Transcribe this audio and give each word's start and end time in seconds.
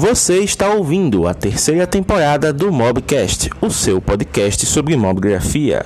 Você 0.00 0.38
está 0.44 0.72
ouvindo 0.72 1.26
a 1.26 1.34
terceira 1.34 1.84
temporada 1.84 2.52
do 2.52 2.70
Mobcast, 2.70 3.50
o 3.60 3.68
seu 3.68 4.00
podcast 4.00 4.64
sobre 4.64 4.96
mobgrafia. 4.96 5.82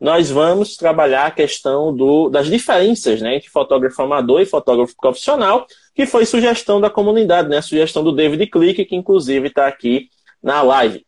Nós 0.00 0.30
vamos 0.30 0.74
trabalhar 0.74 1.26
a 1.26 1.30
questão 1.30 1.94
do, 1.94 2.30
das 2.30 2.46
diferenças 2.46 3.20
né, 3.20 3.36
entre 3.36 3.50
fotógrafo 3.50 4.00
amador 4.00 4.40
e 4.40 4.46
fotógrafo 4.46 4.94
profissional, 4.96 5.66
que 5.94 6.06
foi 6.06 6.24
sugestão 6.24 6.80
da 6.80 6.88
comunidade, 6.88 7.50
né, 7.50 7.60
sugestão 7.60 8.02
do 8.02 8.12
David 8.12 8.46
Click, 8.46 8.86
que 8.86 8.96
inclusive 8.96 9.48
está 9.48 9.66
aqui 9.66 10.08
na 10.42 10.62
live. 10.62 11.04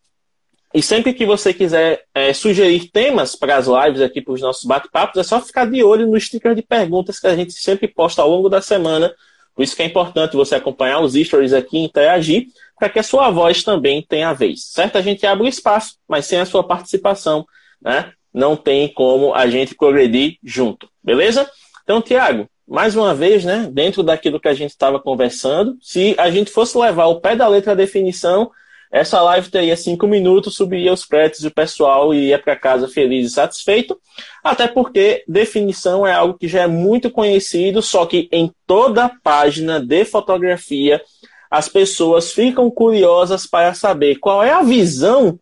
E 0.73 0.81
sempre 0.81 1.13
que 1.13 1.27
você 1.27 1.53
quiser 1.53 2.05
é, 2.15 2.33
sugerir 2.33 2.91
temas 2.91 3.35
para 3.35 3.57
as 3.57 3.67
lives 3.67 4.01
aqui, 4.01 4.21
para 4.21 4.35
os 4.35 4.41
nossos 4.41 4.65
bate-papos, 4.65 5.19
é 5.19 5.23
só 5.25 5.41
ficar 5.41 5.69
de 5.69 5.83
olho 5.83 6.07
no 6.07 6.19
sticker 6.19 6.55
de 6.55 6.63
perguntas 6.63 7.19
que 7.19 7.27
a 7.27 7.35
gente 7.35 7.53
sempre 7.53 7.89
posta 7.89 8.23
ao 8.23 8.31
longo 8.31 8.49
da 8.49 8.63
semana. 8.63 9.13
Por 9.55 9.65
isso 9.65 9.75
que 9.75 9.83
é 9.83 9.87
importante 9.87 10.37
você 10.37 10.55
acompanhar 10.55 11.01
os 11.01 11.15
stories 11.15 11.53
aqui 11.53 11.77
e 11.77 11.85
interagir, 11.85 12.47
para 12.79 12.89
que 12.89 13.01
a 13.01 13.03
sua 13.03 13.31
voz 13.31 13.65
também 13.65 14.01
tenha 14.01 14.33
vez. 14.33 14.65
Certo? 14.65 14.97
A 14.97 15.03
gente 15.03 15.27
abre 15.27 15.45
o 15.45 15.49
espaço, 15.49 15.97
mas 16.09 16.27
sem 16.27 16.39
a 16.39 16.47
sua 16.47 16.63
participação, 16.63 17.45
né? 17.83 18.13
Não 18.33 18.57
tem 18.57 18.87
como 18.89 19.35
a 19.35 19.49
gente 19.49 19.75
progredir 19.75 20.39
junto. 20.43 20.89
Beleza? 21.03 21.51
Então, 21.83 22.01
Tiago, 22.01 22.49
mais 22.67 22.95
uma 22.95 23.13
vez, 23.13 23.45
né? 23.45 23.69
Dentro 23.73 24.05
daquilo 24.05 24.39
que 24.39 24.47
a 24.47 24.55
gente 24.55 24.71
estava 24.71 25.01
conversando, 25.01 25.77
se 25.83 26.15
a 26.17 26.31
gente 26.31 26.49
fosse 26.49 26.79
levar 26.79 27.07
o 27.07 27.21
pé 27.21 27.35
da 27.35 27.49
letra 27.49 27.73
a 27.73 27.75
definição, 27.75 28.53
essa 28.91 29.23
live 29.23 29.51
teria 29.51 29.77
cinco 29.77 30.07
minutos, 30.07 30.57
subiria 30.57 30.93
os 30.93 31.05
créditos 31.05 31.45
e 31.45 31.47
o 31.47 31.55
pessoal 31.55 32.13
ia 32.13 32.39
para 32.39 32.57
casa 32.57 32.89
feliz 32.89 33.27
e 33.27 33.35
satisfeito. 33.35 33.97
Até 34.43 34.67
porque 34.67 35.23
definição 35.29 36.05
é 36.07 36.13
algo 36.13 36.37
que 36.37 36.49
já 36.49 36.63
é 36.63 36.67
muito 36.67 37.09
conhecido, 37.11 37.81
só 37.83 38.05
que 38.05 38.29
em 38.33 38.53
toda 38.67 39.11
página 39.23 39.79
de 39.79 40.05
fotografia 40.05 41.01
as 41.49 41.69
pessoas 41.69 42.33
ficam 42.33 42.71
curiosas 42.71 43.47
para 43.47 43.75
saber 43.75 44.17
qual 44.17 44.43
é 44.43 44.53
a 44.53 44.63
visão 44.63 45.39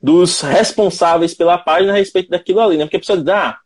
dos 0.00 0.40
responsáveis 0.40 1.34
pela 1.34 1.58
página 1.58 1.92
a 1.92 1.96
respeito 1.96 2.30
daquilo 2.30 2.60
ali, 2.60 2.76
né? 2.76 2.84
Porque 2.84 2.96
a 2.96 3.00
pessoa 3.00 3.18
diz, 3.18 3.28
ah, 3.28 3.58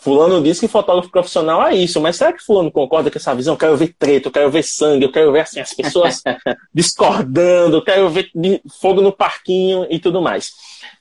Fulano 0.00 0.40
disse 0.40 0.60
que 0.60 0.68
fotógrafo 0.68 1.10
profissional 1.10 1.66
é 1.66 1.74
isso, 1.74 2.00
mas 2.00 2.14
será 2.14 2.32
que 2.32 2.42
Fulano 2.42 2.70
concorda 2.70 3.10
com 3.10 3.18
essa 3.18 3.34
visão? 3.34 3.54
Eu 3.54 3.58
quero 3.58 3.76
ver 3.76 3.94
treta, 3.98 4.28
eu 4.28 4.32
quero 4.32 4.50
ver 4.50 4.62
sangue, 4.62 5.04
eu 5.04 5.10
quero 5.10 5.32
ver 5.32 5.40
assim, 5.40 5.58
as 5.58 5.74
pessoas 5.74 6.22
discordando, 6.72 7.78
eu 7.78 7.82
quero 7.82 8.08
ver 8.08 8.30
fogo 8.80 9.02
no 9.02 9.10
parquinho 9.10 9.86
e 9.90 9.98
tudo 9.98 10.22
mais. 10.22 10.52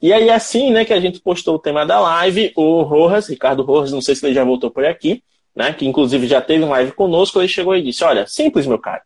E 0.02 0.12
aí, 0.12 0.32
assim, 0.32 0.72
né, 0.72 0.84
que 0.84 0.94
a 0.94 1.00
gente 1.00 1.20
postou 1.20 1.56
o 1.56 1.60
tema 1.60 1.86
da 1.86 2.00
live, 2.00 2.52
o 2.56 2.82
Rojas, 2.82 3.28
Ricardo 3.28 3.62
Rojas, 3.62 3.92
não 3.92 4.02
sei 4.02 4.16
se 4.16 4.26
ele 4.26 4.34
já 4.34 4.44
voltou 4.44 4.72
por 4.72 4.84
aqui, 4.84 5.24
né, 5.56 5.72
que 5.74 5.86
inclusive 5.86 6.26
já 6.26 6.42
teve 6.42 6.64
um 6.64 6.70
live 6.70 6.92
conosco, 6.92 7.40
ele 7.40 7.48
chegou 7.48 7.76
e 7.76 7.84
disse: 7.84 8.04
Olha, 8.04 8.26
simples, 8.26 8.66
meu 8.66 8.80
cara. 8.80 9.04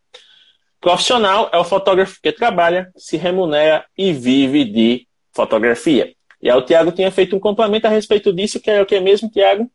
Profissional 0.79 1.49
é 1.51 1.57
o 1.57 1.65
fotógrafo 1.65 2.17
que 2.23 2.31
trabalha, 2.31 2.89
se 2.95 3.17
remunera 3.17 3.85
e 3.97 4.13
vive 4.13 4.63
de 4.63 5.05
fotografia. 5.33 6.13
E 6.41 6.49
aí 6.49 6.57
o 6.57 6.61
Tiago 6.61 6.91
tinha 6.91 7.11
feito 7.11 7.35
um 7.35 7.39
complemento 7.39 7.87
a 7.87 7.89
respeito 7.89 8.33
disso, 8.33 8.59
que 8.59 8.71
é 8.71 8.81
o 8.81 8.85
que 8.85 8.99
mesmo, 8.99 9.29
Tiago? 9.29 9.69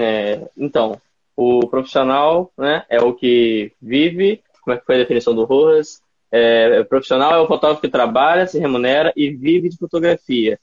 É, 0.00 0.48
então, 0.56 1.00
o 1.36 1.66
profissional 1.68 2.52
né, 2.56 2.84
é 2.88 3.00
o 3.00 3.12
que 3.12 3.72
vive, 3.80 4.42
como 4.62 4.74
é 4.74 4.78
que 4.78 4.86
foi 4.86 4.96
a 4.96 4.98
definição 4.98 5.34
do 5.34 5.44
Rojas? 5.44 6.02
É, 6.30 6.80
o 6.80 6.84
profissional 6.84 7.32
é 7.34 7.38
o 7.38 7.46
fotógrafo 7.46 7.80
que 7.80 7.88
trabalha, 7.88 8.46
se 8.46 8.58
remunera 8.58 9.12
e 9.16 9.30
vive 9.30 9.68
de 9.68 9.76
fotografia. 9.76 10.58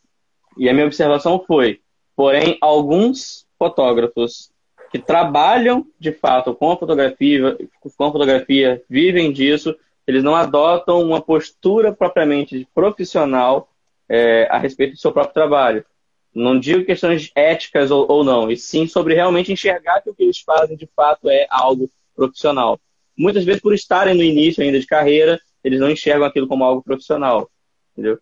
E 0.58 0.67
a 0.69 0.73
minha 0.73 0.85
observação 0.85 1.43
foi, 1.45 1.80
porém, 2.16 2.58
alguns 2.59 3.45
fotógrafos 3.58 4.52
que 4.91 4.99
trabalham 4.99 5.86
de 5.97 6.11
fato 6.11 6.53
com 6.53 6.71
a 6.71 6.77
fotografia, 6.77 7.58
com 7.80 8.03
a 8.03 8.11
fotografia, 8.11 8.83
vivem 8.89 9.31
disso, 9.31 9.73
eles 10.05 10.23
não 10.23 10.36
adotam 10.36 11.02
uma 11.02 11.21
postura 11.21 11.93
propriamente 11.93 12.67
profissional 12.73 13.70
é, 14.09 14.47
a 14.52 14.58
respeito 14.58 14.93
do 14.93 14.99
seu 14.99 15.14
próprio 15.14 15.33
trabalho. 15.33 15.86
Não 16.33 16.58
digo 16.59 16.86
questões 16.86 17.30
éticas 17.36 17.92
ou, 17.92 18.09
ou 18.09 18.23
não, 18.23 18.49
e 18.49 18.55
sim 18.55 18.87
sobre 18.87 19.14
realmente 19.14 19.52
enxergar 19.52 20.02
que 20.02 20.09
o 20.09 20.14
que 20.14 20.23
eles 20.23 20.39
fazem 20.39 20.77
de 20.77 20.87
fato 20.95 21.30
é 21.30 21.45
algo 21.49 21.89
profissional. 22.15 22.80
Muitas 23.17 23.43
vezes, 23.43 23.61
por 23.61 23.73
estarem 23.73 24.15
no 24.15 24.23
início 24.23 24.64
ainda 24.64 24.80
de 24.80 24.87
carreira, 24.87 25.39
eles 25.64 25.80
não 25.80 25.91
enxergam 25.91 26.25
aquilo 26.25 26.47
como 26.47 26.64
algo 26.64 26.81
profissional. 26.81 27.49
Entendeu? 27.91 28.17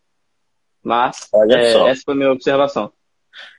Mas 0.83 1.29
é, 1.51 1.89
essa 1.89 2.01
foi 2.03 2.13
a 2.13 2.17
minha 2.17 2.31
observação. 2.31 2.91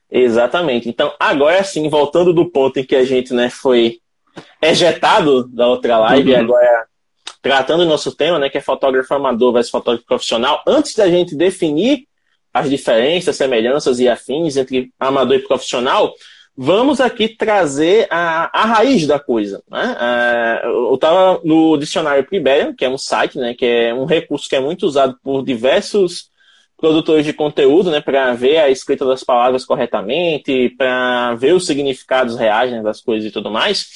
Exatamente. 0.09 0.89
Então, 0.89 1.13
agora 1.17 1.63
sim, 1.63 1.87
voltando 1.87 2.33
do 2.33 2.49
ponto 2.51 2.79
em 2.79 2.83
que 2.83 2.95
a 2.95 3.05
gente 3.05 3.33
né, 3.33 3.49
foi 3.49 3.99
ejetado 4.61 5.47
da 5.47 5.67
outra 5.67 5.97
live, 5.97 6.33
uhum. 6.33 6.39
agora 6.41 6.85
tratando 7.41 7.81
o 7.81 7.87
nosso 7.87 8.15
tema, 8.15 8.37
né, 8.37 8.49
que 8.49 8.57
é 8.57 8.61
fotógrafo 8.61 9.13
amador 9.13 9.53
versus 9.53 9.71
fotógrafo 9.71 10.05
profissional, 10.05 10.61
antes 10.67 10.93
da 10.93 11.09
gente 11.09 11.35
definir 11.35 12.07
as 12.53 12.69
diferenças, 12.69 13.35
semelhanças 13.35 13.99
e 13.99 14.07
afins 14.07 14.57
entre 14.57 14.91
amador 14.99 15.37
e 15.37 15.47
profissional, 15.47 16.13
vamos 16.55 16.99
aqui 16.99 17.29
trazer 17.29 18.07
a, 18.09 18.49
a 18.53 18.65
raiz 18.65 19.07
da 19.07 19.19
coisa. 19.19 19.63
Né? 19.69 19.97
É, 19.99 20.65
eu 20.65 20.93
estava 20.95 21.39
no 21.43 21.77
dicionário 21.77 22.25
Priberian, 22.25 22.73
que 22.73 22.85
é 22.85 22.89
um 22.89 22.97
site, 22.97 23.37
né, 23.37 23.53
que 23.53 23.65
é 23.65 23.93
um 23.93 24.05
recurso 24.05 24.49
que 24.49 24.55
é 24.55 24.59
muito 24.59 24.85
usado 24.85 25.17
por 25.23 25.43
diversos 25.43 26.29
produtores 26.77 27.25
de 27.25 27.31
conteúdo, 27.31 27.91
né, 27.91 28.01
para 28.01 28.33
ver 28.33 28.57
a 28.57 28.69
escrita 28.69 29.05
das 29.05 29.23
palavras 29.23 29.63
corretamente, 29.63 30.73
para 30.77 31.35
ver 31.35 31.53
os 31.53 31.65
significados 31.65 32.35
reais 32.35 32.71
né, 32.71 32.81
das 32.81 32.99
coisas 32.99 33.29
e 33.29 33.31
tudo 33.31 33.51
mais. 33.51 33.87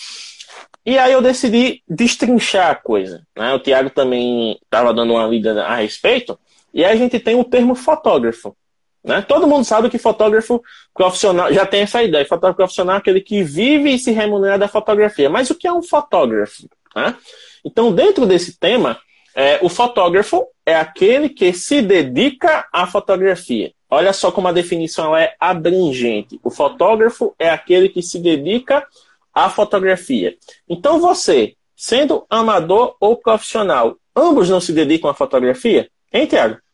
E 0.85 0.99
aí 0.99 1.13
eu 1.13 1.21
decidi 1.21 1.81
destrinchar 1.89 2.69
a 2.69 2.75
coisa. 2.75 3.25
Né? 3.35 3.51
O 3.53 3.59
Tiago 3.59 3.89
também 3.89 4.59
estava 4.63 4.94
dando 4.94 5.13
uma 5.13 5.25
lida 5.25 5.63
a 5.63 5.75
respeito. 5.75 6.39
E 6.75 6.84
aí 6.84 6.91
a 6.91 6.96
gente 6.97 7.18
tem 7.22 7.40
o 7.40 7.44
termo 7.46 7.74
fotógrafo. 7.74 8.53
Né? 9.02 9.22
Todo 9.22 9.47
mundo 9.47 9.63
sabe 9.63 9.90
que 9.90 9.97
fotógrafo 9.97 10.62
profissional 10.94 11.53
já 11.53 11.66
tem 11.66 11.84
essa 11.84 12.03
ideia. 12.03 12.25
Fotógrafo 12.25 12.58
profissional 12.58 12.96
é 12.96 13.00
aquele 13.00 13.22
que 13.22 13.41
vive 13.41 13.94
e 13.94 14.00
se 14.00 14.12
remunera 14.12 14.58
da 14.58 14.68
fotografia. 14.68 15.30
Mas 15.30 15.50
o 15.50 15.56
que 15.56 15.66
é 15.66 15.72
um 15.72 15.81
fotógrafo? 15.81 16.68
Né? 16.94 17.16
Então, 17.63 17.94
dentro 17.94 18.25
desse 18.25 18.59
tema, 18.59 19.00
é, 19.34 19.58
o 19.62 19.69
fotógrafo 19.69 20.46
é 20.66 20.75
aquele 20.75 21.30
que 21.30 21.53
se 21.53 21.81
dedica 21.81 22.68
à 22.74 22.86
fotografia. 22.86 23.72
Olha 23.90 24.12
só 24.12 24.30
como 24.30 24.50
a 24.50 24.52
definição 24.52 25.16
é 25.16 25.34
abrangente. 25.40 26.38
O 26.44 26.50
fotógrafo 26.50 27.34
é 27.40 27.50
aquele 27.50 27.88
que 27.88 28.02
se 28.02 28.19
dedica 28.19 28.86
à 29.34 29.50
fotografia. 29.50 30.36
Então, 30.68 31.00
você, 31.00 31.56
sendo 31.74 32.25
amador 32.30 32.97
ou 33.00 33.16
profissional, 33.16 33.96
ambos 34.13 34.50
não 34.50 34.59
se 34.59 34.74
dedicam 34.74 35.09
à 35.09 35.13
fotografia? 35.13 35.90
Hein, 36.12 36.25
Tiago? 36.25 36.64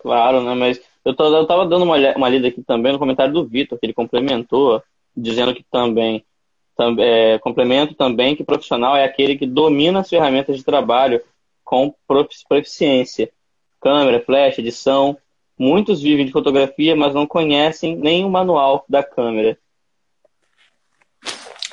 Claro, 0.00 0.42
né? 0.42 0.54
Mas 0.54 0.80
eu, 1.04 1.14
tô, 1.14 1.24
eu 1.34 1.46
tava 1.46 1.66
dando 1.66 1.84
uma, 1.84 1.96
uma 2.16 2.28
lida 2.28 2.48
aqui 2.48 2.62
também 2.62 2.92
no 2.92 2.98
comentário 2.98 3.32
do 3.32 3.46
Vitor, 3.46 3.78
que 3.78 3.86
ele 3.86 3.92
complementou, 3.92 4.82
dizendo 5.16 5.54
que 5.54 5.64
também, 5.70 6.24
tam, 6.76 6.96
é, 6.98 7.38
complemento 7.38 7.94
também 7.94 8.34
que 8.34 8.44
profissional 8.44 8.96
é 8.96 9.04
aquele 9.04 9.36
que 9.36 9.46
domina 9.46 10.00
as 10.00 10.08
ferramentas 10.08 10.56
de 10.56 10.64
trabalho 10.64 11.20
com 11.64 11.94
proficiência. 12.48 13.30
Câmera, 13.80 14.20
flash, 14.20 14.58
edição. 14.58 15.16
Muitos 15.58 16.00
vivem 16.00 16.24
de 16.26 16.32
fotografia, 16.32 16.96
mas 16.96 17.14
não 17.14 17.26
conhecem 17.26 17.96
nem 17.96 18.24
o 18.24 18.30
manual 18.30 18.84
da 18.88 19.02
câmera. 19.02 19.58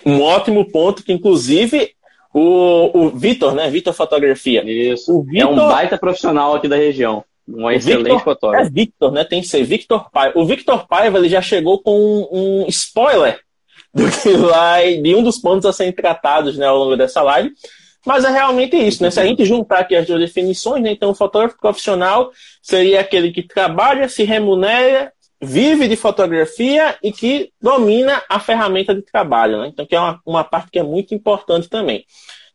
Um 0.06 0.22
ótimo 0.22 0.70
ponto 0.70 1.04
que, 1.04 1.12
inclusive, 1.12 1.94
o, 2.34 2.92
o 2.94 3.10
Vitor, 3.10 3.56
né? 3.56 3.70
Vitor 3.70 3.94
Fotografia. 3.94 4.64
Isso. 4.70 5.24
Victor... 5.24 5.42
É 5.42 5.46
um 5.46 5.56
baita 5.56 5.98
profissional 5.98 6.54
aqui 6.54 6.68
da 6.68 6.76
região. 6.76 7.24
Um 7.48 7.72
excelente 7.72 8.04
Victor, 8.04 8.24
fotógrafo. 8.24 8.66
É 8.66 8.70
Victor, 8.70 9.12
né? 9.12 9.24
Tem 9.24 9.42
que 9.42 9.48
ser 9.48 9.64
Victor 9.64 10.12
Paiva. 10.12 10.38
O 10.38 10.46
Victor 10.46 10.86
Paiva 10.88 11.18
ele 11.18 11.30
já 11.30 11.42
chegou 11.42 11.82
com 11.82 11.98
um, 11.98 12.28
um 12.32 12.68
spoiler 12.68 13.40
do 13.94 14.10
que 14.12 14.34
vai, 14.34 14.98
de 14.98 15.16
um 15.16 15.24
dos 15.24 15.38
pontos 15.38 15.66
a 15.66 15.72
serem 15.74 15.94
tratados 15.94 16.58
né, 16.58 16.68
ao 16.68 16.78
longo 16.78 16.98
dessa 16.98 17.22
live. 17.22 17.52
Mas 18.06 18.24
é 18.24 18.30
realmente 18.30 18.78
isso, 18.78 19.04
né? 19.04 19.12
Se 19.12 19.20
a 19.20 19.26
gente 19.26 19.44
juntar 19.44 19.80
aqui 19.80 19.96
as 19.96 20.06
duas 20.08 20.20
definições, 20.20 20.82
né? 20.82 20.92
Então, 20.92 21.10
o 21.10 21.16
fotógrafo 21.16 21.58
profissional 21.58 22.32
seria 22.62 23.02
aquele 23.02 23.32
que 23.32 23.44
trabalha, 23.44 24.08
se 24.08 24.24
remunera, 24.24 25.12
vive 25.42 25.88
de 25.88 25.96
fotografia 25.96 26.98
e 27.04 27.12
que 27.12 27.52
domina 27.62 28.24
a 28.30 28.40
ferramenta 28.40 28.96
de 28.96 29.02
trabalho, 29.02 29.62
né? 29.62 29.68
Então, 29.68 29.86
que 29.86 29.96
é 29.96 30.00
uma, 30.00 30.22
uma 30.26 30.44
parte 30.44 30.72
que 30.72 30.80
é 30.80 30.84
muito 30.84 31.14
importante 31.14 31.68
também. 31.68 32.06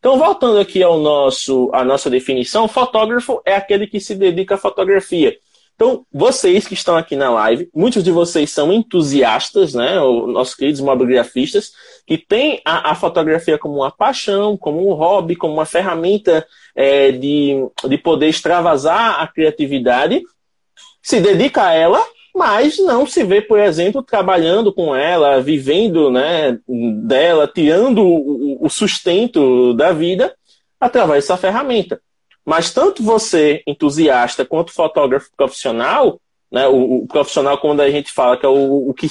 Então, 0.03 0.19
voltando 0.19 0.59
aqui 0.59 0.83
ao 0.83 0.99
nosso, 0.99 1.71
à 1.73 1.85
nossa 1.85 2.11
definição, 2.11 2.67
fotógrafo 2.67 3.41
é 3.47 3.55
aquele 3.55 3.87
que 3.87 4.01
se 4.01 4.17
dedica 4.17 4.57
à 4.57 4.59
fotografia. 4.59 5.39
Então, 5.77 6.05
vocês 6.13 6.67
que 6.67 6.75
estão 6.75 6.97
aqui 6.97 7.15
na 7.15 7.31
live, 7.31 7.71
muitos 7.73 8.03
de 8.03 8.11
vocês 8.11 8.51
são 8.51 8.73
entusiastas, 8.73 9.75
né? 9.75 9.95
nossos 10.27 10.57
queridos 10.57 10.81
mobigrafistas, 10.81 11.71
que 12.05 12.19
têm 12.19 12.61
a, 12.65 12.91
a, 12.91 12.95
fotografia 12.97 13.57
como 13.57 13.77
uma 13.77 13.93
paixão, 13.93 14.57
como 14.57 14.91
um 14.91 14.93
hobby, 14.93 15.37
como 15.37 15.55
uma 15.55 15.65
ferramenta 15.65 16.45
é, 16.75 17.13
de, 17.13 17.65
de 17.89 17.97
poder 17.97 18.27
extravasar 18.27 19.21
a 19.21 19.29
criatividade, 19.29 20.21
se 21.01 21.21
dedica 21.21 21.63
a 21.63 21.75
ela, 21.75 22.05
mas 22.35 22.79
não 22.79 23.07
se 23.07 23.23
vê, 23.25 23.43
por 23.43 23.59
exemplo, 23.59 24.03
trabalhando 24.03 24.73
com 24.73 24.97
ela, 24.97 25.41
vivendo 25.41 26.11
né, 26.11 26.59
dela, 27.05 27.47
tirando 27.47 28.03
o 28.61 28.69
sustento 28.71 29.75
da 29.75 29.93
vida 29.93 30.35
através 30.81 31.25
dessa 31.25 31.37
ferramenta. 31.37 32.01
Mas 32.45 32.73
tanto 32.73 33.03
você, 33.03 33.63
entusiasta, 33.67 34.45
quanto 34.45 34.73
fotógrafo 34.73 35.31
profissional, 35.37 36.21
né, 36.51 36.67
o, 36.67 37.03
o 37.03 37.07
profissional, 37.07 37.59
quando 37.59 37.81
a 37.81 37.91
gente 37.91 38.11
fala 38.11 38.37
que 38.37 38.47
é 38.47 38.49
o, 38.49 38.89
o 38.89 38.95
que 38.95 39.07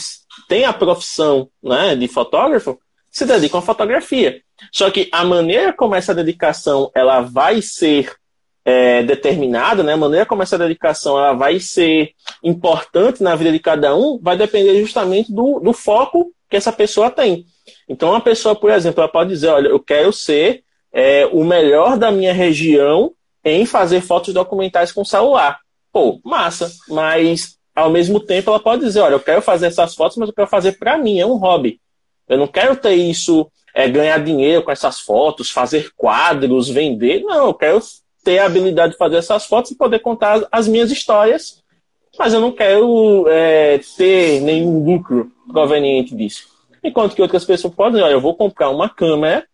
tem 0.49 0.65
a 0.65 0.73
profissão 0.73 1.49
né, 1.63 1.95
de 1.95 2.07
fotógrafo, 2.07 2.79
se 3.09 3.25
dedicam 3.25 3.59
à 3.59 3.63
fotografia. 3.63 4.41
Só 4.71 4.89
que 4.89 5.09
a 5.11 5.23
maneira 5.23 5.73
como 5.73 5.95
essa 5.95 6.13
dedicação 6.13 6.91
ela 6.95 7.21
vai 7.21 7.61
ser 7.61 8.15
é, 8.63 9.03
determinada, 9.03 9.81
né, 9.83 9.93
a 9.93 9.97
maneira 9.97 10.25
como 10.25 10.43
essa 10.43 10.57
dedicação 10.57 11.17
ela 11.17 11.33
vai 11.33 11.59
ser 11.59 12.11
importante 12.43 13.23
na 13.23 13.35
vida 13.35 13.51
de 13.51 13.59
cada 13.59 13.95
um, 13.95 14.19
vai 14.21 14.37
depender 14.37 14.79
justamente 14.79 15.33
do, 15.33 15.59
do 15.59 15.73
foco 15.73 16.31
que 16.49 16.57
essa 16.57 16.71
pessoa 16.71 17.09
tem. 17.09 17.45
Então, 17.87 18.09
uma 18.09 18.21
pessoa, 18.21 18.55
por 18.55 18.69
exemplo, 18.69 19.01
ela 19.01 19.11
pode 19.11 19.29
dizer: 19.29 19.47
olha, 19.47 19.69
eu 19.69 19.79
quero 19.79 20.11
ser 20.13 20.63
é, 20.91 21.25
o 21.27 21.43
melhor 21.43 21.97
da 21.97 22.11
minha 22.11 22.33
região 22.33 23.13
em 23.43 23.65
fazer 23.65 24.01
fotos 24.01 24.33
documentais 24.33 24.91
com 24.91 25.03
celular. 25.03 25.59
Pô, 25.91 26.19
massa, 26.23 26.71
mas 26.87 27.57
ao 27.75 27.89
mesmo 27.89 28.19
tempo 28.19 28.49
ela 28.49 28.59
pode 28.59 28.83
dizer: 28.83 28.99
olha, 28.99 29.13
eu 29.13 29.19
quero 29.19 29.41
fazer 29.41 29.67
essas 29.67 29.95
fotos, 29.95 30.17
mas 30.17 30.29
eu 30.29 30.35
quero 30.35 30.47
fazer 30.47 30.73
para 30.73 30.97
mim, 30.97 31.19
é 31.19 31.25
um 31.25 31.37
hobby. 31.37 31.79
Eu 32.27 32.37
não 32.37 32.47
quero 32.47 32.75
ter 32.75 32.93
isso, 32.93 33.49
é, 33.73 33.87
ganhar 33.89 34.23
dinheiro 34.23 34.61
com 34.63 34.71
essas 34.71 34.99
fotos, 34.99 35.49
fazer 35.49 35.91
quadros, 35.97 36.69
vender. 36.69 37.23
Não, 37.23 37.47
eu 37.47 37.53
quero 37.53 37.81
ter 38.23 38.39
a 38.39 38.45
habilidade 38.45 38.93
de 38.93 38.97
fazer 38.97 39.17
essas 39.17 39.45
fotos 39.45 39.71
e 39.71 39.75
poder 39.75 39.99
contar 39.99 40.45
as 40.51 40.67
minhas 40.67 40.91
histórias, 40.91 41.61
mas 42.17 42.33
eu 42.33 42.41
não 42.41 42.51
quero 42.51 43.25
é, 43.29 43.79
ter 43.97 44.41
nenhum 44.41 44.83
lucro 44.83 45.31
proveniente 45.51 46.15
disso. 46.15 46.47
Enquanto 46.83 47.15
que 47.15 47.21
outras 47.21 47.45
pessoas 47.45 47.73
podem 47.73 48.01
olha, 48.01 48.13
eu 48.13 48.21
vou 48.21 48.35
comprar 48.35 48.69
uma 48.69 48.89
câmera 48.89 49.45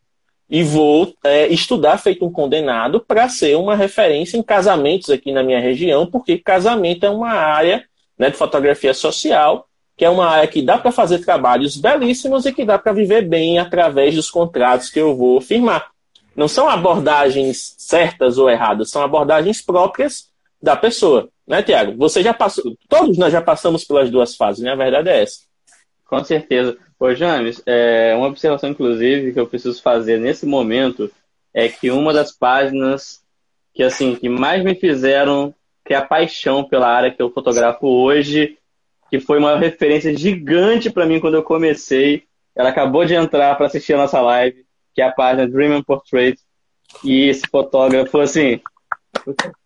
e 0.50 0.64
vou 0.64 1.14
é, 1.24 1.48
estudar 1.48 1.98
feito 1.98 2.26
um 2.26 2.32
condenado 2.32 3.02
para 3.02 3.28
ser 3.28 3.56
uma 3.58 3.76
referência 3.76 4.38
em 4.38 4.44
casamentos 4.44 5.10
aqui 5.10 5.32
na 5.32 5.44
minha 5.44 5.60
região, 5.60 6.06
porque 6.06 6.38
casamento 6.38 7.06
é 7.06 7.10
uma 7.10 7.32
área 7.32 7.84
né, 8.18 8.30
de 8.30 8.38
fotografia 8.38 8.94
social 8.94 9.68
que 9.98 10.06
é 10.06 10.10
uma 10.10 10.28
área 10.28 10.48
que 10.48 10.62
dá 10.62 10.78
para 10.78 10.92
fazer 10.92 11.26
trabalhos 11.26 11.76
belíssimos 11.76 12.46
e 12.46 12.54
que 12.54 12.64
dá 12.64 12.78
para 12.78 12.94
viver 12.94 13.28
bem 13.28 13.58
através 13.58 14.14
dos 14.14 14.30
contratos 14.30 14.92
que 14.92 15.00
eu 15.00 15.16
vou 15.16 15.42
firmar. 15.42 15.90
Não 16.38 16.48
são 16.48 16.70
abordagens 16.70 17.76
certas 17.78 18.38
ou 18.38 18.50
erradas, 18.50 18.92
são 18.92 19.02
abordagens 19.02 19.62
próprias 19.62 20.30
da 20.62 20.76
pessoa. 20.76 21.30
Né, 21.48 21.64
Tiago? 21.64 21.98
Você 21.98 22.22
já 22.22 22.34
passou, 22.34 22.78
todos 22.88 23.18
nós 23.18 23.34
já 23.34 23.42
passamos 23.42 23.84
pelas 23.84 24.12
duas 24.12 24.36
fases, 24.36 24.64
né? 24.64 24.72
A 24.72 24.76
verdade 24.76 25.10
é 25.10 25.24
essa. 25.24 25.40
Com 26.06 26.24
certeza. 26.24 26.78
Ô, 27.00 27.14
James, 27.14 27.62
é, 27.66 28.14
uma 28.16 28.28
observação, 28.28 28.70
inclusive, 28.70 29.34
que 29.34 29.40
eu 29.40 29.48
preciso 29.48 29.82
fazer 29.82 30.20
nesse 30.20 30.46
momento 30.46 31.12
é 31.54 31.68
que 31.68 31.90
uma 31.90 32.14
das 32.14 32.32
páginas 32.32 33.22
que, 33.74 33.82
assim, 33.82 34.16
que 34.16 34.30
mais 34.30 34.64
me 34.64 34.76
fizeram 34.76 35.54
criar 35.84 36.04
paixão 36.04 36.64
pela 36.64 36.88
área 36.88 37.12
que 37.12 37.22
eu 37.22 37.32
fotografo 37.32 37.88
hoje 37.88 38.58
que 39.10 39.20
foi 39.20 39.40
uma 39.40 39.58
referência 39.58 40.16
gigante 40.16 40.90
para 40.90 41.06
mim 41.06 41.20
quando 41.20 41.36
eu 41.36 41.44
comecei. 41.44 42.24
Ela 42.56 42.70
acabou 42.70 43.06
de 43.06 43.14
entrar 43.14 43.56
para 43.56 43.68
assistir 43.68 43.94
a 43.94 43.98
nossa 43.98 44.20
live, 44.22 44.66
que 44.98 45.02
é 45.04 45.06
a 45.06 45.12
página 45.12 45.48
Dream 45.48 45.78
and 45.78 45.84
Portrait. 45.84 46.40
E 47.04 47.30
esse 47.30 47.44
fotógrafo, 47.52 48.20
assim, 48.20 48.60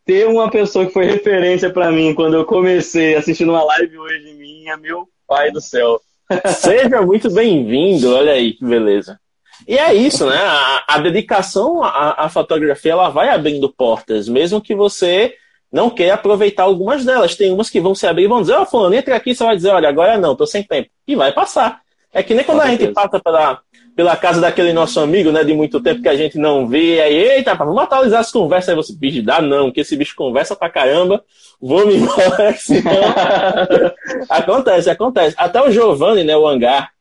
ter 0.06 0.28
uma 0.28 0.52
pessoa 0.52 0.86
que 0.86 0.92
foi 0.92 1.06
referência 1.06 1.70
para 1.70 1.90
mim 1.90 2.14
quando 2.14 2.34
eu 2.34 2.44
comecei 2.44 3.16
assistindo 3.16 3.54
uma 3.54 3.64
live 3.64 3.98
hoje 3.98 4.34
minha, 4.34 4.76
meu 4.76 5.08
pai 5.26 5.50
do 5.50 5.62
céu. 5.62 6.02
Seja 6.54 7.02
muito 7.02 7.32
bem-vindo, 7.32 8.14
olha 8.14 8.34
aí 8.34 8.54
que 8.54 8.66
beleza. 8.66 9.18
E 9.66 9.78
é 9.78 9.94
isso, 9.94 10.26
né? 10.26 10.36
A, 10.36 10.84
a 10.96 10.98
dedicação 10.98 11.82
à, 11.82 12.26
à, 12.26 12.30
fotografia 12.30 12.92
ela 12.92 13.08
vai 13.08 13.30
abrindo 13.30 13.72
portas, 13.72 14.28
mesmo 14.28 14.60
que 14.60 14.76
você 14.76 15.34
não 15.72 15.90
quer 15.90 16.12
aproveitar 16.12 16.64
algumas 16.64 17.06
delas. 17.06 17.36
Tem 17.36 17.54
umas 17.54 17.70
que 17.70 17.80
vão 17.80 17.96
se 17.96 18.06
abrir 18.06 18.26
e 18.26 18.28
vão 18.28 18.42
dizer, 18.42 18.56
ó, 18.56 18.64
oh, 18.64 18.66
fulano, 18.66 18.96
entra 18.96 19.16
aqui, 19.16 19.34
você 19.34 19.46
vai 19.46 19.56
dizer, 19.56 19.70
olha, 19.70 19.88
agora 19.88 20.18
não, 20.18 20.36
tô 20.36 20.46
sem 20.46 20.62
tempo. 20.62 20.90
E 21.08 21.16
vai 21.16 21.32
passar. 21.32 21.80
É 22.12 22.22
que 22.22 22.34
nem 22.34 22.44
quando 22.44 22.62
a 22.62 22.68
gente 22.68 22.88
passa 22.88 23.18
pela, 23.22 23.62
pela 23.96 24.16
casa 24.16 24.40
daquele 24.40 24.74
nosso 24.74 25.00
amigo, 25.00 25.32
né, 25.32 25.44
de 25.44 25.54
muito 25.54 25.82
tempo 25.82 26.02
que 26.02 26.10
a 26.10 26.16
gente 26.16 26.38
não 26.38 26.68
vê, 26.68 27.02
aí, 27.02 27.14
eita, 27.14 27.54
vamos 27.54 27.78
atualizar 27.78 28.20
as 28.20 28.32
conversas, 28.32 28.70
aí 28.70 28.76
você, 28.76 28.94
bicho, 28.94 29.22
dá 29.22 29.42
não, 29.42 29.72
que 29.72 29.82
esse 29.82 29.96
bicho 29.96 30.16
conversa 30.16 30.56
pra 30.56 30.70
caramba, 30.70 31.24
vou 31.60 31.86
me 31.86 31.96
embora, 31.98 32.54
senão... 32.54 32.92
acontece, 34.30 34.90
acontece. 34.90 35.36
Até 35.38 35.62
o 35.62 35.72
Giovanni, 35.72 36.24
né, 36.24 36.36
o 36.36 36.48
Hangar, 36.48 36.92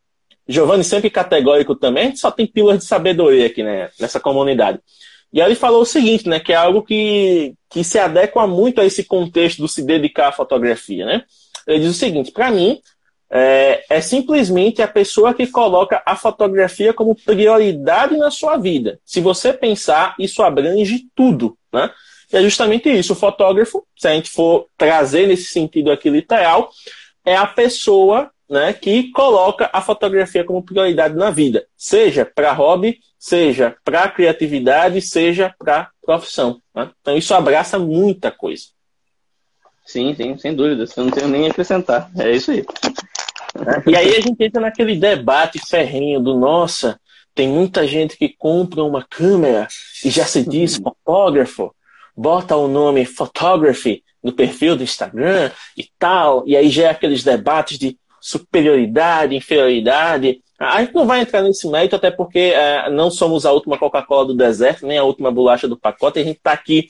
Giovanni 0.48 0.82
sempre 0.82 1.10
categórico 1.10 1.76
também, 1.76 2.14
só 2.16 2.30
tem 2.30 2.46
pílulas 2.46 2.78
de 2.78 2.84
sabedoria 2.84 3.46
aqui, 3.46 3.62
né, 3.62 3.90
nessa 3.98 4.18
comunidade. 4.18 4.80
E 5.32 5.40
aí 5.40 5.48
ele 5.48 5.54
falou 5.54 5.82
o 5.82 5.86
seguinte, 5.86 6.28
né, 6.28 6.40
que 6.40 6.52
é 6.52 6.56
algo 6.56 6.82
que, 6.82 7.54
que 7.70 7.84
se 7.84 7.98
adequa 7.98 8.46
muito 8.46 8.80
a 8.80 8.84
esse 8.84 9.04
contexto 9.04 9.58
do 9.58 9.68
se 9.68 9.82
dedicar 9.82 10.28
à 10.28 10.32
fotografia, 10.32 11.06
né? 11.06 11.22
Ele 11.66 11.80
diz 11.80 11.90
o 11.90 11.98
seguinte, 11.98 12.32
para 12.32 12.50
mim, 12.50 12.80
é, 13.30 13.84
é, 13.88 14.00
simplesmente 14.00 14.82
a 14.82 14.88
pessoa 14.88 15.32
que 15.32 15.46
coloca 15.46 16.02
a 16.04 16.16
fotografia 16.16 16.92
como 16.92 17.14
prioridade 17.14 18.16
na 18.16 18.30
sua 18.30 18.56
vida. 18.56 18.98
Se 19.04 19.20
você 19.20 19.52
pensar, 19.52 20.16
isso 20.18 20.42
abrange 20.42 21.04
tudo, 21.14 21.56
né? 21.72 21.90
E 22.32 22.36
é 22.36 22.42
justamente 22.42 22.88
isso. 22.90 23.12
O 23.12 23.16
fotógrafo, 23.16 23.86
se 23.96 24.08
a 24.08 24.14
gente 24.14 24.30
for 24.30 24.66
trazer 24.76 25.28
nesse 25.28 25.46
sentido 25.46 25.90
aqui 25.90 26.10
literal, 26.10 26.70
é 27.24 27.36
a 27.36 27.46
pessoa 27.46 28.30
né, 28.48 28.72
que 28.72 29.10
coloca 29.12 29.70
a 29.72 29.80
fotografia 29.80 30.44
como 30.44 30.62
prioridade 30.62 31.14
na 31.14 31.30
vida, 31.30 31.66
seja 31.76 32.24
para 32.24 32.52
hobby, 32.52 32.98
seja 33.18 33.76
para 33.84 34.08
criatividade, 34.08 35.00
seja 35.00 35.54
para 35.58 35.90
profissão. 36.02 36.60
Né? 36.74 36.90
Então 37.00 37.16
isso 37.16 37.32
abraça 37.34 37.78
muita 37.78 38.30
coisa. 38.30 38.64
Sim, 39.84 40.14
sim, 40.14 40.38
sem 40.38 40.54
dúvida. 40.54 40.84
Eu 40.96 41.04
não 41.04 41.10
tenho 41.10 41.28
nem 41.28 41.46
a 41.46 41.50
acrescentar. 41.50 42.10
É 42.16 42.30
isso 42.30 42.52
aí. 42.52 42.64
E 43.86 43.96
aí 43.96 44.16
a 44.16 44.20
gente 44.20 44.42
entra 44.42 44.60
naquele 44.60 44.96
debate 44.96 45.58
ferrenho 45.58 46.20
do 46.20 46.38
nossa, 46.38 47.00
tem 47.34 47.48
muita 47.48 47.86
gente 47.86 48.16
que 48.16 48.28
compra 48.28 48.82
uma 48.82 49.04
câmera 49.04 49.66
e 50.04 50.10
já 50.10 50.24
se 50.24 50.42
diz 50.42 50.76
uhum. 50.76 50.84
fotógrafo, 50.84 51.74
bota 52.16 52.56
o 52.56 52.68
nome 52.68 53.04
photography 53.04 54.02
no 54.22 54.32
perfil 54.32 54.76
do 54.76 54.82
Instagram 54.82 55.50
e 55.76 55.88
tal, 55.98 56.44
e 56.46 56.56
aí 56.56 56.68
já 56.68 56.84
é 56.84 56.90
aqueles 56.90 57.24
debates 57.24 57.78
de 57.78 57.98
superioridade, 58.20 59.34
inferioridade. 59.34 60.40
A 60.58 60.82
gente 60.82 60.94
não 60.94 61.06
vai 61.06 61.22
entrar 61.22 61.40
nesse 61.40 61.66
mérito, 61.66 61.96
até 61.96 62.10
porque 62.10 62.52
é, 62.54 62.90
não 62.90 63.10
somos 63.10 63.46
a 63.46 63.52
última 63.52 63.78
Coca-Cola 63.78 64.26
do 64.26 64.34
deserto, 64.34 64.86
nem 64.86 64.98
a 64.98 65.04
última 65.04 65.30
bolacha 65.30 65.66
do 65.66 65.78
pacote. 65.78 66.18
A 66.18 66.22
gente 66.22 66.36
está 66.36 66.52
aqui 66.52 66.88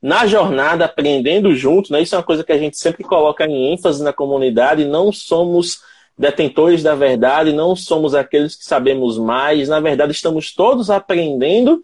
na 0.00 0.24
jornada, 0.26 0.84
aprendendo 0.84 1.52
junto. 1.54 1.92
Né? 1.92 2.02
Isso 2.02 2.14
é 2.14 2.18
uma 2.18 2.24
coisa 2.24 2.44
que 2.44 2.52
a 2.52 2.58
gente 2.58 2.78
sempre 2.78 3.02
coloca 3.02 3.44
em 3.44 3.72
ênfase 3.72 4.04
na 4.04 4.12
comunidade. 4.12 4.84
Não 4.84 5.10
somos 5.10 5.80
detentores 6.18 6.82
da 6.82 6.94
verdade, 6.94 7.52
não 7.52 7.76
somos 7.76 8.14
aqueles 8.14 8.56
que 8.56 8.64
sabemos 8.64 9.16
mais. 9.16 9.68
Na 9.68 9.78
verdade, 9.78 10.12
estamos 10.12 10.52
todos 10.52 10.90
aprendendo 10.90 11.80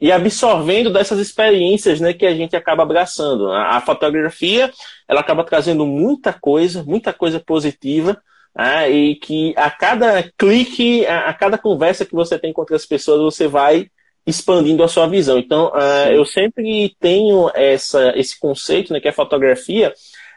e 0.00 0.12
absorvendo 0.12 0.90
dessas 0.90 1.18
experiências 1.18 2.00
né, 2.00 2.12
que 2.12 2.26
a 2.26 2.34
gente 2.34 2.56
acaba 2.56 2.82
abraçando. 2.82 3.50
A, 3.52 3.80
fotografia 3.80 4.70
ela 5.08 5.20
acaba 5.20 5.44
trazendo 5.44 5.86
muita 5.86 6.32
coisa, 6.32 6.82
muita 6.82 7.12
coisa 7.12 7.40
positiva 7.40 8.20
ah, 8.54 8.88
e 8.88 9.14
que 9.16 9.54
a 9.56 9.70
cada 9.70 10.30
clique, 10.36 11.06
a, 11.06 11.30
a, 11.30 11.34
cada 11.34 11.56
conversa 11.56 12.04
que 12.04 12.14
você 12.14 12.38
tem 12.38 12.52
com 12.52 12.62
outras 12.62 12.84
pessoas, 12.84 13.20
você 13.20 13.46
vai 13.46 13.88
expandindo 14.26 14.82
a 14.82 14.88
sua 14.88 15.06
visão. 15.06 15.38
Então, 15.38 15.68
uh, 15.68 16.10
eu 16.10 16.24
sempre 16.24 16.94
tenho 16.98 17.48
essa, 17.54 18.12
esse 18.16 18.38
conceito, 18.38 18.92
né, 18.92 18.98
que 18.98 19.06
a 19.06 19.12
fotografia, 19.12 19.94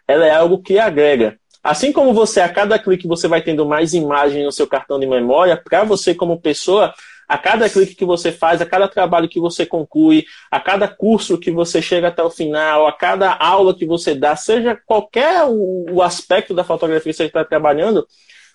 ela 0.08 0.27
é 0.27 0.32
algo 0.32 0.62
que 0.62 0.77
agrega. 0.77 1.39
Assim 1.63 1.91
como 1.91 2.13
você, 2.13 2.39
a 2.39 2.49
cada 2.49 2.79
clique, 2.79 3.07
você 3.07 3.27
vai 3.27 3.41
tendo 3.41 3.65
mais 3.65 3.93
imagem 3.93 4.43
no 4.45 4.51
seu 4.51 4.65
cartão 4.65 4.99
de 4.99 5.05
memória, 5.05 5.61
para 5.61 5.83
você 5.83 6.15
como 6.15 6.39
pessoa, 6.39 6.93
a 7.29 7.37
cada 7.37 7.69
clique 7.69 7.93
que 7.93 8.05
você 8.05 8.31
faz, 8.31 8.59
a 8.59 8.65
cada 8.65 8.87
trabalho 8.87 9.29
que 9.29 9.39
você 9.39 9.63
conclui, 9.63 10.25
a 10.49 10.59
cada 10.59 10.87
curso 10.87 11.37
que 11.37 11.51
você 11.51 11.79
chega 11.79 12.07
até 12.07 12.23
o 12.23 12.29
final, 12.31 12.87
a 12.87 12.91
cada 12.93 13.31
aula 13.33 13.75
que 13.75 13.85
você 13.85 14.15
dá, 14.15 14.35
seja 14.35 14.75
qualquer 14.85 15.45
o, 15.45 16.01
aspecto 16.01 16.55
da 16.55 16.63
fotografia 16.63 17.11
que 17.11 17.17
você 17.17 17.25
está 17.25 17.45
trabalhando, 17.45 18.07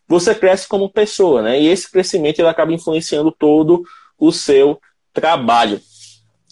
você 0.09 0.35
cresce 0.35 0.67
como 0.67 0.91
pessoa, 0.91 1.41
né? 1.41 1.61
E 1.61 1.69
esse 1.69 1.91
crescimento 1.91 2.41
ele 2.41 2.49
acaba 2.49 2.73
influenciando 2.73 3.31
todo 3.31 3.85
o 4.19 4.33
seu 4.33 4.81
trabalho. 5.13 5.81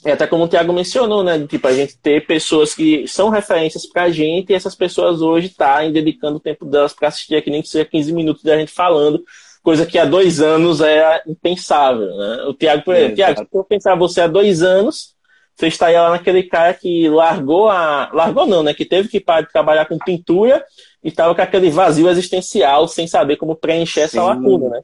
É 0.04 0.12
até 0.12 0.26
como 0.26 0.44
o 0.44 0.49
Thiago 0.49 0.73
mencionou, 0.73 1.23
né? 1.23 1.47
Tipo, 1.47 1.68
a 1.68 1.73
gente 1.73 1.97
ter 1.97 2.26
pessoas 2.26 2.75
que 2.75 3.06
são 3.06 3.28
referências 3.28 3.87
para 3.87 4.04
a 4.04 4.11
gente 4.11 4.50
e 4.50 4.54
essas 4.54 4.75
pessoas 4.75 5.23
hoje 5.23 5.47
estarem 5.47 5.90
tá 5.90 5.94
dedicando 5.94 6.37
o 6.38 6.40
tempo 6.40 6.64
delas 6.64 6.92
para 6.92 7.09
assistir 7.09 7.37
aqui, 7.37 7.50
nem 7.50 7.62
que 7.62 7.68
seja 7.68 7.85
15 7.85 8.12
minutos 8.12 8.42
da 8.42 8.56
gente 8.56 8.73
falando 8.73 9.23
coisa 9.62 9.87
que 9.87 9.97
há 9.97 10.04
dois 10.04 10.40
anos 10.40 10.80
era 10.80 11.23
impensável. 11.26 12.16
Né? 12.16 12.44
O 12.49 12.54
Tiago, 12.54 12.82
por 12.82 12.94
exemplo, 12.94 13.14
Tiago, 13.14 13.40
se 13.40 13.56
eu 13.56 13.64
pensar 13.64 13.94
você 13.94 14.21
há 14.23 14.26
dois 14.26 14.62
anos, 14.62 15.14
você 15.54 15.68
estaria 15.68 16.02
lá 16.02 16.11
naquele 16.11 16.42
cara 16.42 16.75
que 16.75 17.09
largou 17.09 17.68
a. 17.68 18.11
Largou 18.12 18.47
não, 18.47 18.62
né? 18.62 18.75
Que 18.75 18.85
teve 18.85 19.09
que 19.09 19.21
parar 19.21 19.42
de 19.42 19.52
trabalhar 19.52 19.87
com 19.87 19.99
pintura 19.99 20.64
e 21.02 21.09
estava 21.09 21.35
com 21.35 21.42
aquele 21.42 21.71
vazio 21.71 22.09
existencial 22.09 22.88
sem 22.88 23.06
saber 23.06 23.37
como 23.37 23.54
preencher 23.54 24.09
sim. 24.09 24.18
essa 24.18 24.25
lacuna, 24.25 24.68
né? 24.68 24.80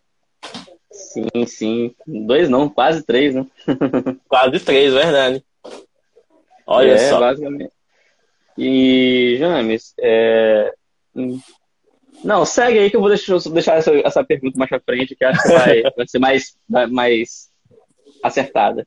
Sim, 1.08 1.46
sim. 1.46 1.94
Dois 2.06 2.50
não, 2.50 2.68
quase 2.68 3.02
três, 3.02 3.34
né? 3.34 3.46
quase 4.28 4.60
três, 4.60 4.92
verdade. 4.92 5.42
Olha 6.66 6.92
é, 6.92 6.98
só. 7.08 7.18
Basicamente. 7.18 7.72
E, 8.58 9.36
James, 9.38 9.94
é... 9.98 10.74
Não, 12.22 12.44
segue 12.44 12.78
aí 12.78 12.90
que 12.90 12.96
eu 12.96 13.00
vou 13.00 13.08
deixar, 13.08 13.38
deixar 13.50 13.76
essa, 13.76 13.92
essa 14.04 14.24
pergunta 14.24 14.58
mais 14.58 14.68
pra 14.68 14.80
frente, 14.80 15.14
que 15.14 15.24
acho 15.24 15.42
que 15.42 15.48
vai, 15.48 15.82
vai 15.96 16.08
ser 16.08 16.18
mais, 16.18 16.56
mais 16.90 17.48
acertada. 18.22 18.86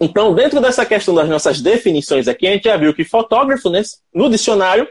Então, 0.00 0.34
dentro 0.34 0.60
dessa 0.60 0.86
questão 0.86 1.14
das 1.14 1.28
nossas 1.28 1.60
definições 1.60 2.28
aqui, 2.28 2.46
a 2.46 2.52
gente 2.52 2.64
já 2.64 2.76
viu 2.76 2.94
que 2.94 3.04
fotógrafo, 3.04 3.70
né, 3.70 3.82
no 4.14 4.30
dicionário, 4.30 4.86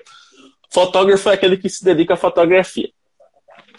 fotógrafo 0.72 1.30
é 1.30 1.34
aquele 1.34 1.56
que 1.56 1.70
se 1.70 1.86
dedica 1.86 2.16
à 2.16 2.18
fotografia. 2.18 2.90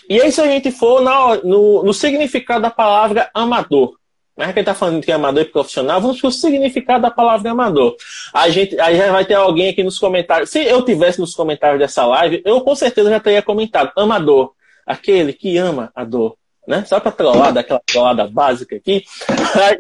E 0.09 0.21
aí, 0.21 0.31
se 0.31 0.41
a 0.41 0.47
gente 0.47 0.71
for 0.71 1.01
na, 1.03 1.37
no, 1.37 1.83
no 1.83 1.95
significado 1.95 2.63
da 2.63 2.71
palavra 2.71 3.31
amador, 3.35 3.97
mas 4.37 4.53
quem 4.53 4.61
está 4.61 4.75
falando 4.75 5.03
que 5.03 5.13
é 5.13 5.15
amador 5.15 5.43
e 5.43 5.47
profissional, 5.47 6.01
vamos 6.01 6.21
para 6.21 6.29
o 6.29 6.33
significado 6.33 7.03
da 7.03 7.11
palavra 7.11 7.51
amador. 7.53 7.97
A 8.33 8.49
gente, 8.49 8.79
aí 8.81 8.97
já 8.97 9.13
vai 9.13 9.25
ter 9.25 9.35
alguém 9.35 9.69
aqui 9.69 9.83
nos 9.83 9.99
comentários. 9.99 10.51
Se 10.51 10.65
eu 10.65 10.85
tivesse 10.85 11.21
nos 11.21 11.35
comentários 11.35 11.79
dessa 11.79 12.05
live, 12.05 12.43
eu 12.45 12.61
com 12.61 12.75
certeza 12.75 13.11
já 13.11 13.21
teria 13.21 13.43
comentado. 13.43 13.93
Amador, 13.97 14.53
aquele 14.85 15.33
que 15.33 15.57
ama 15.57 15.93
a 15.95 16.05
dor. 16.05 16.37
Né? 16.67 16.85
Só 16.85 16.99
para 16.99 17.13
trollar, 17.13 17.53
daquela 17.53 17.81
trollada 17.87 18.27
básica 18.27 18.75
aqui. 18.75 19.05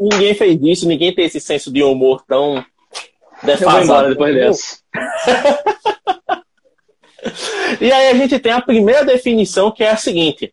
ninguém 0.00 0.35
fez 0.35 0.61
isso, 0.62 0.87
ninguém 0.87 1.12
tem 1.12 1.25
esse 1.25 1.40
senso 1.40 1.73
de 1.73 1.83
humor 1.83 2.23
tão 2.28 2.64
defasado. 3.43 3.59
Eu 3.59 3.71
vou 3.71 3.83
embora 3.83 4.09
depois 4.11 4.35
dessa. 4.35 4.78
e 7.81 7.90
aí 7.90 8.09
a 8.09 8.14
gente 8.14 8.38
tem 8.38 8.52
a 8.52 8.61
primeira 8.61 9.04
definição, 9.04 9.71
que 9.71 9.83
é 9.83 9.90
a 9.90 9.97
seguinte. 9.97 10.52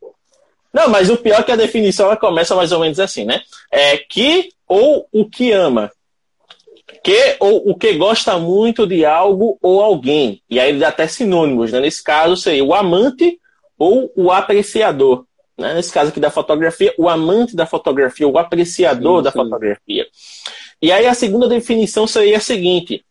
Não, 0.73 0.89
mas 0.89 1.09
o 1.09 1.17
pior 1.17 1.41
é 1.41 1.43
que 1.43 1.51
a 1.51 1.57
definição 1.57 2.07
ela 2.07 2.17
começa 2.17 2.55
mais 2.55 2.71
ou 2.71 2.79
menos 2.79 2.99
assim, 2.99 3.25
né? 3.25 3.41
É 3.71 3.97
que 3.97 4.49
ou 4.67 5.07
o 5.11 5.25
que 5.25 5.51
ama. 5.51 5.91
Que 7.03 7.35
ou 7.39 7.69
o 7.69 7.75
que 7.75 7.93
gosta 7.93 8.37
muito 8.37 8.87
de 8.87 9.05
algo 9.05 9.57
ou 9.61 9.81
alguém. 9.81 10.41
E 10.49 10.59
aí 10.59 10.69
ele 10.69 10.79
dá 10.79 10.89
até 10.89 11.07
sinônimos, 11.07 11.71
né? 11.71 11.79
Nesse 11.79 12.03
caso 12.03 12.37
seria 12.37 12.63
o 12.63 12.73
amante 12.73 13.37
ou 13.77 14.11
o 14.15 14.31
apreciador. 14.31 15.25
Né? 15.57 15.73
Nesse 15.73 15.91
caso 15.91 16.09
aqui 16.09 16.19
da 16.19 16.31
fotografia, 16.31 16.93
o 16.97 17.09
amante 17.09 17.55
da 17.55 17.65
fotografia, 17.65 18.27
o 18.27 18.37
apreciador 18.37 19.17
sim, 19.17 19.23
da 19.23 19.31
sim. 19.31 19.37
fotografia. 19.39 20.07
E 20.81 20.91
aí 20.91 21.05
a 21.05 21.13
segunda 21.13 21.47
definição 21.47 22.07
seria 22.07 22.37
a 22.37 22.41
seguinte: 22.41 23.03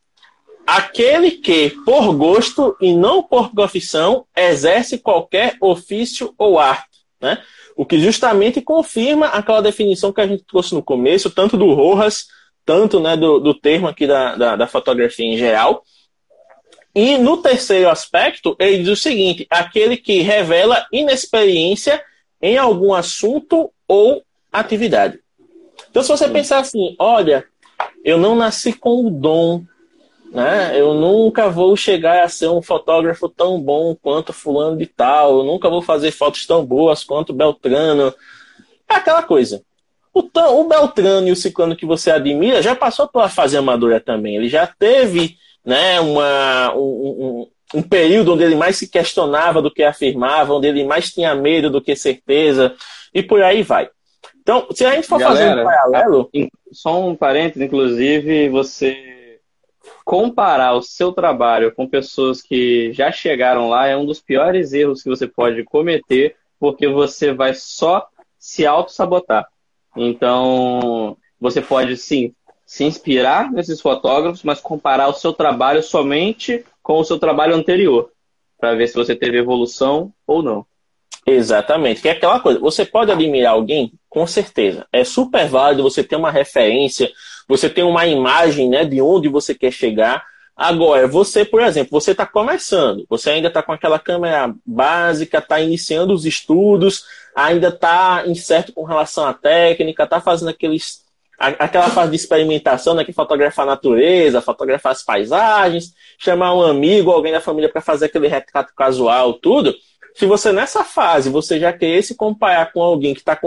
aquele 0.71 1.33
que, 1.33 1.71
por 1.85 2.15
gosto 2.15 2.77
e 2.81 2.95
não 2.95 3.25
por 3.25 3.53
profissão, 3.53 4.25
exerce 4.37 4.99
qualquer 4.99 5.57
ofício 5.61 6.33
ou 6.39 6.61
arte. 6.61 7.00
Né? 7.21 7.43
O 7.77 7.85
que 7.85 7.99
justamente 7.99 8.61
confirma 8.61 9.27
aquela 9.27 9.61
definição 9.61 10.12
que 10.12 10.21
a 10.21 10.27
gente 10.29 10.45
trouxe 10.45 10.73
no 10.73 10.83
começo, 10.83 11.29
tanto 11.29 11.57
do 11.57 11.75
Rojas, 11.75 12.29
tanto 12.65 13.00
né, 13.00 13.17
do, 13.17 13.41
do 13.41 13.53
termo 13.53 13.89
aqui 13.89 14.07
da, 14.07 14.37
da, 14.37 14.55
da 14.55 14.67
fotografia 14.69 15.27
em 15.27 15.37
geral. 15.37 15.83
E 16.95 17.19
no 17.19 17.39
terceiro 17.39 17.91
aspecto, 17.91 18.55
ele 18.57 18.79
diz 18.79 18.89
o 18.91 18.97
seguinte: 18.97 19.47
aquele 19.50 19.97
que 19.97 20.21
revela 20.21 20.87
inexperiência 20.93 22.00
em 22.41 22.57
algum 22.57 22.95
assunto 22.95 23.73
ou 23.89 24.23
atividade. 24.53 25.19
Então, 25.91 26.03
se 26.03 26.09
você 26.09 26.29
pensar 26.29 26.61
assim, 26.61 26.95
olha, 26.97 27.45
eu 28.05 28.19
não 28.19 28.37
nasci 28.37 28.73
com 28.73 29.05
o 29.05 29.11
dom 29.11 29.65
né? 30.30 30.80
Eu 30.80 30.94
nunca 30.94 31.49
vou 31.49 31.76
chegar 31.76 32.22
a 32.22 32.28
ser 32.28 32.49
um 32.49 32.62
fotógrafo 32.62 33.28
tão 33.28 33.60
bom 33.60 33.96
quanto 34.00 34.32
fulano 34.32 34.76
de 34.76 34.87
tal, 34.87 35.38
eu 35.38 35.44
nunca 35.44 35.68
vou 35.68 35.82
fazer 35.82 36.12
fotos 36.12 36.46
tão 36.46 36.64
boas 36.64 37.02
quanto 37.02 37.32
Beltrano. 37.32 38.14
É 38.88 38.94
aquela 38.94 39.22
coisa. 39.22 39.62
O, 40.14 40.20
o 40.20 40.68
Beltrano 40.68 41.28
e 41.28 41.32
o 41.32 41.37
Ciclano 41.37 41.76
que 41.76 41.87
você 41.87 42.10
admira 42.10 42.62
já 42.62 42.75
passou 42.75 43.08
pela 43.08 43.28
fase 43.28 43.56
amadora 43.56 44.00
também. 44.00 44.37
Ele 44.37 44.49
já 44.49 44.66
teve 44.66 45.37
né, 45.64 46.00
uma, 46.00 46.75
um, 46.75 46.80
um, 47.75 47.78
um 47.78 47.82
período 47.82 48.34
onde 48.34 48.44
ele 48.44 48.56
mais 48.56 48.76
se 48.76 48.88
questionava 48.88 49.60
do 49.60 49.70
que 49.70 49.82
afirmava, 49.82 50.54
onde 50.54 50.66
ele 50.66 50.84
mais 50.84 51.12
tinha 51.12 51.34
medo 51.34 51.70
do 51.70 51.80
que 51.80 51.94
certeza, 51.94 52.75
e 53.14 53.22
por 53.22 53.42
aí 53.42 53.62
vai. 53.62 53.88
Então, 54.42 54.66
se 54.72 54.84
a 54.84 54.92
gente 54.94 55.06
for 55.06 55.18
Galera, 55.18 55.38
fazer 55.38 55.60
um 55.60 55.64
paralelo. 55.64 56.30
Só 56.72 57.08
um 57.08 57.14
parênteses, 57.14 57.62
inclusive, 57.62 58.49
você 58.49 59.10
comparar 60.04 60.75
o 60.75 60.82
seu 60.82 61.12
trabalho 61.12 61.73
com 61.75 61.88
pessoas 61.88 62.42
que 62.42 62.92
já 62.92 63.12
chegaram 63.12 63.68
lá 63.68 63.87
é 63.87 63.97
um 63.97 64.06
dos 64.06 64.20
piores 64.20 64.73
erros 64.73 65.02
que 65.02 65.09
você 65.09 65.26
pode 65.26 65.62
cometer, 65.64 66.37
porque 66.59 66.88
você 66.88 67.32
vai 67.32 67.54
só 67.54 68.06
se 68.38 68.66
auto-sabotar. 68.66 69.47
Então, 69.97 71.16
você 71.40 71.61
pode 71.61 71.97
sim 71.97 72.35
se 72.64 72.85
inspirar 72.85 73.50
nesses 73.50 73.80
fotógrafos, 73.80 74.44
mas 74.44 74.61
comparar 74.61 75.09
o 75.09 75.14
seu 75.14 75.32
trabalho 75.32 75.82
somente 75.82 76.64
com 76.82 77.00
o 77.00 77.04
seu 77.04 77.18
trabalho 77.18 77.54
anterior, 77.54 78.12
para 78.59 78.75
ver 78.75 78.87
se 78.87 78.94
você 78.94 79.16
teve 79.16 79.38
evolução 79.38 80.12
ou 80.26 80.42
não. 80.42 80.64
Exatamente, 81.26 82.00
que 82.00 82.09
é 82.09 82.12
aquela 82.12 82.40
coisa. 82.40 82.59
Você 82.61 82.85
pode 82.85 83.11
admirar 83.11 83.52
alguém, 83.52 83.92
com 84.09 84.26
certeza. 84.26 84.87
É 84.92 85.04
super 85.04 85.47
válido 85.49 85.82
você 85.82 86.02
ter 86.02 86.16
uma 86.16 86.30
referência, 86.30 87.11
você 87.50 87.69
tem 87.69 87.83
uma 87.83 88.07
imagem 88.07 88.69
né, 88.69 88.85
de 88.85 89.02
onde 89.02 89.28
você 89.28 89.54
quer 89.54 89.73
chegar. 89.73 90.25
Agora, 90.57 91.09
você, 91.09 91.45
por 91.45 91.61
exemplo, 91.61 91.90
você 91.90 92.12
está 92.12 92.25
começando, 92.25 93.04
você 93.09 93.30
ainda 93.30 93.49
está 93.49 93.61
com 93.61 93.73
aquela 93.73 93.99
câmera 93.99 94.54
básica, 94.64 95.38
está 95.38 95.61
iniciando 95.61 96.14
os 96.14 96.25
estudos, 96.25 97.04
ainda 97.35 97.69
está 97.69 98.23
incerto 98.26 98.73
com 98.73 98.85
relação 98.85 99.26
à 99.26 99.35
técnica, 99.35 100.04
está 100.04 100.21
fazendo 100.21 100.50
aqueles, 100.50 101.04
aquela 101.38 101.88
fase 101.88 102.11
de 102.11 102.16
experimentação, 102.16 102.95
né, 102.95 103.04
que 103.04 103.12
fotografar 103.12 103.66
a 103.66 103.71
natureza, 103.71 104.40
fotografar 104.40 104.92
as 104.92 105.02
paisagens, 105.02 105.92
chamar 106.19 106.54
um 106.54 106.62
amigo, 106.62 107.11
alguém 107.11 107.33
da 107.33 107.40
família 107.40 107.69
para 107.69 107.80
fazer 107.80 108.07
aquele 108.07 108.28
retrato 108.28 108.73
casual, 108.76 109.35
tudo. 109.35 109.75
Se 110.14 110.26
você 110.26 110.52
nessa 110.52 110.85
fase 110.85 111.31
você 111.31 111.59
já 111.59 111.73
quer 111.73 112.02
se 112.02 112.14
comparar 112.14 112.73
com 112.73 112.83
alguém 112.83 113.14
que 113.14 113.21
está 113.21 113.38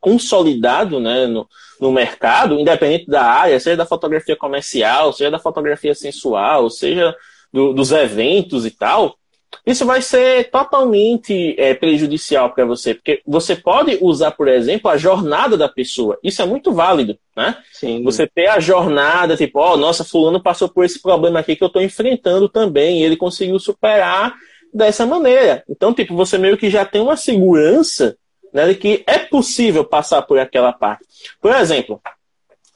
consolidado 0.00 1.00
né, 1.00 1.26
no, 1.26 1.48
no 1.80 1.92
mercado, 1.92 2.58
independente 2.58 3.06
da 3.06 3.22
área, 3.22 3.58
seja 3.60 3.76
da 3.76 3.86
fotografia 3.86 4.36
comercial, 4.36 5.12
seja 5.12 5.30
da 5.30 5.38
fotografia 5.38 5.94
sensual, 5.94 6.70
seja 6.70 7.14
do, 7.52 7.72
dos 7.72 7.92
eventos 7.92 8.64
e 8.64 8.70
tal, 8.70 9.16
isso 9.64 9.86
vai 9.86 10.02
ser 10.02 10.50
totalmente 10.50 11.54
é, 11.58 11.74
prejudicial 11.74 12.50
para 12.50 12.64
você, 12.64 12.94
porque 12.94 13.22
você 13.26 13.54
pode 13.54 13.96
usar, 14.00 14.32
por 14.32 14.48
exemplo, 14.48 14.90
a 14.90 14.96
jornada 14.96 15.56
da 15.56 15.68
pessoa. 15.68 16.18
Isso 16.22 16.42
é 16.42 16.46
muito 16.46 16.72
válido, 16.72 17.16
né? 17.36 17.56
Sim. 17.72 18.02
Você 18.02 18.26
ter 18.26 18.48
a 18.48 18.58
jornada, 18.58 19.36
tipo, 19.36 19.60
ó, 19.60 19.74
oh, 19.74 19.76
nossa, 19.76 20.04
fulano 20.04 20.42
passou 20.42 20.68
por 20.68 20.84
esse 20.84 21.00
problema 21.00 21.40
aqui 21.40 21.54
que 21.54 21.62
eu 21.62 21.68
estou 21.68 21.82
enfrentando 21.82 22.48
também, 22.48 23.00
e 23.00 23.04
ele 23.04 23.16
conseguiu 23.16 23.58
superar 23.58 24.34
dessa 24.72 25.04
maneira. 25.04 25.62
Então, 25.68 25.92
tipo, 25.92 26.14
você 26.14 26.38
meio 26.38 26.56
que 26.56 26.70
já 26.70 26.84
tem 26.84 27.00
uma 27.00 27.16
segurança 27.16 28.16
né, 28.52 28.66
de 28.68 28.74
que 28.74 29.02
é 29.06 29.18
possível 29.18 29.84
passar 29.84 30.22
por 30.22 30.38
aquela 30.38 30.72
parte. 30.72 31.04
Por 31.40 31.52
exemplo, 31.54 32.00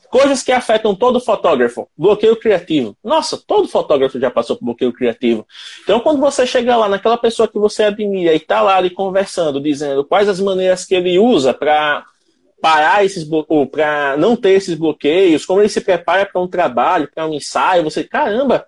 coisas 0.08 0.42
que 0.42 0.52
afetam 0.52 0.94
todo 0.94 1.20
fotógrafo. 1.20 1.88
Bloqueio 1.96 2.36
criativo. 2.36 2.96
Nossa, 3.04 3.36
todo 3.36 3.68
fotógrafo 3.68 4.18
já 4.18 4.30
passou 4.30 4.56
por 4.56 4.64
bloqueio 4.64 4.92
criativo. 4.92 5.46
Então, 5.82 6.00
quando 6.00 6.20
você 6.20 6.46
chega 6.46 6.76
lá 6.76 6.88
naquela 6.88 7.18
pessoa 7.18 7.48
que 7.48 7.58
você 7.58 7.84
admira 7.84 8.32
e 8.32 8.36
está 8.36 8.62
lá 8.62 8.76
ali 8.76 8.90
conversando, 8.90 9.60
dizendo 9.60 10.04
quais 10.04 10.28
as 10.28 10.40
maneiras 10.40 10.84
que 10.84 10.94
ele 10.94 11.18
usa 11.18 11.52
para 11.52 12.04
parar 12.60 13.04
esses 13.04 13.28
ou 13.30 13.66
para 13.66 14.16
não 14.16 14.34
ter 14.34 14.52
esses 14.52 14.74
bloqueios, 14.74 15.44
como 15.44 15.60
ele 15.60 15.68
se 15.68 15.80
prepara 15.80 16.24
para 16.24 16.40
um 16.40 16.48
trabalho, 16.48 17.10
para 17.14 17.26
um 17.26 17.34
ensaio, 17.34 17.84
você, 17.84 18.02
caramba, 18.02 18.66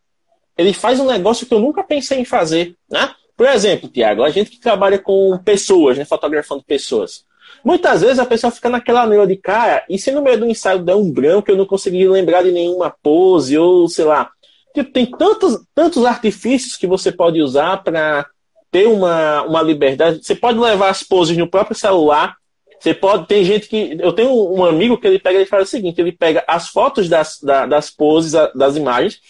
ele 0.58 0.72
faz 0.72 0.98
um 0.98 1.06
negócio 1.06 1.46
que 1.46 1.54
eu 1.54 1.60
nunca 1.60 1.84
pensei 1.84 2.18
em 2.18 2.24
fazer, 2.24 2.74
né? 2.90 3.14
Por 3.36 3.46
exemplo, 3.46 3.88
Tiago, 3.88 4.24
a 4.24 4.30
gente 4.30 4.50
que 4.50 4.60
trabalha 4.60 4.98
com 4.98 5.38
pessoas, 5.38 5.96
né, 5.96 6.04
fotografando 6.04 6.64
pessoas. 6.64 7.24
Muitas 7.64 8.00
vezes 8.00 8.18
a 8.18 8.26
pessoa 8.26 8.50
fica 8.50 8.68
naquela 8.68 9.06
neura 9.06 9.26
de 9.26 9.36
cara, 9.36 9.84
e 9.88 9.96
se 9.96 10.10
no 10.10 10.22
meio 10.22 10.38
do 10.38 10.46
ensaio 10.46 10.80
der 10.80 10.96
um 10.96 11.10
branco 11.10 11.48
eu 11.48 11.56
não 11.56 11.64
conseguir 11.64 12.08
lembrar 12.08 12.42
de 12.42 12.50
nenhuma 12.50 12.92
pose, 13.02 13.56
ou 13.56 13.88
sei 13.88 14.04
lá. 14.04 14.30
Tipo, 14.74 14.92
tem 14.92 15.06
tantos, 15.06 15.60
tantos 15.74 16.04
artifícios 16.04 16.76
que 16.76 16.86
você 16.86 17.12
pode 17.12 17.40
usar 17.40 17.82
para 17.82 18.26
ter 18.70 18.86
uma, 18.86 19.42
uma 19.42 19.62
liberdade. 19.62 20.24
Você 20.24 20.34
pode 20.34 20.58
levar 20.58 20.90
as 20.90 21.02
poses 21.02 21.36
no 21.36 21.48
próprio 21.48 21.76
celular. 21.76 22.36
Você 22.78 22.94
pode. 22.94 23.26
Tem 23.26 23.44
gente 23.44 23.68
que. 23.68 23.96
Eu 24.00 24.12
tenho 24.12 24.30
um 24.30 24.64
amigo 24.64 24.98
que 24.98 25.06
ele 25.06 25.18
pega 25.18 25.40
e 25.40 25.46
faz 25.46 25.68
o 25.68 25.70
seguinte: 25.70 26.00
ele 26.00 26.12
pega 26.12 26.44
as 26.46 26.68
fotos 26.68 27.08
das, 27.08 27.38
das 27.40 27.90
poses, 27.90 28.32
das 28.54 28.76
imagens, 28.76 29.20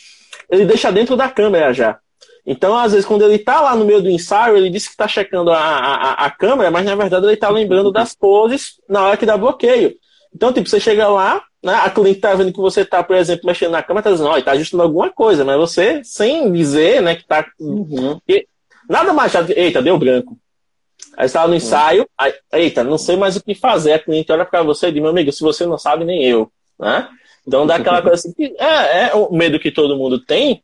ele 0.51 0.65
deixa 0.65 0.91
dentro 0.91 1.17
da 1.17 1.29
câmera 1.29 1.73
já. 1.73 1.99
Então, 2.47 2.77
às 2.77 2.93
vezes, 2.93 3.07
quando 3.07 3.23
ele 3.23 3.35
está 3.35 3.61
lá 3.61 3.77
no 3.77 3.85
meio 3.85 4.01
do 4.01 4.09
ensaio, 4.09 4.57
ele 4.57 4.71
diz 4.71 4.87
que 4.87 4.93
está 4.93 5.07
checando 5.07 5.51
a, 5.51 5.59
a, 5.59 6.13
a, 6.25 6.31
câmera, 6.31 6.71
mas 6.71 6.87
na 6.87 6.95
verdade 6.95 7.27
ele 7.27 7.35
está 7.35 7.51
lembrando 7.51 7.93
das 7.93 8.15
poses 8.15 8.81
na 8.89 9.05
hora 9.05 9.17
que 9.19 9.27
dá 9.27 9.37
bloqueio. 9.37 9.95
Então, 10.35 10.51
tipo, 10.51 10.67
você 10.67 10.81
chega 10.81 11.09
lá, 11.09 11.43
né, 11.63 11.75
a 11.75 11.91
cliente 11.91 12.19
está 12.19 12.35
vendo 12.35 12.53
que 12.53 12.59
você 12.59 12.81
está, 12.81 13.03
por 13.03 13.17
exemplo, 13.17 13.47
mexendo 13.47 13.73
na 13.73 13.83
cama, 13.83 14.01
está 14.01 14.11
dizendo, 14.11 14.31
olha, 14.31 14.39
está 14.39 14.53
ajustando 14.53 14.83
alguma 14.83 15.11
coisa, 15.11 15.45
mas 15.45 15.59
você, 15.59 16.03
sem 16.03 16.51
dizer, 16.51 17.03
né, 17.03 17.17
que 17.17 17.23
está. 17.23 17.45
Uhum. 17.61 18.19
Nada 18.89 19.13
mais 19.13 19.31
chato 19.31 19.51
eita, 19.51 19.83
deu 19.83 19.99
branco. 19.99 20.39
Aí 21.19 21.27
estava 21.27 21.49
no 21.49 21.53
uhum. 21.53 21.59
ensaio, 21.59 22.09
aí, 22.17 22.33
eita, 22.53 22.83
não 22.83 22.97
sei 22.97 23.17
mais 23.17 23.37
o 23.37 23.43
que 23.43 23.55
fazer. 23.55 23.93
A 23.93 23.99
cliente 23.99 24.33
olha 24.33 24.47
para 24.47 24.63
você 24.63 24.89
e 24.89 24.93
diz, 24.93 25.03
meu 25.03 25.11
amigo, 25.11 25.31
se 25.33 25.43
você 25.43 25.67
não 25.67 25.77
sabe, 25.77 26.05
nem 26.05 26.25
eu. 26.25 26.51
Né? 26.79 27.09
Então 27.47 27.67
dá 27.67 27.77
aquela 27.77 28.03
coisa 28.03 28.17
assim, 28.17 28.33
que 28.33 28.55
é, 28.59 29.09
é 29.09 29.15
o 29.15 29.33
medo 29.33 29.59
que 29.59 29.71
todo 29.71 29.97
mundo 29.97 30.19
tem, 30.19 30.63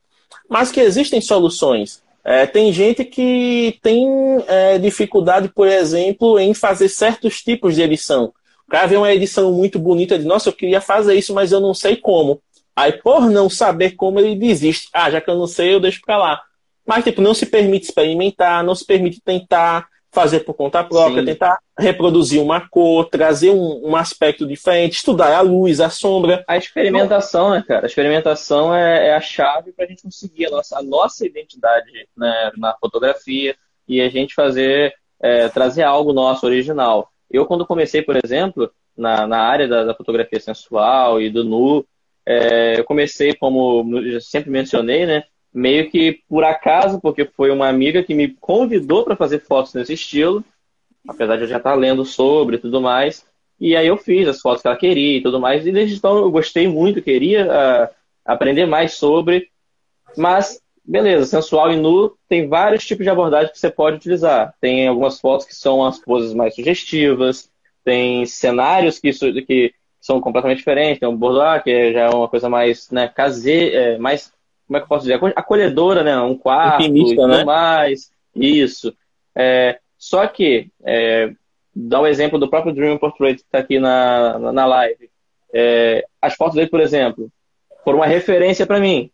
mas 0.49 0.71
que 0.71 0.81
existem 0.81 1.21
soluções. 1.21 2.03
É, 2.25 2.47
tem 2.47 2.73
gente 2.73 3.05
que 3.05 3.79
tem 3.83 4.07
é, 4.47 4.79
dificuldade, 4.79 5.49
por 5.49 5.69
exemplo, 5.69 6.39
em 6.39 6.55
fazer 6.55 6.89
certos 6.89 7.43
tipos 7.43 7.75
de 7.75 7.83
edição. 7.83 8.33
O 8.67 8.71
cara 8.71 8.87
vê 8.87 8.97
uma 8.97 9.13
edição 9.13 9.53
muito 9.53 9.79
bonita 9.79 10.19
de, 10.19 10.25
nossa, 10.25 10.49
eu 10.49 10.53
queria 10.55 10.81
fazer 10.81 11.15
isso, 11.15 11.35
mas 11.35 11.53
eu 11.53 11.61
não 11.61 11.75
sei 11.75 11.97
como. 11.97 12.41
Aí, 12.75 12.93
por 12.93 13.31
não 13.31 13.49
saber 13.51 13.93
como, 13.93 14.19
ele 14.19 14.35
desiste. 14.35 14.89
Ah, 14.93 15.11
já 15.11 15.21
que 15.21 15.31
eu 15.31 15.37
não 15.37 15.47
sei, 15.47 15.75
eu 15.75 15.81
deixo 15.81 16.01
pra 16.05 16.17
lá. 16.17 16.43
Mas, 16.87 17.05
tipo, 17.05 17.21
não 17.21 17.35
se 17.35 17.47
permite 17.47 17.85
experimentar, 17.85 18.65
não 18.65 18.75
se 18.75 18.85
permite 18.85 19.21
tentar 19.21 19.87
fazer 20.15 20.41
por 20.41 20.55
conta 20.55 20.83
própria, 20.85 21.21
Sim. 21.21 21.27
tentar 21.27 21.59
reproduzir 21.77 22.41
uma 22.41 22.67
cor, 22.69 23.07
trazer 23.07 23.51
um, 23.51 23.91
um, 23.91 23.97
aspecto 23.97 24.47
diferente, 24.47 24.95
estudar 24.95 25.37
a 25.37 25.41
luz, 25.41 25.81
a 25.81 25.91
sombra. 25.91 26.45
A 26.47 26.57
experimentação, 26.57 27.51
né, 27.51 27.65
cara? 27.67 27.85
A 27.85 27.89
experimentação 27.89 28.75
é, 28.75 29.09
é 29.09 29.15
a 29.15 29.21
chave 29.21 29.73
para 29.73 29.85
a 29.85 29.89
gente 29.89 30.05
conseguir 30.05 30.47
a 30.47 30.51
nossa, 30.51 30.79
a 30.79 30.83
nossa 30.83 31.27
identidade 31.27 31.91
né, 32.17 32.53
na 32.57 32.77
fotografia 32.81 33.57
e 33.89 34.01
a 34.01 34.09
gente 34.09 34.35
fazer, 34.35 34.95
é, 35.21 35.49
trazer 35.49 35.83
algo 35.83 36.13
nosso, 36.13 36.47
original. 36.47 37.11
Eu, 37.29 37.45
quando 37.45 37.67
comecei, 37.67 38.01
por 38.01 38.17
exemplo, 38.23 38.71
na, 38.97 39.27
na 39.27 39.41
área 39.41 39.67
da, 39.67 39.85
da 39.85 39.95
fotografia 39.95 40.39
sensual 40.39 41.21
e 41.21 41.29
do 41.29 41.43
nu, 41.43 41.85
é, 42.25 42.79
eu 42.79 42.85
comecei, 42.85 43.35
como 43.35 43.85
sempre 44.21 44.51
mencionei, 44.51 45.05
né? 45.05 45.25
Meio 45.55 45.89
que 45.89 46.21
por 46.29 46.43
acaso, 46.43 47.01
porque 47.01 47.25
foi 47.25 47.51
uma 47.51 47.69
amiga 47.69 48.03
que 48.03 48.13
me 48.13 48.29
convidou 48.29 49.05
para 49.05 49.15
fazer 49.15 49.39
fotos 49.39 49.73
nesse 49.73 49.93
estilo, 49.95 50.45
apesar 51.09 51.37
de 51.37 51.43
eu 51.43 51.49
já 51.49 51.59
estar 51.59 51.75
lendo 51.75 52.05
sobre 52.05 52.57
e 52.57 52.59
tudo 52.59 52.81
mais. 52.81 53.25
E 53.61 53.77
aí 53.77 53.87
eu 53.87 53.97
fiz 53.97 54.27
as 54.27 54.41
fotos 54.41 54.63
que 54.63 54.67
ela 54.67 54.77
queria 54.77 55.19
e 55.19 55.23
tudo 55.23 55.41
mais. 55.41 55.65
E 55.65 55.71
desde 55.71 55.97
então 55.97 56.19
eu 56.19 56.31
gostei 56.31 56.67
muito, 56.67 57.01
queria 57.01 57.47
uh, 57.47 57.95
aprender 58.25 58.67
mais 58.67 58.95
sobre. 58.95 59.49
Mas, 60.17 60.61
beleza, 60.85 61.25
sensual 61.25 61.71
e 61.73 61.77
nu 61.77 62.17
tem 62.29 62.49
vários 62.49 62.85
tipos 62.85 63.05
de 63.05 63.11
abordagem 63.11 63.53
que 63.53 63.59
você 63.59 63.71
pode 63.71 63.97
utilizar. 63.97 64.55
Tem 64.61 64.89
algumas 64.89 65.21
fotos 65.21 65.47
que 65.47 65.55
são 65.55 65.85
as 65.85 66.01
poses 66.01 66.35
mais 66.35 66.57
sugestivas, 66.57 67.49
tem 67.85 68.27
cenários 68.27 68.99
que, 68.99 69.13
que 69.43 69.73
são 70.01 70.21
completamente 70.21 70.59
diferentes. 70.59 70.99
Tem 70.99 71.09
um 71.09 71.17
boudoir, 71.17 71.63
que 71.63 71.93
já 71.93 72.01
é 72.01 72.11
uma 72.11 72.29
coisa 72.29 72.49
mais 72.49 72.91
né, 72.91 73.07
caseira, 73.07 73.77
é, 73.77 73.99
mais 73.99 74.34
como 74.67 74.77
é 74.77 74.81
que 74.81 74.85
eu 74.85 74.89
posso 74.89 75.07
dizer? 75.07 75.21
Acolhedora, 75.37 76.03
né? 76.03 76.19
Um 76.21 76.37
quarto 76.37 76.83
Intimista, 76.83 77.13
e 77.13 77.17
tudo 77.17 77.29
né? 77.29 77.45
mais. 77.45 78.11
Isso. 78.35 78.95
É, 79.35 79.79
só 79.99 80.27
que, 80.27 80.71
é, 80.85 81.33
dá 81.75 82.01
o 82.01 82.05
um 82.05 82.07
exemplo 82.07 82.39
do 82.39 82.49
próprio 82.49 82.75
Dream 82.75 82.99
Portrait 82.99 83.37
que 83.37 83.43
está 83.43 83.59
aqui 83.59 83.79
na, 83.79 84.39
na, 84.39 84.53
na 84.53 84.67
live. 84.67 85.11
É, 85.53 86.05
as 86.21 86.35
fotos 86.35 86.57
dele, 86.57 86.69
por 86.69 86.81
exemplo, 86.81 87.31
foram 87.85 87.99
uma 87.99 88.07
referência 88.07 88.67
para 88.67 88.81
mim. 88.81 89.11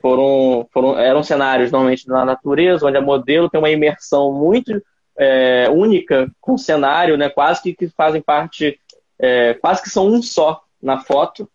Foram, 0.00 0.66
foram, 0.72 0.98
eram 0.98 1.22
cenários 1.22 1.72
normalmente 1.72 2.06
na 2.08 2.24
natureza, 2.24 2.86
onde 2.86 2.96
a 2.96 3.00
modelo 3.00 3.48
tem 3.48 3.58
uma 3.58 3.70
imersão 3.70 4.32
muito 4.32 4.80
é, 5.16 5.68
única 5.70 6.30
com 6.40 6.54
o 6.54 6.58
cenário, 6.58 7.16
né? 7.16 7.28
quase 7.28 7.62
que, 7.62 7.74
que 7.74 7.88
fazem 7.88 8.22
parte, 8.22 8.78
é, 9.18 9.54
quase 9.54 9.82
que 9.82 9.90
são 9.90 10.06
um 10.06 10.22
só 10.22 10.62
na 10.80 11.00
foto. 11.00 11.48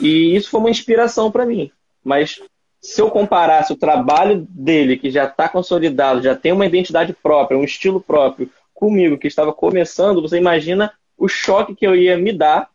E 0.00 0.36
isso 0.36 0.50
foi 0.50 0.60
uma 0.60 0.70
inspiração 0.70 1.30
para 1.30 1.44
mim. 1.44 1.72
Mas 2.04 2.40
se 2.80 3.00
eu 3.00 3.10
comparasse 3.10 3.72
o 3.72 3.76
trabalho 3.76 4.46
dele, 4.48 4.96
que 4.96 5.10
já 5.10 5.24
está 5.24 5.48
consolidado, 5.48 6.22
já 6.22 6.36
tem 6.36 6.52
uma 6.52 6.66
identidade 6.66 7.12
própria, 7.12 7.58
um 7.58 7.64
estilo 7.64 8.00
próprio, 8.00 8.50
comigo, 8.72 9.18
que 9.18 9.26
estava 9.26 9.52
começando, 9.52 10.22
você 10.22 10.36
imagina 10.36 10.92
o 11.16 11.26
choque 11.26 11.74
que 11.74 11.86
eu 11.86 11.96
ia 11.96 12.16
me 12.16 12.32
dar 12.32 12.70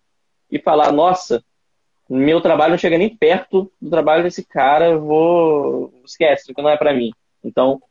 e 0.51 0.59
falar: 0.59 0.91
nossa, 0.91 1.43
meu 2.09 2.41
trabalho 2.41 2.71
não 2.71 2.77
chega 2.77 2.97
nem 2.97 3.09
perto 3.09 3.71
do 3.81 3.89
trabalho 3.89 4.23
desse 4.23 4.43
cara, 4.43 4.89
eu 4.89 5.01
vou. 5.01 5.93
Esquece, 6.05 6.53
que 6.53 6.61
não 6.61 6.69
é 6.69 6.77
para 6.77 6.93
mim. 6.93 7.11
Então, 7.43 7.81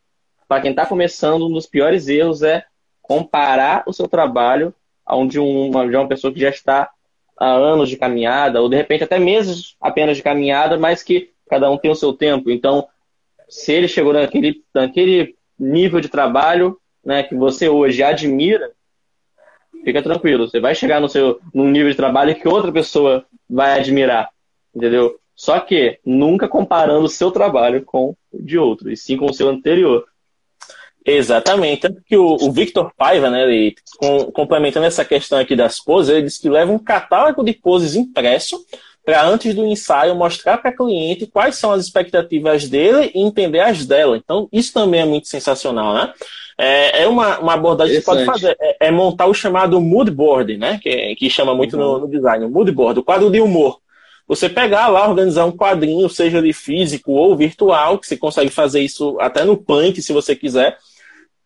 para 0.47 0.61
quem 0.61 0.71
está 0.71 0.85
começando, 0.85 1.47
um 1.47 1.53
dos 1.53 1.67
piores 1.67 2.09
erros 2.09 2.43
é 2.43 2.65
comparar 3.01 3.83
o 3.87 3.93
seu 3.93 4.07
trabalho 4.07 4.75
a 5.05 5.17
um 5.17 5.27
de 5.27 5.39
uma, 5.39 5.89
de 5.89 5.97
uma 5.97 6.07
pessoa 6.07 6.33
que 6.33 6.41
já 6.41 6.51
está 6.51 6.91
anos 7.45 7.89
de 7.89 7.97
caminhada, 7.97 8.61
ou 8.61 8.69
de 8.69 8.77
repente 8.77 9.05
até 9.05 9.19
meses 9.19 9.77
apenas 9.81 10.17
de 10.17 10.23
caminhada, 10.23 10.79
mas 10.79 11.03
que 11.03 11.31
cada 11.49 11.71
um 11.71 11.77
tem 11.77 11.91
o 11.91 11.97
seu 11.97 12.13
tempo. 12.13 12.51
Então, 12.51 12.87
se 13.49 13.73
ele 13.73 13.89
chegou 13.89 14.13
naquele, 14.13 14.63
naquele 14.75 15.37
nível 15.59 16.01
de 16.01 16.09
trabalho 16.09 16.79
né, 17.05 17.23
que 17.23 17.35
você 17.35 17.69
hoje 17.69 18.03
admira, 18.03 18.71
fica 19.85 20.03
tranquilo. 20.03 20.49
Você 20.49 20.61
vai 20.61 20.75
chegar 20.75 21.01
no 21.01 21.09
seu 21.09 21.41
num 21.53 21.69
nível 21.69 21.91
de 21.91 21.97
trabalho 21.97 22.35
que 22.35 22.49
outra 22.49 22.73
pessoa 22.73 23.27
vai 23.49 23.79
admirar, 23.79 24.31
entendeu? 24.75 25.19
Só 25.35 25.59
que 25.61 25.99
nunca 26.05 26.49
comparando 26.49 27.07
o 27.07 27.11
seu 27.11 27.31
trabalho 27.31 27.85
com 27.85 28.11
o 28.31 28.43
de 28.43 28.59
outro, 28.59 28.91
e 28.91 28.97
sim 28.97 29.17
com 29.17 29.27
o 29.27 29.35
seu 29.35 29.49
anterior. 29.49 30.07
Exatamente. 31.05 31.83
Tanto 31.83 32.03
que 32.03 32.17
o, 32.17 32.37
o 32.41 32.53
Victor 32.53 32.93
Paiva, 32.97 33.29
né, 33.29 33.43
ele, 33.43 33.75
com, 33.99 34.31
complementando 34.31 34.87
essa 34.87 35.05
questão 35.05 35.39
aqui 35.39 35.57
das 35.57 35.81
poses, 35.81 36.11
ele 36.11 36.23
disse 36.23 36.41
que 36.41 36.49
leva 36.49 36.73
um 36.73 36.79
catálogo 36.79 37.43
de 37.43 37.53
poses 37.53 37.97
impresso 37.97 38.65
para 39.05 39.27
antes 39.27 39.55
do 39.55 39.67
ensaio 39.67 40.15
mostrar 40.15 40.59
para 40.59 40.71
a 40.71 40.77
cliente 40.77 41.27
quais 41.27 41.57
são 41.57 41.73
as 41.73 41.85
expectativas 41.85 42.69
dele 42.69 43.11
e 43.15 43.21
entender 43.21 43.61
as 43.61 43.85
dela. 43.85 44.17
Então, 44.17 44.49
isso 44.53 44.73
também 44.73 45.01
é 45.01 45.05
muito 45.05 45.27
sensacional, 45.27 45.93
né? 45.93 46.13
É, 46.57 47.03
é 47.03 47.09
uma, 47.09 47.39
uma 47.41 47.55
abordagem 47.55 47.97
que 47.97 48.03
você 48.03 48.05
pode 48.05 48.25
fazer, 48.25 48.57
é, 48.61 48.89
é, 48.89 48.91
montar 48.91 49.27
o 49.27 49.35
chamado 49.35 49.81
mood 49.81 50.11
board, 50.11 50.57
né? 50.57 50.79
Que, 50.81 51.17
que 51.17 51.29
chama 51.29 51.55
muito 51.55 51.77
uhum. 51.77 51.95
no, 51.95 51.99
no 52.01 52.09
design, 52.09 52.45
o 52.45 52.51
mood 52.51 52.71
board, 52.71 53.01
o 53.01 53.03
quadro 53.03 53.31
de 53.31 53.41
humor. 53.41 53.81
Você 54.29 54.49
pegar 54.49 54.87
lá, 54.89 55.09
organizar 55.09 55.45
um 55.45 55.53
quadrinho, 55.57 56.09
seja 56.09 56.41
de 56.41 56.53
físico 56.53 57.13
ou 57.13 57.37
virtual, 57.37 57.99
que 57.99 58.07
você 58.07 58.17
consegue 58.17 58.51
fazer 58.51 58.81
isso 58.81 59.19
até 59.21 59.45
no 59.45 59.57
Paint, 59.57 59.99
se 59.99 60.13
você 60.13 60.37
quiser, 60.37 60.79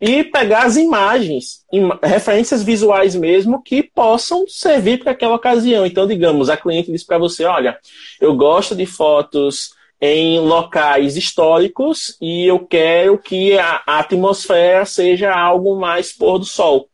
e 0.01 0.25
pegar 0.25 0.65
as 0.65 0.77
imagens, 0.77 1.65
referências 2.03 2.63
visuais 2.63 3.15
mesmo, 3.15 3.63
que 3.63 3.83
possam 3.83 4.47
servir 4.47 5.03
para 5.03 5.13
aquela 5.13 5.37
ocasião. 5.37 5.87
Então, 5.87 6.07
digamos, 6.07 6.51
a 6.51 6.57
cliente 6.57 6.93
diz 6.93 7.03
para 7.03 7.19
você: 7.19 7.45
olha, 7.45 7.79
eu 8.21 8.35
gosto 8.37 8.75
de 8.75 8.85
fotos 8.85 9.75
em 10.01 10.39
locais 10.39 11.17
históricos 11.17 12.17
e 12.21 12.45
eu 12.45 12.59
quero 12.61 13.17
que 13.19 13.59
a 13.59 13.83
atmosfera 13.87 14.85
seja 14.85 15.35
algo 15.35 15.79
mais 15.81 16.13
pôr 16.13 16.39
do 16.39 16.45
sol. 16.45 16.89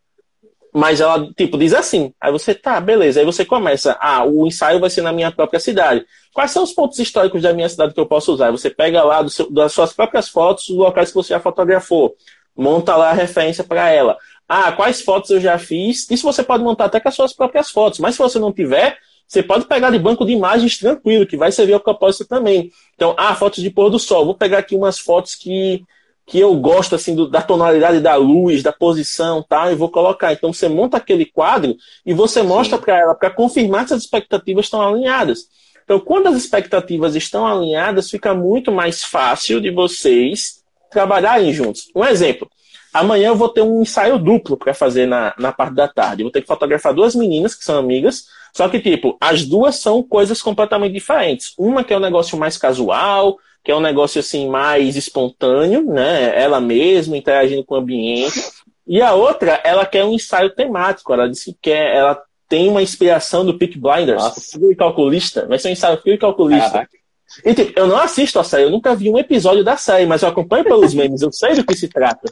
Mas 0.75 1.01
ela, 1.01 1.31
tipo, 1.37 1.59
diz 1.59 1.75
assim. 1.75 2.15
Aí 2.19 2.33
você, 2.33 2.55
tá, 2.55 2.81
beleza. 2.81 3.21
Aí 3.21 3.27
você 3.27 3.45
começa, 3.45 3.99
ah, 4.01 4.25
o 4.25 4.47
ensaio 4.47 4.81
vai 4.81 4.89
ser 4.89 5.03
na 5.03 5.13
minha 5.13 5.31
própria 5.31 5.61
cidade. 5.61 6.07
Quais 6.33 6.51
são 6.51 6.63
os 6.63 6.73
pontos 6.73 6.99
históricos 6.99 7.43
da 7.43 7.53
minha 7.53 7.69
cidade 7.69 7.93
que 7.93 8.01
eu 8.01 8.07
posso 8.07 8.33
usar? 8.33 8.51
Você 8.53 8.71
pega 8.71 9.03
lá 9.03 9.29
seu, 9.29 9.51
das 9.51 9.73
suas 9.73 9.93
próprias 9.93 10.31
fotos, 10.31 10.71
os 10.71 10.77
locais 10.77 11.11
que 11.11 11.15
você 11.15 11.31
já 11.31 11.41
fotografou 11.41 12.17
monta 12.57 12.97
lá 12.97 13.11
a 13.11 13.15
referência 13.15 13.65
para 13.65 13.89
ela. 13.91 14.17
Ah, 14.49 14.73
quais 14.73 15.01
fotos 15.01 15.31
eu 15.31 15.41
já 15.41 15.59
fiz? 15.59 16.11
Isso 16.11 16.25
você 16.25 16.43
pode 16.43 16.63
montar 16.63 16.87
até 16.87 17.01
com 17.01 17.09
as 17.09 17.15
suas 17.15 17.33
próprias 17.33 17.71
fotos, 17.71 17.99
mas 17.99 18.15
se 18.15 18.19
você 18.19 18.39
não 18.39 18.53
tiver, 18.53 18.99
você 19.27 19.43
pode 19.43 19.65
pegar 19.65 19.91
de 19.91 19.99
banco 19.99 20.27
de 20.27 20.33
imagens 20.33 20.77
tranquilo, 20.77 21.27
que 21.27 21.39
vai 21.39 21.51
servir 21.51 21.73
ao 21.73 21.81
propósito 21.81 22.27
também. 22.27 22.71
Então, 22.95 23.15
ah, 23.17 23.35
fotos 23.35 23.63
de 23.63 23.71
pôr 23.71 23.89
do 23.89 23.99
sol. 23.99 24.27
Vou 24.27 24.35
pegar 24.35 24.59
aqui 24.59 24.77
umas 24.77 24.99
fotos 24.99 25.35
que, 25.35 25.83
que 26.27 26.39
eu 26.39 26.55
gosto 26.57 26.95
assim 26.95 27.15
do, 27.15 27.27
da 27.27 27.41
tonalidade 27.41 28.01
da 28.01 28.15
luz, 28.15 28.63
da 28.63 28.73
posição, 28.73 29.43
tá? 29.43 29.73
E 29.73 29.75
vou 29.75 29.89
colocar. 29.89 30.35
Então, 30.35 30.53
você 30.53 30.69
monta 30.69 30.99
aquele 30.99 31.25
quadro 31.25 31.75
e 32.05 32.13
você 32.13 32.43
mostra 32.43 32.77
para 32.77 32.99
ela 32.99 33.15
para 33.15 33.31
confirmar 33.31 33.89
se 33.89 33.95
as 33.95 34.03
expectativas 34.03 34.67
estão 34.67 34.83
alinhadas. 34.83 35.47
Então, 35.83 35.99
quando 35.99 36.27
as 36.27 36.37
expectativas 36.37 37.17
estão 37.17 37.47
alinhadas, 37.47 38.11
fica 38.11 38.35
muito 38.35 38.71
mais 38.71 39.03
fácil 39.03 39.63
de 39.63 39.71
vocês 39.71 40.62
trabalharem 40.93 41.53
juntos. 41.53 41.91
Um 41.95 42.05
exemplo. 42.05 42.49
Amanhã 42.93 43.29
eu 43.29 43.37
vou 43.37 43.49
ter 43.49 43.63
um 43.63 43.83
ensaio 43.83 44.19
duplo 44.19 44.57
para 44.57 44.75
fazer 44.75 45.07
na, 45.07 45.35
na 45.39 45.51
parte 45.51 45.75
da 45.75 45.89
tarde. 45.89 46.23
vou 46.23 46.31
ter 46.31 46.43
que 46.43 46.47
fotografar 46.47 46.93
duas 46.93 47.15
meninas 47.15 47.55
que 47.55 47.65
são 47.65 47.79
amigas, 47.79 48.27
só 48.53 48.69
que, 48.69 48.79
tipo, 48.79 49.17
as 49.19 49.47
duas 49.47 49.77
são 49.77 50.03
coisas 50.03 50.43
completamente 50.43 50.93
diferentes. 50.93 51.55
Uma 51.57 51.83
que 51.83 51.95
é 51.95 51.97
um 51.97 52.01
negócio 52.01 52.37
mais 52.37 52.59
casual, 52.59 53.39
que 53.65 53.71
é 53.71 53.75
um 53.77 53.81
negócio 53.81 54.21
assim 54.21 54.49
mais 54.49 54.95
espontâneo, 54.95 55.85
né? 55.87 56.39
Ela 56.39 56.61
mesma 56.61 57.17
interagindo 57.17 57.65
com 57.65 57.75
o 57.75 57.79
ambiente. 57.79 58.43
E 58.87 59.01
a 59.01 59.15
outra, 59.15 59.61
ela 59.65 59.87
quer 59.87 60.05
um 60.05 60.13
ensaio 60.13 60.51
temático. 60.51 61.13
Ela 61.15 61.29
disse 61.29 61.53
que 61.53 61.59
quer, 61.63 61.97
ela 61.97 62.21
tem 62.47 62.69
uma 62.69 62.83
inspiração 62.83 63.47
do 63.47 63.57
Peak 63.57 63.79
Blinders, 63.79 64.23
Nossa. 64.23 64.41
frio 64.41 64.71
e 64.71 64.77
calculista. 64.77 65.47
Vai 65.47 65.59
ser 65.59 65.69
um 65.69 65.73
ensaio 65.73 65.97
frio 65.99 66.15
e 66.15 66.19
calculista. 66.19 66.71
Caraca. 66.71 67.02
E, 67.45 67.55
tipo, 67.55 67.79
eu 67.79 67.87
não 67.87 67.97
assisto 67.97 68.39
a 68.39 68.45
série, 68.45 68.65
eu 68.65 68.71
nunca 68.71 68.95
vi 68.95 69.11
um 69.11 69.19
episódio 69.19 69.65
da 69.65 69.77
série, 69.77 70.07
mas 70.07 70.23
eu 70.23 70.29
acompanho 70.29 70.65
pelos 70.65 70.93
memes, 70.93 71.23
eu 71.23 71.33
sei 71.33 71.55
do 71.55 71.65
que 71.65 71.75
se 71.75 71.89
trata. 71.89 72.31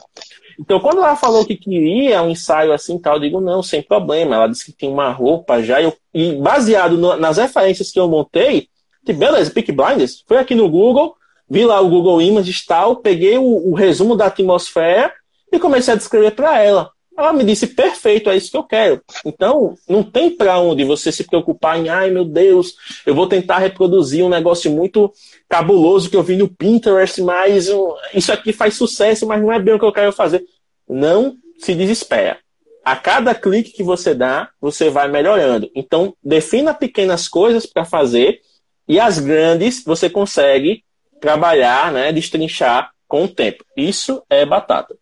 Então, 0.59 0.79
quando 0.79 0.99
ela 0.99 1.15
falou 1.15 1.45
que 1.45 1.55
queria 1.55 2.21
um 2.21 2.29
ensaio 2.29 2.71
assim 2.71 2.99
tal, 2.99 3.15
eu 3.15 3.21
digo, 3.21 3.41
não, 3.41 3.63
sem 3.63 3.81
problema. 3.81 4.35
Ela 4.35 4.47
disse 4.47 4.65
que 4.65 4.73
tinha 4.73 4.91
uma 4.91 5.11
roupa 5.11 5.63
já, 5.63 5.81
eu, 5.81 5.95
e 6.13 6.33
baseado 6.33 6.97
no, 6.97 7.15
nas 7.17 7.37
referências 7.37 7.91
que 7.91 7.99
eu 7.99 8.07
montei, 8.07 8.67
tipo, 9.05 9.19
beleza, 9.19 9.51
Peak 9.51 9.71
Blinders, 9.71 10.23
fui 10.27 10.37
aqui 10.37 10.53
no 10.53 10.69
Google, 10.69 11.15
vi 11.49 11.65
lá 11.65 11.81
o 11.81 11.89
Google 11.89 12.21
Images 12.21 12.65
tal, 12.65 12.97
peguei 12.97 13.37
o, 13.37 13.71
o 13.71 13.73
resumo 13.73 14.15
da 14.15 14.27
atmosfera 14.27 15.11
e 15.51 15.59
comecei 15.59 15.93
a 15.93 15.97
descrever 15.97 16.31
para 16.31 16.61
ela. 16.61 16.91
Ela 17.17 17.33
me 17.33 17.43
disse, 17.43 17.67
perfeito, 17.67 18.29
é 18.29 18.37
isso 18.37 18.49
que 18.49 18.57
eu 18.57 18.63
quero. 18.63 19.01
Então, 19.25 19.75
não 19.87 20.01
tem 20.01 20.29
para 20.31 20.57
onde 20.59 20.83
você 20.83 21.11
se 21.11 21.25
preocupar 21.25 21.77
em, 21.77 21.89
ai 21.89 22.09
meu 22.09 22.25
Deus, 22.25 22.75
eu 23.05 23.13
vou 23.13 23.27
tentar 23.27 23.59
reproduzir 23.59 24.23
um 24.23 24.29
negócio 24.29 24.71
muito 24.71 25.11
cabuloso 25.47 26.09
que 26.09 26.15
eu 26.15 26.23
vi 26.23 26.37
no 26.37 26.47
Pinterest, 26.47 27.21
mas 27.21 27.69
isso 28.13 28.31
aqui 28.31 28.53
faz 28.53 28.75
sucesso, 28.75 29.27
mas 29.27 29.41
não 29.41 29.51
é 29.51 29.59
bem 29.59 29.75
o 29.75 29.79
que 29.79 29.85
eu 29.85 29.91
quero 29.91 30.11
fazer. 30.11 30.43
Não 30.87 31.35
se 31.59 31.75
desespera. 31.75 32.39
A 32.83 32.95
cada 32.95 33.35
clique 33.35 33.71
que 33.71 33.83
você 33.83 34.15
dá, 34.15 34.49
você 34.59 34.89
vai 34.89 35.07
melhorando. 35.07 35.69
Então, 35.75 36.15
defina 36.23 36.73
pequenas 36.73 37.27
coisas 37.27 37.65
para 37.65 37.85
fazer 37.85 38.39
e 38.87 38.99
as 38.99 39.19
grandes 39.19 39.83
você 39.83 40.09
consegue 40.09 40.83
trabalhar, 41.19 41.91
né, 41.91 42.11
destrinchar 42.11 42.91
com 43.07 43.25
o 43.25 43.27
tempo. 43.27 43.63
Isso 43.77 44.23
é 44.29 44.43
batata. 44.45 44.97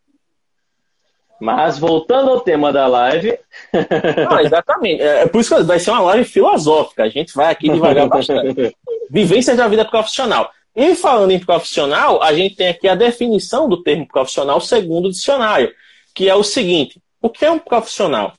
Mas 1.39 1.80
voltando 1.80 2.32
ao 2.32 2.41
tema 2.41 2.71
da 2.71 2.86
live. 2.88 3.38
ah, 4.30 4.43
exatamente. 4.43 5.02
É, 5.02 5.21
é 5.21 5.28
por 5.28 5.41
isso 5.41 5.56
que 5.56 5.63
vai 5.63 5.80
ser 5.80 5.91
uma 5.91 6.02
live 6.02 6.25
filosófica. 6.25 7.04
A 7.04 7.10
gente 7.10 7.34
vai 7.34 7.52
aqui 7.52 7.69
devagar 7.69 8.08
bastante. 8.10 8.75
Vivência 9.10 9.56
da 9.56 9.67
vida 9.67 9.86
profissional. 9.86 10.52
E 10.75 10.95
falando 10.95 11.32
em 11.32 11.39
profissional, 11.39 12.21
a 12.21 12.34
gente 12.34 12.56
tem 12.56 12.67
aqui 12.67 12.88
a 12.88 12.95
definição 12.95 13.67
do 13.67 13.82
termo 13.82 14.08
profissional 14.08 14.62
segundo 14.62 15.08
o 15.08 15.12
dicionário, 15.12 15.73
que 16.13 16.30
é 16.30 16.36
o 16.36 16.43
seguinte: 16.43 17.02
o 17.21 17.30
que 17.30 17.45
é 17.45 17.52
um 17.52 17.60
profissional? 17.60 18.34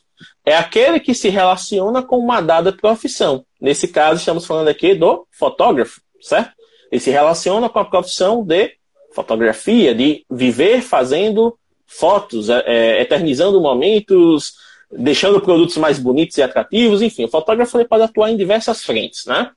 É 0.45 0.57
aquele 0.57 1.01
que 1.01 1.15
se 1.15 1.29
relaciona 1.29 2.03
com 2.03 2.17
uma 2.17 2.41
dada 2.41 2.73
profissão. 2.73 3.45
Nesse 3.61 3.89
caso, 3.89 4.21
estamos 4.21 4.47
falando 4.47 4.69
aqui 4.69 4.95
do 4.95 5.27
fotógrafo, 5.31 6.01
certo? 6.21 6.53
Ele 6.91 7.01
se 7.01 7.11
relaciona 7.11 7.69
com 7.69 7.79
a 7.79 7.85
profissão 7.85 8.43
de 8.45 8.73
fotografia, 9.13 9.95
de 9.95 10.25
viver 10.31 10.83
fazendo 10.83 11.57
fotos, 11.91 12.49
é, 12.49 12.63
é, 12.67 13.03
eternizando 13.03 13.61
momentos, 13.61 14.55
deixando 14.91 15.41
produtos 15.41 15.77
mais 15.77 15.99
bonitos 15.99 16.39
e 16.39 16.43
atrativos, 16.43 17.03
enfim, 17.03 17.25
o 17.25 17.29
fotógrafo 17.29 17.85
pode 17.85 18.05
atuar 18.05 18.31
em 18.31 18.37
diversas 18.37 18.83
frentes, 18.83 19.27
né? 19.27 19.51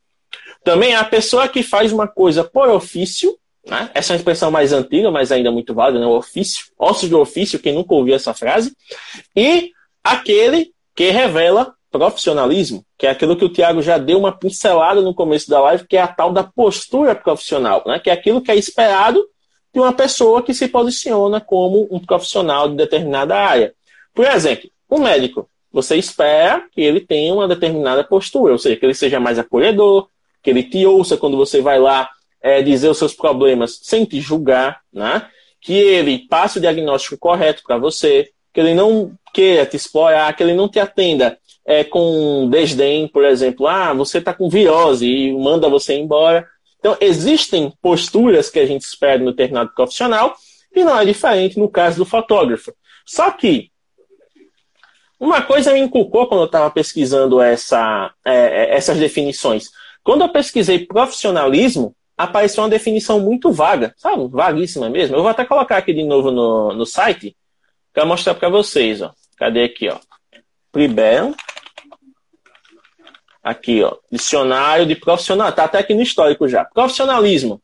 Também 0.63 0.95
a 0.95 1.03
pessoa 1.03 1.47
que 1.47 1.61
faz 1.61 1.93
uma 1.93 2.07
coisa 2.07 2.43
por 2.43 2.69
ofício, 2.69 3.37
né? 3.65 3.89
essa 3.93 4.11
é 4.11 4.13
uma 4.13 4.17
expressão 4.17 4.49
mais 4.49 4.73
antiga, 4.73 5.11
mas 5.11 5.31
ainda 5.31 5.51
muito 5.51 5.73
válida, 5.73 5.99
né? 5.99 6.07
o 6.07 6.17
ofício, 6.17 6.65
ossos 6.77 7.09
do 7.09 7.19
ofício, 7.19 7.59
quem 7.59 7.73
nunca 7.73 7.93
ouviu 7.93 8.15
essa 8.15 8.33
frase, 8.33 8.75
e 9.35 9.71
aquele 10.03 10.71
que 10.95 11.09
revela 11.11 11.73
profissionalismo, 11.91 12.83
que 12.97 13.05
é 13.05 13.11
aquilo 13.11 13.37
que 13.37 13.45
o 13.45 13.49
Tiago 13.49 13.81
já 13.81 13.97
deu 13.97 14.17
uma 14.17 14.31
pincelada 14.31 15.01
no 15.01 15.13
começo 15.13 15.49
da 15.49 15.61
live, 15.61 15.87
que 15.87 15.97
é 15.97 16.01
a 16.01 16.07
tal 16.07 16.31
da 16.33 16.43
postura 16.43 17.13
profissional, 17.13 17.83
né? 17.85 17.99
que 17.99 18.09
é 18.09 18.13
aquilo 18.13 18.41
que 18.41 18.51
é 18.51 18.55
esperado 18.55 19.23
de 19.73 19.79
uma 19.79 19.93
pessoa 19.93 20.43
que 20.43 20.53
se 20.53 20.67
posiciona 20.67 21.41
como 21.41 21.87
um 21.89 21.99
profissional 21.99 22.69
de 22.69 22.75
determinada 22.75 23.35
área. 23.35 23.73
Por 24.13 24.25
exemplo, 24.25 24.69
um 24.89 24.99
médico. 24.99 25.49
Você 25.71 25.95
espera 25.95 26.63
que 26.71 26.81
ele 26.81 26.99
tenha 26.99 27.33
uma 27.33 27.47
determinada 27.47 28.03
postura, 28.03 28.53
ou 28.53 28.59
seja, 28.59 28.75
que 28.75 28.85
ele 28.85 28.93
seja 28.93 29.19
mais 29.19 29.39
acolhedor, 29.39 30.07
que 30.43 30.51
ele 30.51 30.61
te 30.61 30.85
ouça 30.85 31.17
quando 31.17 31.35
você 31.35 31.61
vai 31.61 31.79
lá 31.79 32.07
é, 32.41 32.61
dizer 32.61 32.89
os 32.89 32.97
seus 32.99 33.13
problemas 33.13 33.79
sem 33.81 34.05
te 34.05 34.21
julgar, 34.21 34.81
né? 34.93 35.27
que 35.59 35.73
ele 35.73 36.27
passe 36.27 36.57
o 36.57 36.61
diagnóstico 36.61 37.17
correto 37.17 37.63
para 37.65 37.77
você, 37.77 38.29
que 38.53 38.59
ele 38.59 38.75
não 38.75 39.13
queira 39.33 39.65
te 39.65 39.77
explorar, 39.77 40.35
que 40.35 40.43
ele 40.43 40.53
não 40.53 40.69
te 40.69 40.79
atenda 40.79 41.39
é, 41.65 41.83
com 41.83 42.47
desdém, 42.49 43.07
por 43.07 43.23
exemplo, 43.23 43.67
ah, 43.67 43.93
você 43.93 44.17
está 44.17 44.33
com 44.33 44.49
virose 44.49 45.07
e 45.07 45.31
manda 45.33 45.69
você 45.69 45.95
embora. 45.95 46.47
Então, 46.83 46.97
existem 46.99 47.71
posturas 47.81 48.49
que 48.49 48.59
a 48.59 48.65
gente 48.65 48.81
espera 48.81 49.17
no 49.17 49.31
determinado 49.31 49.71
profissional 49.73 50.35
e 50.75 50.83
não 50.83 50.99
é 50.99 51.05
diferente 51.05 51.57
no 51.57 51.69
caso 51.69 51.95
do 51.95 52.05
fotógrafo. 52.05 52.73
Só 53.05 53.31
que 53.31 53.71
uma 55.17 55.41
coisa 55.41 55.71
me 55.71 55.79
inculcou 55.79 56.27
quando 56.27 56.41
eu 56.41 56.47
estava 56.47 56.69
pesquisando 56.69 57.39
essa, 57.39 58.13
é, 58.25 58.33
é, 58.33 58.75
essas 58.75 58.97
definições. 58.97 59.69
Quando 60.03 60.23
eu 60.23 60.29
pesquisei 60.29 60.85
profissionalismo, 60.85 61.95
apareceu 62.17 62.61
uma 62.61 62.69
definição 62.69 63.17
muito 63.17 63.49
vaga, 63.49 63.93
sabe? 63.95 64.27
Vaguíssima 64.27 64.89
mesmo. 64.89 65.15
Eu 65.15 65.21
vou 65.21 65.31
até 65.31 65.45
colocar 65.45 65.77
aqui 65.77 65.93
de 65.93 66.03
novo 66.03 66.31
no, 66.31 66.73
no 66.73 66.85
site 66.85 67.33
para 67.93 68.05
mostrar 68.05 68.35
para 68.35 68.49
vocês. 68.49 69.01
Ó. 69.01 69.09
Cadê 69.37 69.63
aqui? 69.63 69.87
Ó? 69.87 69.97
Pribel 70.69 71.33
Aqui, 73.43 73.83
ó. 73.83 73.97
Dicionário 74.09 74.85
de 74.85 74.95
profissional. 74.95 75.51
Tá 75.51 75.65
até 75.65 75.79
aqui 75.79 75.93
no 75.93 76.01
histórico 76.01 76.47
já. 76.47 76.63
Profissionalismo. 76.63 77.61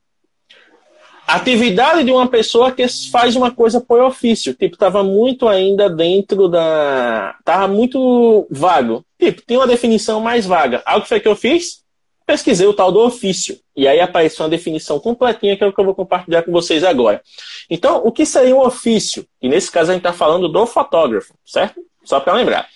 Atividade 1.25 2.03
de 2.03 2.11
uma 2.11 2.27
pessoa 2.27 2.71
que 2.71 2.85
faz 3.09 3.35
uma 3.35 3.51
coisa 3.51 3.79
por 3.79 4.01
ofício. 4.01 4.53
Tipo, 4.53 4.75
tava 4.75 5.03
muito 5.03 5.47
ainda 5.47 5.89
dentro 5.89 6.49
da. 6.49 7.35
Tava 7.45 7.67
muito 7.67 8.45
vago. 8.49 9.05
Tipo, 9.17 9.41
tem 9.43 9.55
uma 9.55 9.67
definição 9.67 10.19
mais 10.19 10.45
vaga. 10.45 10.81
Algo 10.85 11.03
que 11.03 11.09
foi 11.09 11.19
que 11.19 11.27
eu 11.27 11.35
fiz? 11.35 11.83
Pesquisei 12.25 12.67
o 12.67 12.73
tal 12.73 12.91
do 12.91 12.99
ofício. 12.99 13.57
E 13.75 13.87
aí 13.87 14.01
apareceu 14.01 14.43
uma 14.43 14.49
definição 14.49 14.99
completinha 14.99 15.55
que 15.55 15.63
é 15.63 15.67
o 15.67 15.73
que 15.73 15.79
eu 15.79 15.85
vou 15.85 15.95
compartilhar 15.95 16.43
com 16.43 16.51
vocês 16.51 16.83
agora. 16.83 17.21
Então, 17.69 18.01
o 18.03 18.11
que 18.11 18.25
seria 18.25 18.55
um 18.55 18.61
ofício? 18.61 19.25
E 19.41 19.47
nesse 19.47 19.71
caso 19.71 19.91
a 19.91 19.93
gente 19.93 20.01
está 20.01 20.13
falando 20.13 20.49
do 20.49 20.65
fotógrafo, 20.65 21.33
certo? 21.45 21.79
Só 22.03 22.19
para 22.19 22.33
lembrar. 22.33 22.67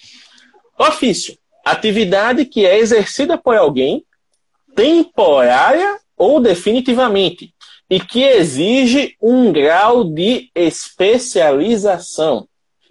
Ofício 0.80 1.38
atividade 1.64 2.46
que 2.46 2.66
é 2.66 2.78
exercida 2.78 3.38
por 3.38 3.56
alguém 3.56 4.04
temporária 4.76 6.00
ou 6.18 6.40
definitivamente 6.40 7.54
e 7.90 8.00
que 8.00 8.24
exige 8.24 9.16
um 9.22 9.52
grau 9.52 10.04
de 10.04 10.50
especialização. 10.56 12.48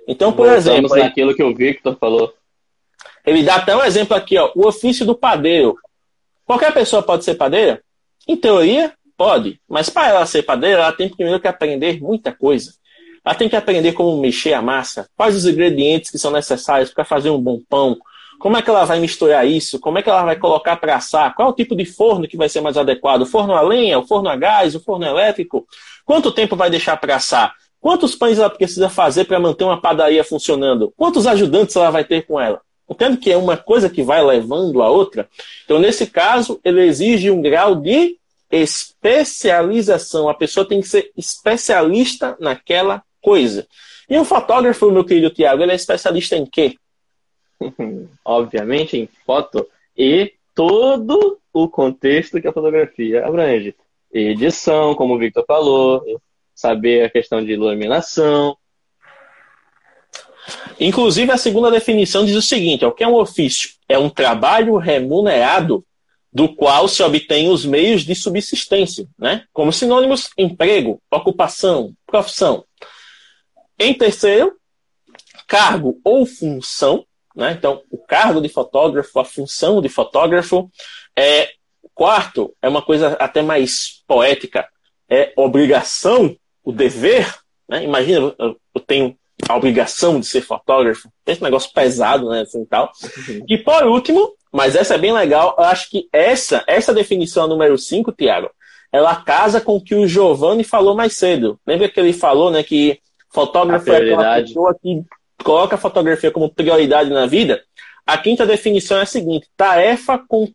Então, 0.06 0.32
por 0.32 0.46
Voltamos 0.46 0.66
exemplo, 0.66 0.96
naquilo 0.96 1.34
que 1.34 1.42
o 1.42 1.54
Victor 1.54 1.96
falou. 1.98 2.32
Ele 3.24 3.42
dá 3.42 3.56
até 3.56 3.76
um 3.76 3.82
exemplo 3.82 4.16
aqui, 4.16 4.36
ó, 4.36 4.50
o 4.54 4.66
ofício 4.66 5.06
do 5.06 5.14
padeiro. 5.14 5.76
Qualquer 6.44 6.72
pessoa 6.72 7.02
pode 7.02 7.24
ser 7.24 7.34
padeira? 7.34 7.82
Em 8.26 8.36
teoria, 8.36 8.92
pode, 9.16 9.60
mas 9.68 9.88
para 9.88 10.08
ela 10.08 10.26
ser 10.26 10.42
padeira, 10.42 10.82
ela 10.82 10.92
tem 10.92 11.08
primeiro 11.08 11.40
que 11.40 11.48
aprender 11.48 12.00
muita 12.00 12.32
coisa. 12.32 12.74
Ela 13.24 13.34
tem 13.34 13.48
que 13.48 13.56
aprender 13.56 13.92
como 13.92 14.20
mexer 14.20 14.52
a 14.52 14.62
massa, 14.62 15.08
quais 15.16 15.36
os 15.36 15.46
ingredientes 15.46 16.10
que 16.10 16.18
são 16.18 16.32
necessários 16.32 16.92
para 16.92 17.04
fazer 17.04 17.30
um 17.30 17.40
bom 17.40 17.60
pão, 17.68 17.96
como 18.42 18.56
é 18.56 18.62
que 18.62 18.68
ela 18.68 18.84
vai 18.84 18.98
misturar 18.98 19.46
isso? 19.46 19.78
Como 19.78 19.98
é 19.98 20.02
que 20.02 20.10
ela 20.10 20.24
vai 20.24 20.34
colocar 20.34 20.74
para 20.74 20.96
assar? 20.96 21.32
Qual 21.32 21.46
é 21.46 21.52
o 21.52 21.54
tipo 21.54 21.76
de 21.76 21.84
forno 21.84 22.26
que 22.26 22.36
vai 22.36 22.48
ser 22.48 22.60
mais 22.60 22.76
adequado? 22.76 23.22
O 23.22 23.26
forno 23.26 23.54
a 23.54 23.60
lenha, 23.60 24.00
o 24.00 24.04
forno 24.04 24.28
a 24.28 24.34
gás, 24.34 24.74
o 24.74 24.80
forno 24.80 25.06
elétrico? 25.06 25.64
Quanto 26.04 26.32
tempo 26.32 26.56
vai 26.56 26.68
deixar 26.68 26.96
para 26.96 27.14
assar? 27.14 27.54
Quantos 27.80 28.16
pães 28.16 28.40
ela 28.40 28.50
precisa 28.50 28.88
fazer 28.88 29.26
para 29.26 29.38
manter 29.38 29.62
uma 29.62 29.80
padaria 29.80 30.24
funcionando? 30.24 30.92
Quantos 30.96 31.24
ajudantes 31.24 31.76
ela 31.76 31.92
vai 31.92 32.02
ter 32.02 32.26
com 32.26 32.40
ela? 32.40 32.60
Entendo 32.90 33.16
que 33.16 33.30
é 33.30 33.36
uma 33.36 33.56
coisa 33.56 33.88
que 33.88 34.02
vai 34.02 34.20
levando 34.20 34.82
a 34.82 34.90
outra. 34.90 35.28
Então, 35.64 35.78
nesse 35.78 36.08
caso, 36.08 36.58
ele 36.64 36.84
exige 36.84 37.30
um 37.30 37.40
grau 37.40 37.76
de 37.76 38.16
especialização. 38.50 40.28
A 40.28 40.34
pessoa 40.34 40.66
tem 40.66 40.80
que 40.80 40.88
ser 40.88 41.12
especialista 41.16 42.36
naquela 42.40 43.04
coisa. 43.20 43.68
E 44.10 44.18
o 44.18 44.24
fotógrafo, 44.24 44.90
meu 44.90 45.04
querido 45.04 45.30
Tiago, 45.30 45.62
ele 45.62 45.70
é 45.70 45.76
especialista 45.76 46.36
em 46.36 46.44
quê? 46.44 46.74
obviamente, 48.24 48.96
em 48.96 49.08
foto 49.26 49.66
e 49.96 50.32
todo 50.54 51.38
o 51.52 51.68
contexto 51.68 52.40
que 52.40 52.48
a 52.48 52.52
fotografia 52.52 53.26
abrange. 53.26 53.74
Edição, 54.12 54.94
como 54.94 55.14
o 55.14 55.18
Victor 55.18 55.44
falou, 55.46 56.02
saber 56.54 57.04
a 57.04 57.10
questão 57.10 57.44
de 57.44 57.52
iluminação. 57.52 58.56
Inclusive, 60.78 61.30
a 61.30 61.38
segunda 61.38 61.70
definição 61.70 62.24
diz 62.24 62.36
o 62.36 62.42
seguinte: 62.42 62.84
o 62.84 62.92
que 62.92 63.04
é 63.04 63.08
um 63.08 63.14
ofício? 63.14 63.70
É 63.88 63.98
um 63.98 64.10
trabalho 64.10 64.76
remunerado 64.76 65.84
do 66.32 66.48
qual 66.48 66.88
se 66.88 67.02
obtém 67.02 67.48
os 67.50 67.64
meios 67.64 68.04
de 68.04 68.14
subsistência, 68.14 69.06
né? 69.18 69.44
como 69.52 69.72
sinônimos 69.72 70.30
emprego, 70.38 71.00
ocupação, 71.10 71.92
profissão. 72.06 72.64
Em 73.78 73.92
terceiro, 73.92 74.54
cargo 75.46 76.00
ou 76.02 76.24
função, 76.24 77.04
né? 77.34 77.52
Então, 77.52 77.82
o 77.90 77.98
cargo 77.98 78.40
de 78.40 78.48
fotógrafo, 78.48 79.18
a 79.18 79.24
função 79.24 79.80
de 79.80 79.88
fotógrafo. 79.88 80.70
É, 81.16 81.50
quarto, 81.94 82.54
é 82.62 82.68
uma 82.68 82.82
coisa 82.82 83.16
até 83.20 83.42
mais 83.42 84.02
poética, 84.06 84.66
é 85.08 85.32
obrigação, 85.36 86.36
o 86.64 86.72
dever. 86.72 87.34
Né? 87.68 87.84
Imagina, 87.84 88.34
eu 88.38 88.80
tenho 88.86 89.16
a 89.48 89.56
obrigação 89.56 90.20
de 90.20 90.26
ser 90.26 90.40
fotógrafo. 90.42 91.08
Esse 91.26 91.42
negócio 91.42 91.72
pesado, 91.72 92.30
né? 92.30 92.42
Assim, 92.42 92.64
tal. 92.64 92.90
Uhum. 93.28 93.44
E 93.48 93.58
por 93.58 93.84
último, 93.84 94.34
mas 94.52 94.76
essa 94.76 94.94
é 94.94 94.98
bem 94.98 95.12
legal, 95.12 95.54
eu 95.58 95.64
acho 95.64 95.90
que 95.90 96.08
essa, 96.12 96.62
essa 96.66 96.92
definição 96.92 97.48
número 97.48 97.76
5, 97.78 98.12
Tiago, 98.12 98.50
ela 98.92 99.16
casa 99.16 99.60
com 99.60 99.76
o 99.76 99.82
que 99.82 99.94
o 99.94 100.06
Giovanni 100.06 100.62
falou 100.62 100.94
mais 100.94 101.14
cedo. 101.14 101.58
Lembra 101.66 101.88
que 101.88 101.98
ele 101.98 102.12
falou, 102.12 102.50
né, 102.50 102.62
que 102.62 103.00
fotógrafo 103.30 103.90
é 103.90 103.96
aquela 103.96 104.40
pessoa 104.42 104.76
que 104.80 105.02
coloca 105.42 105.76
a 105.76 105.78
fotografia 105.78 106.30
como 106.30 106.52
prioridade 106.52 107.10
na 107.10 107.26
vida? 107.26 107.62
A 108.06 108.18
quinta 108.18 108.46
definição 108.46 108.98
é 108.98 109.02
a 109.02 109.06
seguinte: 109.06 109.48
tarefa 109.56 110.18
com, 110.18 110.48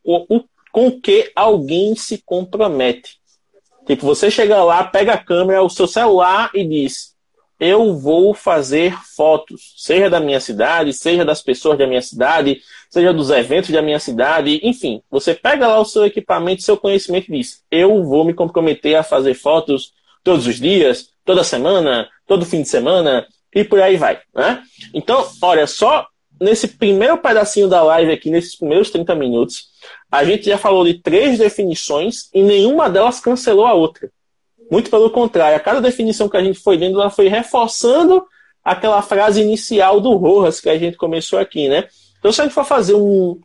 com 0.71 0.91
que 1.01 1.31
alguém 1.35 1.95
se 1.95 2.21
compromete. 2.25 3.17
Tipo, 3.85 4.05
você 4.05 4.29
chega 4.29 4.63
lá, 4.63 4.83
pega 4.83 5.13
a 5.13 5.17
câmera, 5.17 5.63
o 5.63 5.69
seu 5.69 5.87
celular 5.87 6.51
e 6.53 6.65
diz: 6.65 7.15
Eu 7.59 7.97
vou 7.97 8.33
fazer 8.33 8.93
fotos, 9.15 9.73
seja 9.77 10.09
da 10.09 10.19
minha 10.19 10.41
cidade, 10.41 10.93
seja 10.93 11.23
das 11.23 11.41
pessoas 11.41 11.77
da 11.77 11.87
minha 11.87 12.01
cidade, 12.01 12.61
seja 12.89 13.13
dos 13.13 13.29
eventos 13.29 13.69
da 13.69 13.81
minha 13.81 13.99
cidade, 13.99 14.59
enfim. 14.61 15.01
Você 15.09 15.33
pega 15.33 15.67
lá 15.67 15.79
o 15.79 15.85
seu 15.85 16.05
equipamento, 16.05 16.63
seu 16.63 16.75
conhecimento 16.75 17.29
e 17.29 17.37
diz: 17.37 17.63
Eu 17.71 18.03
vou 18.03 18.25
me 18.25 18.33
comprometer 18.33 18.95
a 18.95 19.03
fazer 19.03 19.33
fotos 19.33 19.93
todos 20.21 20.45
os 20.45 20.59
dias, 20.59 21.09
toda 21.23 21.43
semana, 21.45 22.09
todo 22.27 22.45
fim 22.45 22.61
de 22.61 22.67
semana 22.67 23.25
e 23.61 23.63
por 23.63 23.81
aí 23.81 23.97
vai. 23.97 24.19
Né? 24.33 24.63
Então, 24.93 25.27
olha, 25.41 25.65
só 25.65 26.07
nesse 26.39 26.67
primeiro 26.67 27.17
pedacinho 27.17 27.67
da 27.67 27.81
live 27.81 28.11
aqui, 28.11 28.29
nesses 28.29 28.55
primeiros 28.55 28.91
30 28.91 29.15
minutos, 29.15 29.69
a 30.11 30.23
gente 30.23 30.45
já 30.45 30.57
falou 30.57 30.85
de 30.85 31.01
três 31.01 31.39
definições 31.39 32.29
e 32.33 32.43
nenhuma 32.43 32.89
delas 32.89 33.19
cancelou 33.19 33.65
a 33.65 33.73
outra. 33.73 34.11
Muito 34.69 34.89
pelo 34.89 35.09
contrário, 35.09 35.57
a 35.57 35.59
cada 35.59 35.81
definição 35.81 36.29
que 36.29 36.37
a 36.37 36.43
gente 36.43 36.59
foi 36.59 36.77
dando, 36.77 37.01
ela 37.01 37.09
foi 37.09 37.27
reforçando 37.27 38.23
aquela 38.63 39.01
frase 39.01 39.41
inicial 39.41 39.99
do 39.99 40.13
Rojas 40.15 40.59
que 40.59 40.69
a 40.69 40.77
gente 40.77 40.97
começou 40.97 41.39
aqui, 41.39 41.69
né? 41.69 41.87
Então, 42.19 42.31
se 42.31 42.41
a 42.41 42.43
gente 42.43 42.53
for 42.53 42.65
fazer 42.65 42.93
um, 42.93 43.39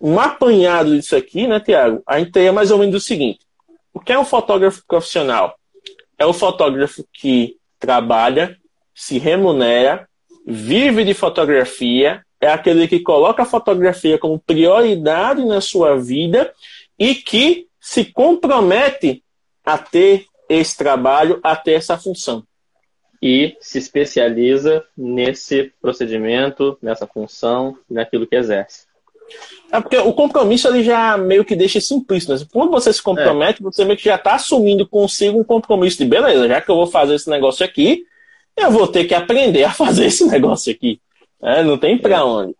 um 0.00 0.18
apanhado 0.18 0.96
disso 0.96 1.14
aqui, 1.14 1.46
né, 1.46 1.60
Tiago? 1.60 2.02
A 2.06 2.18
gente 2.18 2.32
teria 2.32 2.52
mais 2.52 2.70
ou 2.70 2.78
menos 2.78 2.96
o 2.96 3.00
seguinte: 3.00 3.38
o 3.94 4.00
que 4.00 4.12
é 4.12 4.18
um 4.18 4.24
fotógrafo 4.24 4.82
profissional? 4.86 5.56
É 6.18 6.26
o 6.26 6.32
fotógrafo 6.32 7.04
que 7.12 7.56
trabalha, 7.78 8.56
se 8.98 9.16
remunera, 9.16 10.08
vive 10.44 11.04
de 11.04 11.14
fotografia 11.14 12.20
é 12.40 12.48
aquele 12.48 12.88
que 12.88 12.98
coloca 12.98 13.44
a 13.44 13.46
fotografia 13.46 14.18
como 14.18 14.40
prioridade 14.40 15.44
na 15.44 15.60
sua 15.60 15.96
vida 15.96 16.52
e 16.98 17.14
que 17.14 17.68
se 17.80 18.04
compromete 18.04 19.22
a 19.64 19.78
ter 19.78 20.26
esse 20.48 20.76
trabalho, 20.76 21.38
a 21.44 21.54
ter 21.54 21.74
essa 21.74 21.96
função. 21.96 22.42
E 23.22 23.56
se 23.60 23.78
especializa 23.78 24.84
nesse 24.96 25.72
procedimento, 25.80 26.76
nessa 26.82 27.06
função, 27.06 27.76
naquilo 27.88 28.26
que 28.26 28.34
exerce. 28.34 28.86
É 29.70 29.80
porque 29.80 29.98
o 29.98 30.12
compromisso 30.12 30.66
ele 30.66 30.82
já 30.82 31.16
meio 31.16 31.44
que 31.44 31.54
deixa 31.54 31.78
implícito. 31.94 32.32
Né? 32.32 32.40
Quando 32.50 32.70
você 32.70 32.92
se 32.92 33.02
compromete, 33.02 33.60
é. 33.60 33.64
você 33.64 33.84
meio 33.84 33.96
que 33.96 34.04
já 34.04 34.16
está 34.16 34.34
assumindo 34.34 34.88
consigo 34.88 35.38
um 35.38 35.44
compromisso 35.44 35.98
de 35.98 36.04
beleza, 36.04 36.48
já 36.48 36.60
que 36.60 36.70
eu 36.70 36.76
vou 36.76 36.86
fazer 36.86 37.14
esse 37.14 37.30
negócio 37.30 37.64
aqui, 37.64 38.04
eu 38.58 38.70
vou 38.70 38.86
ter 38.86 39.04
que 39.04 39.14
aprender 39.14 39.64
a 39.64 39.72
fazer 39.72 40.06
esse 40.06 40.24
negócio 40.28 40.72
aqui. 40.72 41.00
É, 41.42 41.62
não 41.62 41.78
tem 41.78 41.96
para 41.96 42.24
onde. 42.24 42.54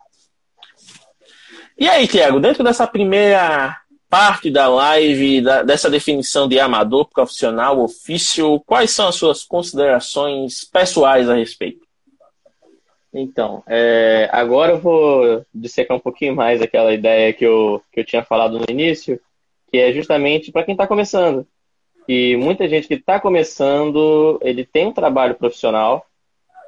E 1.78 1.88
aí, 1.88 2.06
Tiago, 2.08 2.40
dentro 2.40 2.64
dessa 2.64 2.86
primeira 2.86 3.76
parte 4.08 4.50
da 4.50 4.68
live, 4.68 5.40
da, 5.40 5.62
dessa 5.62 5.90
definição 5.90 6.48
de 6.48 6.58
amador, 6.58 7.08
profissional, 7.08 7.80
ofício, 7.80 8.60
quais 8.66 8.90
são 8.90 9.08
as 9.08 9.14
suas 9.14 9.44
considerações 9.44 10.64
pessoais 10.64 11.28
a 11.28 11.34
respeito? 11.34 11.86
Então, 13.12 13.62
é, 13.66 14.28
agora 14.32 14.72
eu 14.72 14.78
vou 14.78 15.44
dissecar 15.54 15.96
um 15.96 16.00
pouquinho 16.00 16.34
mais 16.34 16.60
aquela 16.60 16.92
ideia 16.92 17.32
que 17.32 17.44
eu, 17.44 17.82
que 17.92 18.00
eu 18.00 18.04
tinha 18.04 18.24
falado 18.24 18.58
no 18.58 18.66
início, 18.68 19.20
que 19.70 19.78
é 19.78 19.92
justamente 19.92 20.52
para 20.52 20.64
quem 20.64 20.72
está 20.72 20.86
começando. 20.86 21.46
E 22.08 22.36
muita 22.38 22.66
gente 22.66 22.88
que 22.88 22.94
está 22.94 23.20
começando, 23.20 24.40
ele 24.42 24.64
tem 24.64 24.86
um 24.86 24.92
trabalho 24.92 25.34
profissional, 25.34 26.06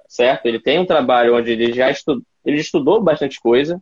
certo? 0.07 0.45
Ele 0.45 0.61
tem 0.61 0.79
um 0.79 0.85
trabalho 0.85 1.35
onde 1.35 1.53
ele 1.53 1.73
já 1.73 1.91
estudou, 1.91 2.23
ele 2.45 2.61
estudou 2.61 3.01
bastante 3.01 3.41
coisa, 3.41 3.81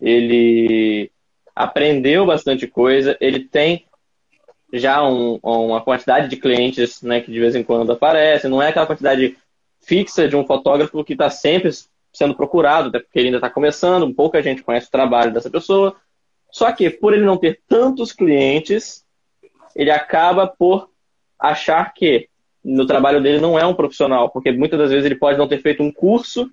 ele 0.00 1.10
aprendeu 1.56 2.26
bastante 2.26 2.66
coisa, 2.66 3.16
ele 3.18 3.40
tem 3.40 3.86
já 4.74 5.02
um, 5.02 5.38
uma 5.42 5.80
quantidade 5.80 6.28
de 6.28 6.36
clientes 6.36 7.00
né, 7.00 7.20
que 7.20 7.32
de 7.32 7.40
vez 7.40 7.54
em 7.54 7.62
quando 7.62 7.92
aparecem, 7.92 8.50
não 8.50 8.60
é 8.60 8.68
aquela 8.68 8.86
quantidade 8.86 9.38
fixa 9.80 10.28
de 10.28 10.36
um 10.36 10.44
fotógrafo 10.44 11.04
que 11.04 11.12
está 11.14 11.30
sempre 11.30 11.70
sendo 12.12 12.34
procurado, 12.34 12.88
até 12.88 12.98
porque 12.98 13.18
ele 13.18 13.28
ainda 13.28 13.38
está 13.38 13.48
começando, 13.48 14.12
pouca 14.12 14.42
gente 14.42 14.62
conhece 14.62 14.88
o 14.88 14.90
trabalho 14.90 15.32
dessa 15.32 15.48
pessoa. 15.48 15.96
Só 16.50 16.70
que, 16.72 16.90
por 16.90 17.12
ele 17.12 17.24
não 17.24 17.36
ter 17.36 17.60
tantos 17.66 18.12
clientes, 18.12 19.03
ele 19.74 19.90
acaba 19.90 20.46
por 20.46 20.88
achar 21.38 21.92
que 21.92 22.28
no 22.64 22.86
trabalho 22.86 23.22
dele 23.22 23.40
não 23.40 23.58
é 23.58 23.66
um 23.66 23.74
profissional, 23.74 24.30
porque 24.30 24.50
muitas 24.50 24.78
das 24.78 24.90
vezes 24.90 25.04
ele 25.04 25.16
pode 25.16 25.36
não 25.36 25.46
ter 25.46 25.60
feito 25.60 25.82
um 25.82 25.92
curso, 25.92 26.50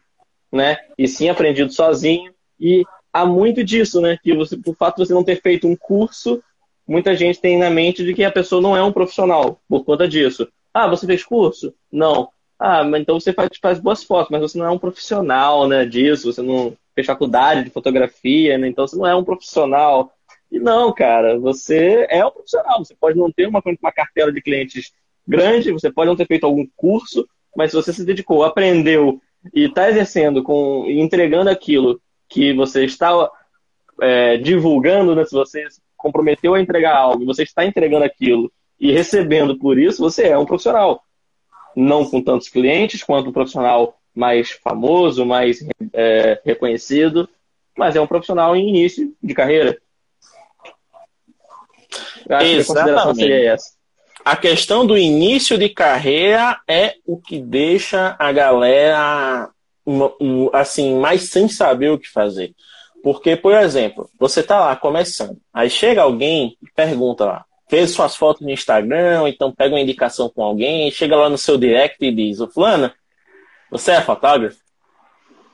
né, 0.52 0.78
e 0.98 1.08
sim 1.08 1.30
aprendido 1.30 1.72
sozinho, 1.72 2.34
e 2.60 2.84
há 3.14 3.26
muito 3.26 3.64
disso, 3.64 4.02
né, 4.02 4.18
que 4.22 4.36
você, 4.36 4.58
por 4.58 4.76
fato 4.76 4.98
de 4.98 5.08
você 5.08 5.14
não 5.14 5.24
ter 5.24 5.42
feito 5.42 5.68
um 5.68 5.76
curso, 5.76 6.44
muita 6.86 7.16
gente 7.16 7.40
tem 7.40 7.58
na 7.58 7.70
mente 7.70 8.04
de 8.04 8.14
que 8.14 8.24
a 8.24 8.32
pessoa 8.32 8.62
não 8.62 8.76
é 8.76 8.84
um 8.84 8.92
profissional 8.92 9.62
por 9.70 9.86
conta 9.86 10.08
disso. 10.08 10.48
Ah, 10.74 10.88
você 10.88 11.06
fez 11.06 11.24
curso? 11.24 11.74
Não. 11.92 12.30
Ah, 12.60 12.84
mas 12.84 13.02
então 13.02 13.20
você 13.20 13.32
faz, 13.32 13.50
faz 13.62 13.80
boas 13.80 14.04
fotos, 14.04 14.30
mas 14.30 14.42
você 14.42 14.58
não 14.58 14.66
é 14.66 14.70
um 14.70 14.78
profissional, 14.78 15.68
né, 15.68 15.86
disso, 15.86 16.32
você 16.32 16.42
não 16.42 16.76
fez 16.94 17.08
faculdade 17.08 17.64
de 17.64 17.70
fotografia, 17.70 18.58
né, 18.58 18.68
então 18.68 18.86
você 18.86 18.98
não 18.98 19.08
é 19.08 19.16
um 19.16 19.24
profissional. 19.24 20.12
E 20.52 20.60
não, 20.60 20.94
cara, 20.94 21.40
você 21.40 22.06
é 22.10 22.26
um 22.26 22.32
profissional, 22.32 22.84
você 22.84 22.94
pode 23.00 23.18
não 23.18 23.32
ter 23.32 23.48
uma, 23.48 23.62
uma 23.82 23.92
cartela 23.92 24.32
de 24.32 24.42
clientes 24.42 24.92
grande, 25.26 25.72
você 25.72 25.92
pode 25.92 26.10
não 26.10 26.16
ter 26.16 26.28
feito 26.28 26.46
algum 26.46 26.68
curso, 26.76 27.28
mas 27.56 27.72
se 27.72 27.78
você 27.78 27.94
se 27.94 28.04
dedicou, 28.06 28.44
aprendeu 28.44 29.22
e 29.54 29.66
está 29.66 29.90
exercendo 29.90 30.44
com 30.44 30.86
entregando 30.88 31.50
aquilo 31.50 32.02
que 32.28 32.54
você 32.54 32.84
está 32.84 33.30
é, 34.02 34.38
divulgando, 34.38 35.16
né? 35.16 35.26
se 35.26 35.34
você 35.34 35.70
se 35.70 35.82
comprometeu 35.96 36.54
a 36.54 36.62
entregar 36.62 36.98
algo, 36.98 37.26
você 37.26 37.44
está 37.44 37.66
entregando 37.66 38.04
aquilo 38.04 38.52
e 38.80 38.92
recebendo 38.92 39.58
por 39.58 39.78
isso, 39.78 40.02
você 40.02 40.28
é 40.28 40.38
um 40.38 40.46
profissional. 40.46 41.04
Não 41.76 42.04
com 42.04 42.22
tantos 42.22 42.50
clientes 42.50 43.04
quanto 43.04 43.30
um 43.30 43.34
profissional 43.34 43.96
mais 44.14 44.52
famoso, 44.52 45.26
mais 45.26 45.64
é, 45.94 46.42
reconhecido, 46.44 47.30
mas 47.78 47.96
é 47.96 48.02
um 48.02 48.08
profissional 48.08 48.56
em 48.56 48.68
início 48.68 49.14
de 49.22 49.34
carreira. 49.34 49.80
Eu 52.32 52.38
acho 52.38 52.46
Exatamente. 52.48 52.65
que 52.65 52.72
a 52.72 52.76
consideração 52.76 53.15
seria 53.15 53.54
essa 53.54 53.82
a 54.24 54.36
questão 54.36 54.86
do 54.86 54.98
início 54.98 55.58
de 55.58 55.70
carreira 55.70 56.60
é 56.67 56.96
o 57.06 57.17
que 57.17 57.39
deixa 57.39 58.15
a 58.20 58.32
galera 58.32 59.50
assim 60.54 60.96
mais 60.96 61.30
sem 61.30 61.48
saber 61.48 61.89
o 61.89 62.00
que 62.00 62.08
fazer. 62.08 62.54
Porque, 63.04 63.36
por 63.36 63.54
exemplo, 63.54 64.10
você 64.20 64.44
tá 64.44 64.60
lá 64.60 64.76
começando, 64.76 65.38
aí 65.52 65.70
chega 65.70 66.04
alguém 66.04 66.56
e 66.62 66.72
pergunta 66.76 67.26
lá, 67.26 67.46
fez 67.67 67.91
suas 67.91 68.15
fotos 68.15 68.44
no 68.44 68.52
Instagram, 68.52 69.28
então 69.28 69.52
pega 69.52 69.74
uma 69.74 69.82
indicação 69.82 70.30
com 70.30 70.44
alguém, 70.44 70.91
chega 70.91 71.15
lá 71.15 71.28
no 71.28 71.38
seu 71.38 71.58
direct 71.58 71.98
e 72.00 72.13
diz, 72.13 72.39
ô 72.39 72.48
fulano, 72.48 72.91
você 73.72 73.94
é 73.94 74.02
fotógrafo? 74.02 74.60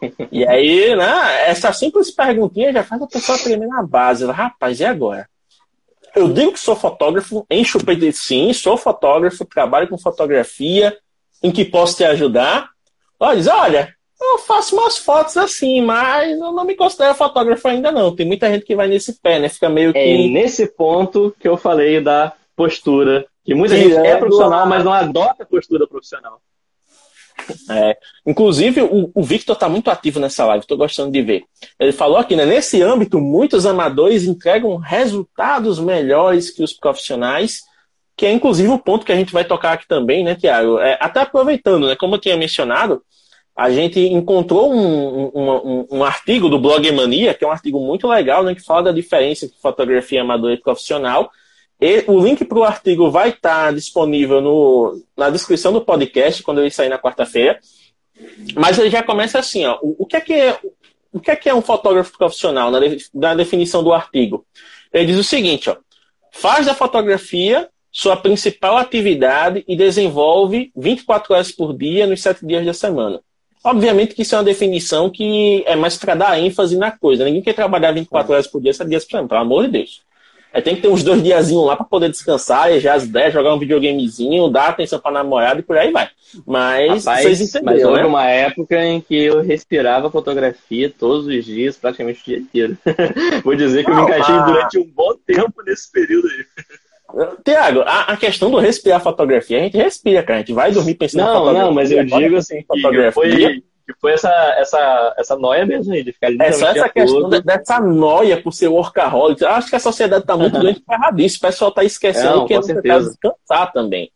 e 0.30 0.46
aí, 0.46 0.94
né, 0.96 1.50
essa 1.50 1.72
simples 1.72 2.12
perguntinha 2.12 2.74
já 2.74 2.84
faz 2.84 3.02
a 3.02 3.08
pessoa 3.08 3.38
tremer 3.38 3.68
na 3.68 3.82
base. 3.82 4.26
Rapaz, 4.26 4.80
e 4.82 4.86
agora? 4.86 5.28
Eu 6.16 6.28
digo 6.30 6.54
que 6.54 6.60
sou 6.60 6.76
fotógrafo, 6.76 7.46
encho 7.50 7.78
o 7.78 7.86
peito 7.86 8.02
de 8.02 8.12
sim, 8.14 8.52
sou 8.54 8.78
fotógrafo, 8.78 9.46
trabalho 9.46 9.88
com 9.88 9.98
fotografia, 9.98 10.98
em 11.42 11.52
que 11.52 11.66
posso 11.66 11.98
te 11.98 12.04
ajudar. 12.04 12.70
Olha, 13.20 13.38
diz, 13.38 13.48
olha, 13.48 13.96
eu 14.20 14.40
faço 14.40 14.76
umas 14.76 14.98
fotos 14.98 15.38
assim, 15.38 15.82
mas 15.82 16.32
eu 16.32 16.52
não 16.52 16.66
me 16.66 16.76
considero 16.76 17.14
fotógrafo 17.14 17.68
ainda 17.68 17.92
não. 17.92 18.16
Tem 18.16 18.26
muita 18.26 18.50
gente 18.52 18.66
que 18.66 18.76
vai 18.76 18.88
nesse 18.88 19.20
pé, 19.22 19.40
né? 19.40 19.50
Fica 19.50 19.70
meio 19.70 19.94
que. 19.94 20.00
É 20.00 20.28
nesse 20.28 20.68
ponto 20.68 21.36
que 21.40 21.48
eu 21.48 21.56
falei 21.56 22.02
da 22.02 22.34
postura. 22.56 23.26
Que 23.46 23.54
muita 23.54 23.78
gente 23.78 23.96
é 23.96 24.18
profissional, 24.18 24.66
mas 24.66 24.84
não 24.84 24.92
adota 24.92 25.44
a 25.44 25.46
postura 25.46 25.88
profissional. 25.88 26.42
É, 27.70 27.98
inclusive, 28.26 28.82
o, 28.82 29.12
o 29.14 29.24
Victor 29.24 29.54
está 29.54 29.68
muito 29.70 29.90
ativo 29.90 30.20
nessa 30.20 30.46
live, 30.46 30.64
estou 30.64 30.78
gostando 30.78 31.12
de 31.12 31.22
ver. 31.22 31.44
Ele 31.80 31.92
falou 31.92 32.18
aqui, 32.18 32.36
né? 32.36 32.46
Nesse 32.46 32.82
âmbito, 32.82 33.20
muitos 33.20 33.66
amadores 33.66 34.24
entregam 34.24 34.78
resultados 34.78 35.80
melhores 35.80 36.50
que 36.50 36.64
os 36.64 36.74
profissionais, 36.74 37.62
que 38.16 38.26
é 38.26 38.32
inclusive 38.32 38.70
o 38.70 38.80
ponto 38.80 39.06
que 39.06 39.12
a 39.12 39.16
gente 39.16 39.34
vai 39.34 39.46
tocar 39.46 39.74
aqui 39.74 39.88
também, 39.88 40.24
né, 40.24 40.36
Tiago? 40.36 40.80
É, 40.80 40.98
até 41.00 41.22
aproveitando, 41.22 41.88
né? 41.88 41.96
Como 41.96 42.16
eu 42.16 42.20
tinha 42.20 42.38
mencionado, 42.38 43.02
a 43.58 43.72
gente 43.72 44.00
encontrou 44.00 44.72
um, 44.72 45.32
um, 45.34 45.52
um, 45.52 45.88
um, 45.92 46.04
artigo 46.04 46.48
do 46.48 46.60
Blog 46.60 46.92
Mania, 46.92 47.34
que 47.34 47.44
é 47.44 47.48
um 47.48 47.52
artigo 47.52 47.80
muito 47.80 48.08
legal, 48.08 48.44
né, 48.44 48.54
que 48.54 48.62
fala 48.64 48.84
da 48.84 48.92
diferença 48.92 49.46
entre 49.46 49.58
fotografia 49.58 50.22
amadora 50.22 50.54
e 50.54 50.62
profissional. 50.62 51.32
E 51.80 52.04
o 52.08 52.20
link 52.20 52.44
para 52.44 52.58
o 52.58 52.64
artigo 52.64 53.12
vai 53.12 53.30
estar 53.30 53.66
tá 53.66 53.72
disponível 53.72 54.42
no, 54.42 55.02
na 55.16 55.30
descrição 55.30 55.72
do 55.72 55.82
podcast, 55.82 56.42
quando 56.42 56.62
ele 56.62 56.72
sair 56.72 56.90
na 56.90 56.98
quarta-feira. 56.98 57.60
Mas 58.56 58.80
ele 58.80 58.90
já 58.90 59.04
começa 59.04 59.38
assim, 59.38 59.66
ó. 59.66 59.78
O, 59.82 59.96
o, 60.00 60.06
que 60.06 60.16
é 60.16 60.22
que 60.22 60.34
é, 60.34 60.60
o 61.14 61.20
que 61.20 61.32
é 61.32 61.36
que 61.36 61.50
é 61.50 61.54
um 61.54 61.62
fotógrafo 61.62 62.18
profissional 62.18 62.72
na, 62.72 62.80
na 63.14 63.36
definição 63.36 63.84
do 63.84 63.94
artigo? 63.94 64.46
Ele 64.92 65.06
diz 65.06 65.20
o 65.20 65.24
seguinte, 65.24 65.70
ó. 65.70 65.78
Faz 66.32 66.66
da 66.66 66.74
fotografia 66.74 67.70
sua 67.92 68.16
principal 68.16 68.78
atividade 68.78 69.64
e 69.68 69.76
desenvolve 69.76 70.72
24 70.76 71.34
horas 71.34 71.52
por 71.52 71.76
dia 71.76 72.06
nos 72.06 72.22
7 72.22 72.46
dias 72.46 72.66
da 72.66 72.74
semana. 72.74 73.22
Obviamente 73.64 74.14
que 74.14 74.22
isso 74.22 74.36
é 74.36 74.38
uma 74.38 74.44
definição 74.44 75.10
que 75.10 75.64
é 75.66 75.76
mais 75.76 75.98
para 75.98 76.14
dar 76.14 76.40
ênfase 76.40 76.78
na 76.78 76.92
coisa. 76.92 77.26
Ninguém 77.26 77.42
quer 77.42 77.54
trabalhar 77.54 77.92
24 77.92 78.34
horas 78.34 78.48
por 78.48 78.62
dia, 78.62 78.74
7 78.74 78.88
dias 78.88 79.04
por 79.04 79.12
semana, 79.12 79.28
pelo 79.28 79.42
amor 79.42 79.66
de 79.66 79.72
Deus. 79.72 80.04
É, 80.54 80.62
tem 80.62 80.76
que 80.76 80.82
ter 80.82 80.88
uns 80.88 81.04
dois 81.04 81.22
diazinhos 81.22 81.66
lá 81.66 81.76
para 81.76 81.86
poder 81.86 82.10
descansar, 82.10 82.80
já 82.80 82.94
as 82.94 83.08
10, 83.08 83.34
jogar 83.34 83.54
um 83.54 83.60
videogamezinho, 83.60 84.50
dar 84.50 84.70
atenção 84.70 85.00
para 85.00 85.12
namorada 85.12 85.60
e 85.60 85.64
por 85.64 85.78
aí 85.78 85.92
vai. 85.92 86.10
Mas 86.46 87.06
Rapaz, 87.06 87.24
vocês 87.24 87.42
entenderam, 87.42 87.66
mas 87.66 87.84
houve 87.84 88.02
né? 88.02 88.08
uma 88.08 88.26
época 88.26 88.84
em 88.84 89.02
que 89.02 89.16
eu 89.16 89.42
respirava 89.42 90.10
fotografia 90.10 90.92
todos 90.98 91.28
os 91.28 91.46
dias, 91.46 91.78
praticamente 91.78 92.22
o 92.22 92.26
dia 92.26 92.38
inteiro. 92.38 92.78
Vou 93.44 93.56
dizer 93.56 93.84
que 93.84 93.92
eu 93.92 93.96
me 93.96 94.02
encaixei 94.02 94.36
ah. 94.36 94.46
durante 94.46 94.80
um 94.80 94.86
bom 94.86 95.14
tempo 95.26 95.64
nesse 95.66 95.92
período 95.92 96.28
aí. 96.28 96.46
Tiago, 97.44 97.82
a, 97.82 98.02
a, 98.14 98.18
questão 98.18 98.52
do 98.52 98.60
respirar 98.60 99.02
fotografia, 99.02 99.60
a 99.60 99.62
gente 99.62 99.78
respira, 99.78 100.22
cara. 100.24 100.40
A 100.40 100.40
gente 100.40 100.54
vai 100.54 100.72
dormir 100.72 100.96
pensando 100.96 101.22
não, 101.22 101.30
em 101.30 101.34
fotografia. 101.34 101.66
Não, 101.66 101.74
mas 101.74 101.92
eu 101.92 102.04
digo 102.04 102.36
assim, 102.36 102.64
fotografia. 102.68 103.12
foi, 103.12 103.64
que 103.88 103.94
foi 104.02 104.12
essa, 104.12 104.30
essa, 104.58 105.16
essa 105.18 105.38
noia 105.38 105.66
mesmo 105.66 105.94
aí, 105.94 106.04
de 106.04 106.12
ficar 106.12 106.30
É 106.42 106.52
só 106.52 106.68
essa 106.68 106.90
questão 106.90 107.30
de, 107.30 107.42
dessa 107.42 107.80
noia 107.80 108.42
por 108.42 108.52
ser 108.52 108.68
workaholic. 108.68 109.42
Eu 109.42 109.50
acho 109.50 109.70
que 109.70 109.78
a 109.78 109.80
sociedade 109.80 110.24
está 110.24 110.36
muito 110.36 110.60
doente 110.60 110.82
por 110.82 111.00
causa 111.00 111.16
disso. 111.16 111.38
O 111.38 111.42
pessoal 111.42 111.70
está 111.70 111.86
esquecendo 111.86 112.36
não, 112.36 112.46
que 112.46 112.54
é 112.54 112.58
necessário 112.58 113.06
descansar 113.06 113.72
também. 113.72 114.12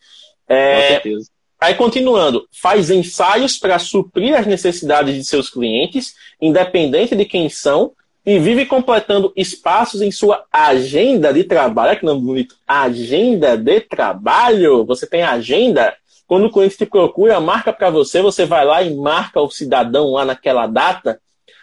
É, 0.50 0.76
com 0.76 0.88
certeza. 0.90 1.30
Aí, 1.62 1.76
continuando, 1.76 2.46
faz 2.52 2.90
ensaios 2.90 3.58
para 3.58 3.80
suprir 3.80 4.38
as 4.38 4.46
necessidades 4.46 5.16
de 5.16 5.24
seus 5.24 5.50
clientes, 5.50 6.16
independente 6.42 7.16
de 7.16 7.24
quem 7.24 7.48
são, 7.48 7.94
e 8.26 8.40
vive 8.40 8.66
completando 8.66 9.32
espaços 9.38 10.02
em 10.02 10.12
sua 10.12 10.44
agenda 10.52 11.34
de 11.34 11.46
trabalho. 11.46 11.92
Olha 11.92 12.00
que 12.00 12.06
nome 12.06 12.22
bonito. 12.22 12.56
Agenda 12.68 13.56
de 13.56 13.80
trabalho. 13.80 14.84
Você 14.86 15.08
tem 15.08 15.24
agenda? 15.24 15.96
Quando 16.32 16.46
o 16.46 16.50
cliente 16.50 16.78
te 16.78 16.86
procura, 16.86 17.42
marca 17.42 17.74
para 17.74 17.90
você, 17.90 18.22
você 18.22 18.46
vai 18.46 18.64
lá 18.64 18.82
e 18.82 18.96
marca 18.96 19.42
o 19.42 19.52
cidadão 19.52 20.12
lá 20.12 20.24
naquela 20.24 20.66
data, 20.66 21.20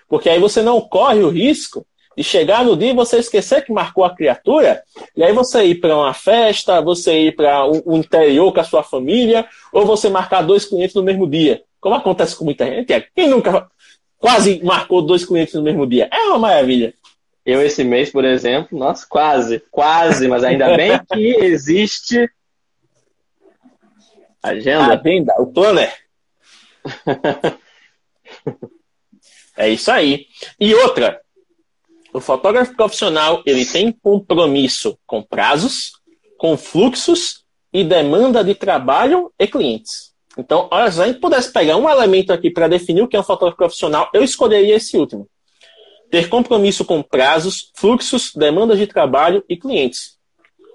porque 0.07 0.29
aí 0.29 0.39
você 0.39 0.61
não 0.61 0.79
corre 0.79 1.21
o 1.21 1.31
risco 1.31 1.87
de 2.15 2.23
chegar 2.23 2.67
no 2.67 2.77
dia 2.77 2.91
e 2.91 2.95
você 2.95 3.17
esquecer 3.17 3.65
que 3.65 3.73
marcou 3.73 4.05
a 4.05 4.15
criatura, 4.15 4.83
e 5.17 5.25
aí 5.25 5.33
você 5.33 5.65
ir 5.65 5.77
para 5.77 5.97
uma 5.97 6.13
festa, 6.13 6.83
você 6.83 7.19
ir 7.19 7.35
para 7.35 7.65
o 7.65 7.97
interior 7.97 8.53
com 8.53 8.61
a 8.61 8.65
sua 8.65 8.83
família, 8.83 9.49
ou 9.73 9.87
você 9.87 10.11
marcar 10.11 10.43
dois 10.43 10.67
clientes 10.67 10.95
no 10.95 11.03
mesmo 11.03 11.27
dia. 11.27 11.63
Como 11.81 11.95
acontece 11.95 12.37
com 12.37 12.45
muita 12.45 12.67
gente. 12.67 13.09
Quem 13.17 13.27
nunca 13.27 13.71
quase 14.19 14.63
marcou 14.63 15.01
dois 15.01 15.25
clientes 15.25 15.55
no 15.55 15.63
mesmo 15.63 15.87
dia. 15.87 16.11
É 16.13 16.25
uma 16.25 16.41
maravilha. 16.41 16.93
Eu, 17.47 17.63
esse 17.63 17.83
mês, 17.83 18.11
por 18.11 18.23
exemplo, 18.23 18.79
nossa, 18.79 19.07
quase, 19.09 19.63
quase, 19.71 20.29
mas 20.29 20.45
ainda 20.45 20.77
bem 20.77 21.01
que 21.11 21.37
existe 21.43 22.29
agenda. 24.51 24.95
Agenda, 24.95 25.35
o 25.39 25.47
planner. 25.47 25.93
é 29.57 29.69
isso 29.69 29.91
aí. 29.91 30.27
E 30.59 30.75
outra, 30.75 31.21
o 32.13 32.21
fotógrafo 32.21 32.75
profissional 32.75 33.43
ele 33.47 33.65
tem 33.65 33.93
compromisso 33.93 34.99
com 35.07 35.23
prazos, 35.23 35.93
com 36.37 36.57
fluxos 36.57 37.45
e 37.73 37.85
demanda 37.85 38.43
de 38.43 38.55
trabalho 38.55 39.33
e 39.39 39.47
clientes. 39.47 40.13
Então, 40.37 40.69
olha, 40.71 40.91
se 40.91 41.03
a 41.03 41.07
gente 41.07 41.21
pudesse 41.21 41.53
pegar 41.53 41.77
um 41.77 41.91
elemento 41.91 42.33
aqui 42.33 42.51
para 42.51 42.69
definir 42.69 43.03
o 43.03 43.09
que 43.09 43.17
é 43.17 43.21
um 43.21 43.25
fotógrafo 43.25 43.57
profissional, 43.57 44.09
eu 44.15 44.23
escolheria 44.23 44.77
esse 44.77 44.97
último. 44.97 45.29
Ter 46.11 46.29
compromisso 46.29 46.85
com 46.85 47.03
prazos, 47.03 47.71
fluxos, 47.75 48.33
demandas 48.35 48.79
de 48.79 48.87
trabalho 48.87 49.45
e 49.49 49.57
clientes. 49.57 50.17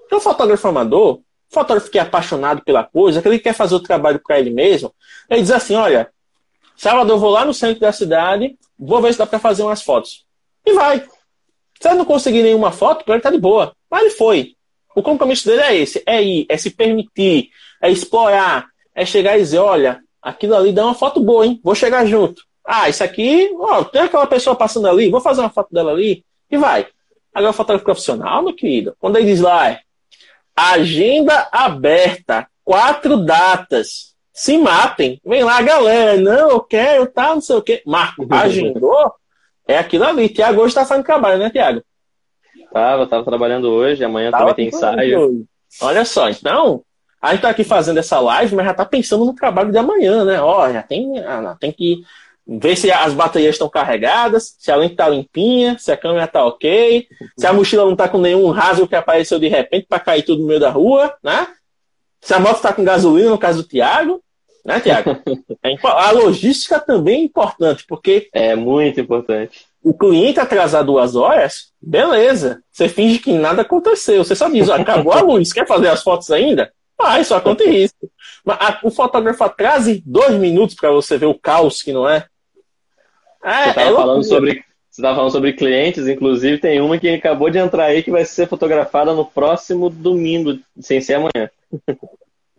Então, 0.06 0.18
o 0.18 0.20
fotógrafo 0.20 0.68
amador, 0.68 1.20
fotógrafo 1.54 1.90
que 1.90 1.98
é 1.98 2.02
apaixonado 2.02 2.62
pela 2.62 2.84
coisa, 2.84 3.20
aquele 3.20 3.38
que 3.38 3.44
quer 3.44 3.54
fazer 3.54 3.74
o 3.74 3.80
trabalho 3.80 4.20
para 4.22 4.38
ele 4.38 4.50
mesmo, 4.50 4.92
ele 5.30 5.42
diz 5.42 5.50
assim: 5.50 5.74
olha, 5.74 6.10
sábado 6.76 7.10
eu 7.10 7.18
vou 7.18 7.30
lá 7.30 7.44
no 7.44 7.54
centro 7.54 7.80
da 7.80 7.92
cidade, 7.92 8.58
vou 8.78 9.00
ver 9.00 9.12
se 9.12 9.18
dá 9.18 9.26
para 9.26 9.38
fazer 9.38 9.62
umas 9.62 9.82
fotos. 9.82 10.24
E 10.66 10.72
vai. 10.72 11.00
Se 11.80 11.88
ele 11.88 11.96
não 11.96 12.04
conseguir 12.04 12.42
nenhuma 12.42 12.72
foto, 12.72 13.04
para 13.04 13.14
ele 13.14 13.22
tá 13.22 13.30
de 13.30 13.38
boa. 13.38 13.74
Mas 13.90 14.02
ele 14.02 14.10
foi. 14.10 14.56
O 14.94 15.02
compromisso 15.02 15.46
dele 15.46 15.62
é 15.62 15.76
esse: 15.76 16.02
é 16.04 16.22
ir, 16.22 16.46
é 16.48 16.56
se 16.56 16.70
permitir, 16.70 17.50
é 17.80 17.90
explorar, 17.90 18.66
é 18.94 19.04
chegar 19.06 19.36
e 19.36 19.40
dizer, 19.40 19.58
olha, 19.58 20.00
aquilo 20.22 20.54
ali 20.54 20.72
dá 20.72 20.84
uma 20.84 20.94
foto 20.94 21.20
boa, 21.20 21.46
hein? 21.46 21.60
Vou 21.62 21.74
chegar 21.74 22.06
junto. 22.06 22.42
Ah, 22.64 22.88
isso 22.88 23.04
aqui, 23.04 23.50
ó, 23.58 23.84
tem 23.84 24.02
aquela 24.02 24.26
pessoa 24.26 24.56
passando 24.56 24.88
ali, 24.88 25.10
vou 25.10 25.20
fazer 25.20 25.42
uma 25.42 25.50
foto 25.50 25.68
dela 25.72 25.92
ali 25.92 26.24
e 26.50 26.56
vai. 26.56 26.86
Agora, 27.34 27.52
fotógrafo 27.52 27.84
profissional, 27.84 28.42
meu 28.42 28.54
querido, 28.54 28.96
quando 28.98 29.16
ele 29.16 29.26
diz 29.26 29.40
lá, 29.40 29.68
é, 29.68 29.80
agenda 30.56 31.48
aberta, 31.52 32.46
quatro 32.64 33.16
datas, 33.18 34.14
se 34.32 34.58
matem, 34.58 35.20
vem 35.24 35.44
lá, 35.44 35.62
galera, 35.62 36.20
não, 36.20 36.50
eu 36.50 36.60
quero, 36.60 37.06
tá, 37.06 37.34
não 37.34 37.40
sei 37.40 37.56
o 37.56 37.62
quê. 37.62 37.82
Marco, 37.86 38.26
agendou, 38.30 39.12
é 39.66 39.78
aquilo 39.78 40.04
ali. 40.04 40.28
Tiago 40.28 40.60
hoje 40.60 40.74
tá 40.74 40.84
fazendo 40.84 41.04
trabalho, 41.04 41.38
né, 41.38 41.50
Tiago? 41.50 41.82
Tava, 42.72 43.06
tava 43.06 43.24
trabalhando 43.24 43.70
hoje, 43.70 44.04
amanhã 44.04 44.30
tava 44.30 44.50
também 44.50 44.54
tem 44.54 44.68
ensaio. 44.68 45.46
Olha 45.80 46.04
só, 46.04 46.28
então, 46.28 46.82
a 47.22 47.32
gente 47.32 47.42
tá 47.42 47.50
aqui 47.50 47.62
fazendo 47.62 47.98
essa 47.98 48.18
live, 48.18 48.54
mas 48.54 48.66
já 48.66 48.74
tá 48.74 48.84
pensando 48.84 49.24
no 49.24 49.34
trabalho 49.34 49.70
de 49.70 49.78
amanhã, 49.78 50.24
né? 50.24 50.40
Ó, 50.40 50.70
já 50.72 50.82
tem, 50.82 51.18
ah, 51.20 51.56
tem 51.58 51.72
que 51.72 52.02
ver 52.46 52.76
se 52.76 52.90
as 52.90 53.14
baterias 53.14 53.54
estão 53.54 53.68
carregadas, 53.68 54.54
se 54.58 54.70
a 54.70 54.76
lente 54.76 54.96
tá 54.96 55.08
limpinha, 55.08 55.78
se 55.78 55.90
a 55.90 55.96
câmera 55.96 56.26
tá 56.26 56.44
ok, 56.44 57.06
se 57.38 57.46
a 57.46 57.52
mochila 57.52 57.84
não 57.84 57.96
tá 57.96 58.08
com 58.08 58.18
nenhum 58.18 58.50
rasgo 58.50 58.86
que 58.86 58.94
apareceu 58.94 59.38
de 59.38 59.48
repente 59.48 59.86
para 59.88 60.00
cair 60.00 60.22
tudo 60.22 60.42
no 60.42 60.48
meio 60.48 60.60
da 60.60 60.70
rua, 60.70 61.14
né? 61.22 61.46
Se 62.20 62.34
a 62.34 62.40
moto 62.40 62.60
tá 62.60 62.72
com 62.72 62.84
gasolina, 62.84 63.30
no 63.30 63.38
caso 63.38 63.62
do 63.62 63.68
Tiago, 63.68 64.22
né, 64.64 64.80
Tiago? 64.80 65.16
É 65.62 65.76
a 65.82 66.10
logística 66.10 66.78
também 66.78 67.22
é 67.22 67.24
importante, 67.24 67.84
porque. 67.88 68.28
É 68.32 68.54
muito 68.54 69.00
importante. 69.00 69.66
O 69.82 69.94
cliente 69.94 70.40
atrasar 70.40 70.84
duas 70.84 71.16
horas, 71.16 71.72
beleza. 71.80 72.62
Você 72.70 72.88
finge 72.88 73.18
que 73.18 73.32
nada 73.32 73.62
aconteceu. 73.62 74.22
Você 74.24 74.34
só 74.34 74.48
diz, 74.48 74.68
ó, 74.68 74.74
acabou 74.74 75.12
a 75.12 75.20
luz, 75.20 75.52
quer 75.52 75.66
fazer 75.66 75.88
as 75.88 76.02
fotos 76.02 76.30
ainda? 76.30 76.72
Faz, 76.96 77.26
só 77.26 77.40
conta 77.40 77.64
isso. 77.64 77.94
Mas 78.44 78.56
a, 78.60 78.80
o 78.82 78.90
fotógrafo 78.90 79.42
atrasa 79.44 79.98
dois 80.04 80.34
minutos 80.34 80.76
para 80.76 80.90
você 80.90 81.18
ver 81.18 81.26
o 81.26 81.38
caos 81.38 81.82
que 81.82 81.92
não 81.92 82.08
é. 82.08 82.26
É, 83.44 83.72
você 83.72 83.80
é 83.80 83.92
falando 83.92 84.24
sobre 84.24 84.64
você 84.94 85.00
estava 85.00 85.16
falando 85.16 85.32
sobre 85.32 85.52
clientes, 85.52 86.06
inclusive 86.06 86.58
tem 86.58 86.80
uma 86.80 86.96
que 86.96 87.08
acabou 87.08 87.50
de 87.50 87.58
entrar 87.58 87.86
aí 87.86 88.00
que 88.00 88.12
vai 88.12 88.24
ser 88.24 88.46
fotografada 88.46 89.12
no 89.12 89.24
próximo 89.24 89.90
domingo, 89.90 90.56
sem 90.78 91.00
ser 91.00 91.14
amanhã. 91.14 91.50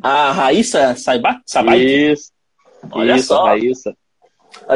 A 0.03 0.33
Raíssa 0.33 0.93
Saiba? 0.97 1.41
Isso. 1.77 2.33
Olha 2.91 3.15
isso, 3.15 3.27
só. 3.27 3.45
Raíssa. 3.45 3.95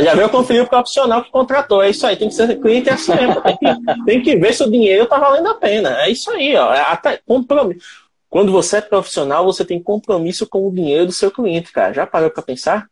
Já 0.02 0.15
veio 0.15 0.30
conferir 0.30 0.63
o 0.63 0.67
profissional 0.69 1.22
que 1.22 1.32
contratou. 1.32 1.84
É 1.84 1.89
isso 1.89 2.08
aí, 2.08 2.15
tem 2.15 2.30
que 2.30 2.36
ser 2.36 2.60
cliente 2.62 2.89
assim 2.89 3.13
mesmo. 3.13 3.41
Tem 3.41 3.58
que, 3.58 4.06
tem 4.06 4.22
que 4.22 4.36
ver 4.38 4.54
se 4.54 4.63
o 4.63 4.72
dinheiro 4.72 5.04
está 5.04 5.19
valendo 5.19 5.50
a 5.50 5.56
pena. 5.56 6.02
É 6.04 6.10
isso 6.10 6.32
aí, 6.32 6.56
ó. 6.56 6.74
É 6.74 6.80
até, 6.80 7.19
compromisso. 7.28 7.86
Quando 8.30 8.54
você 8.54 8.78
é 8.78 8.82
profissional, 8.82 9.43
você 9.43 9.65
tem 9.65 9.84
compromisso 9.84 10.48
com 10.48 10.65
o 10.65 10.72
dinheiro 10.72 11.08
do 11.08 11.12
seu 11.12 11.30
cliente, 11.30 11.74
cara. 11.74 11.93
Já 11.93 12.08
parou 12.08 12.30
para 12.30 12.41
pensar? 12.41 12.88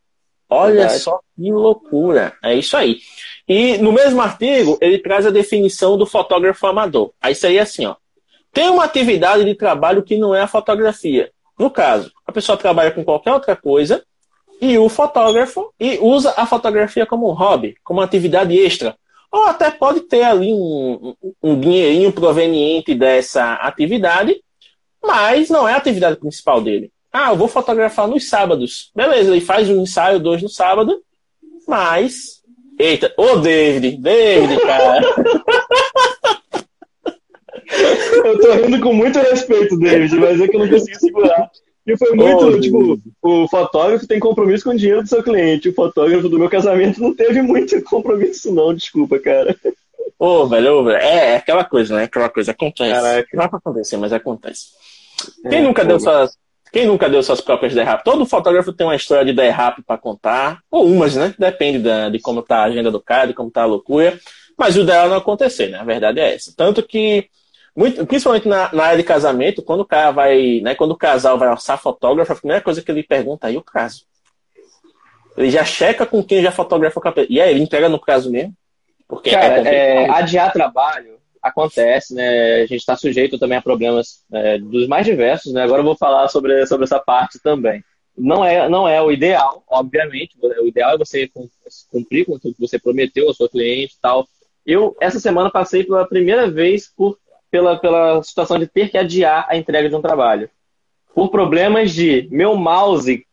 Olha 0.50 0.74
Verdade. 0.74 1.00
só 1.00 1.20
que 1.36 1.52
loucura. 1.52 2.34
É 2.44 2.56
isso 2.56 2.76
aí. 2.78 3.00
E 3.48 3.78
no 3.78 3.92
mesmo 3.92 4.22
artigo, 4.22 4.78
ele 4.82 5.00
traz 5.00 5.26
a 5.26 5.32
definição 5.32 5.98
do 5.98 6.06
fotógrafo 6.06 6.66
amador. 6.68 7.12
Aí 7.22 7.36
seria 7.36 7.64
assim, 7.64 7.86
ó. 7.86 7.96
Tem 8.54 8.70
uma 8.70 8.84
atividade 8.84 9.44
de 9.44 9.56
trabalho 9.56 10.04
que 10.04 10.18
não 10.18 10.34
é 10.34 10.42
a 10.42 10.48
fotografia. 10.48 11.32
No 11.60 11.70
caso, 11.70 12.12
a 12.26 12.32
pessoa 12.32 12.58
trabalha 12.58 12.92
com 12.92 13.04
qualquer 13.04 13.34
outra 13.34 13.56
coisa 13.56 14.04
e 14.60 14.78
o 14.78 14.90
fotógrafo 14.90 15.74
e 15.80 15.98
usa 16.00 16.34
a 16.38 16.46
fotografia 16.46 17.06
como 17.06 17.30
um 17.30 17.34
hobby, 17.34 17.76
como 17.84 18.00
uma 18.00 18.06
atividade 18.06 18.58
extra. 18.58 18.96
Ou 19.32 19.44
até 19.44 19.70
pode 19.70 20.02
ter 20.02 20.24
ali 20.24 20.54
um, 20.54 21.14
um 21.44 21.60
dinheirinho 21.60 22.12
proveniente 22.12 22.96
dessa 22.96 23.54
atividade 23.56 24.42
mas 25.08 25.50
não 25.50 25.68
é 25.68 25.74
a 25.74 25.78
atividade 25.78 26.20
principal 26.20 26.62
dele. 26.62 26.92
Ah, 27.12 27.32
eu 27.32 27.36
vou 27.36 27.48
fotografar 27.48 28.08
nos 28.08 28.30
sábados. 28.30 28.92
Beleza, 28.96 29.32
ele 29.32 29.42
faz 29.42 29.70
um 29.70 29.82
ensaio, 29.82 30.20
dois 30.20 30.42
no 30.42 30.50
sábado, 30.50 31.02
mas. 31.68 32.42
Eita, 32.80 33.14
ô 33.18 33.24
oh, 33.24 33.36
David, 33.38 33.98
David, 33.98 34.62
cara. 34.62 35.02
eu 38.26 38.40
tô 38.40 38.52
rindo 38.54 38.80
com 38.82 38.94
muito 38.94 39.20
respeito, 39.20 39.78
David, 39.80 40.16
mas 40.16 40.40
é 40.40 40.48
que 40.48 40.56
eu 40.56 40.60
não 40.60 40.70
consegui 40.70 41.00
segurar. 41.00 41.50
E 41.88 41.96
foi 41.98 42.12
muito, 42.14 42.46
oh, 42.46 42.60
tipo, 42.60 43.00
o 43.22 43.48
fotógrafo 43.48 44.06
tem 44.06 44.20
compromisso 44.20 44.66
com 44.66 44.72
o 44.72 44.78
dinheiro 44.78 45.02
do 45.02 45.08
seu 45.08 45.24
cliente. 45.24 45.70
O 45.70 45.74
fotógrafo 45.74 46.28
do 46.28 46.38
meu 46.38 46.50
casamento 46.50 47.02
não 47.02 47.16
teve 47.16 47.42
muito 47.42 47.82
compromisso, 47.84 48.54
não, 48.54 48.74
desculpa, 48.74 49.18
cara. 49.20 49.56
Ô, 50.20 50.42
oh, 50.42 50.48
velho, 50.48 50.80
oh, 50.80 50.84
velho, 50.84 50.98
é, 50.98 51.34
é 51.34 51.36
aquela 51.38 51.64
coisa, 51.64 51.96
né? 51.96 52.04
Aquela 52.04 52.28
coisa 52.28 52.52
acontece. 52.52 52.92
Caraca. 52.92 53.28
Não 53.34 53.44
é 53.44 53.48
pra 53.48 53.60
acontecer, 53.60 53.96
mas 53.96 54.12
acontece. 54.12 54.66
Quem, 55.50 55.60
é, 55.60 55.62
nunca 55.62 55.86
deu 55.86 55.98
suas, 55.98 56.38
quem 56.72 56.86
nunca 56.86 57.10
deu 57.10 57.24
suas 57.24 57.42
próprias 57.42 57.74
derrapes? 57.74 58.04
Todo 58.04 58.26
fotógrafo 58.26 58.74
tem 58.74 58.86
uma 58.86 58.96
história 58.96 59.26
de 59.26 59.34
derrape 59.34 59.82
para 59.82 59.98
contar, 59.98 60.62
ou 60.70 60.86
umas, 60.86 61.16
né? 61.16 61.34
Depende 61.38 61.80
da, 61.80 62.10
de 62.10 62.20
como 62.20 62.42
tá 62.42 62.60
a 62.60 62.64
agenda 62.64 62.92
do 62.92 63.02
cara, 63.02 63.28
de 63.28 63.34
como 63.34 63.52
tá 63.52 63.64
a 63.64 63.66
loucura. 63.66 64.20
Mas 64.58 64.76
o 64.76 64.84
dela 64.84 65.10
não 65.10 65.18
acontecer, 65.18 65.70
né? 65.70 65.80
A 65.80 65.84
verdade 65.84 66.20
é 66.20 66.36
essa. 66.36 66.54
Tanto 66.56 66.82
que 66.84 67.30
muito, 67.76 68.06
principalmente 68.08 68.48
na, 68.48 68.74
na, 68.74 68.86
área 68.86 68.98
de 68.98 69.04
casamento, 69.04 69.62
quando 69.62 69.82
o 69.82 69.86
cara 69.86 70.10
vai, 70.10 70.60
né, 70.62 70.74
quando 70.74 70.92
o 70.92 70.98
casal 70.98 71.38
vai 71.38 71.48
orçar 71.48 71.80
fotógrafo, 71.80 72.34
a 72.34 72.36
primeira 72.36 72.62
coisa 72.62 72.82
que 72.82 72.90
ele 72.90 73.04
pergunta 73.04 73.48
aí 73.48 73.56
é 73.56 73.60
o 73.60 73.64
caso. 73.64 74.04
Ele 75.38 75.52
já 75.52 75.64
checa 75.64 76.04
com 76.04 76.24
quem 76.24 76.42
já 76.42 76.52
fotografa 76.52 77.00
o 77.00 77.04
cabelo. 77.04 77.28
E 77.30 77.40
aí, 77.40 77.52
ele 77.52 77.62
entrega 77.62 77.88
no 77.88 78.00
prazo 78.00 78.32
mesmo? 78.32 78.52
Porque 79.08 79.30
cara, 79.30 79.68
é 79.70 80.06
é, 80.06 80.10
adiar 80.10 80.52
trabalho 80.52 81.17
acontece, 81.42 82.14
né? 82.14 82.62
A 82.62 82.66
gente 82.66 82.80
está 82.80 82.96
sujeito 82.96 83.38
também 83.38 83.58
a 83.58 83.62
problemas 83.62 84.24
é, 84.32 84.58
dos 84.58 84.88
mais 84.88 85.06
diversos, 85.06 85.54
né? 85.54 85.64
Agora 85.64 85.82
eu 85.82 85.86
vou 85.86 85.96
falar 85.96 86.28
sobre, 86.28 86.66
sobre 86.66 86.86
essa 86.86 87.00
parte 87.00 87.40
também. 87.40 87.84
Não 88.18 88.44
é, 88.44 88.68
não 88.68 88.88
é 88.88 89.02
o 89.02 89.12
ideal, 89.12 89.64
obviamente. 89.70 90.36
O 90.42 90.68
ideal 90.68 90.96
é 90.96 90.98
você 90.98 91.30
cumprir 91.92 92.26
com 92.26 92.40
tudo 92.40 92.56
que 92.56 92.62
você 92.62 92.80
prometeu 92.80 93.28
ao 93.28 93.34
seu 93.34 93.48
cliente 93.48 93.94
e 93.96 94.02
tal. 94.02 94.28
Eu, 94.66 94.98
essa 95.00 95.20
semana, 95.20 95.52
passei 95.52 95.84
pela 95.84 96.08
primeira 96.08 96.50
vez 96.50 96.88
por, 96.88 97.18
pela, 97.52 97.78
pela 97.78 98.22
situação 98.24 98.58
de 98.58 98.68
ter 98.68 98.90
que 98.90 98.98
adiar 98.98 99.46
a 99.48 99.56
entrega 99.56 99.88
de 99.88 99.96
um 99.96 100.02
trabalho. 100.02 100.50
Por 101.14 101.30
problemas 101.30 101.94
de 101.94 102.28
meu 102.32 102.56
mouse 102.56 103.26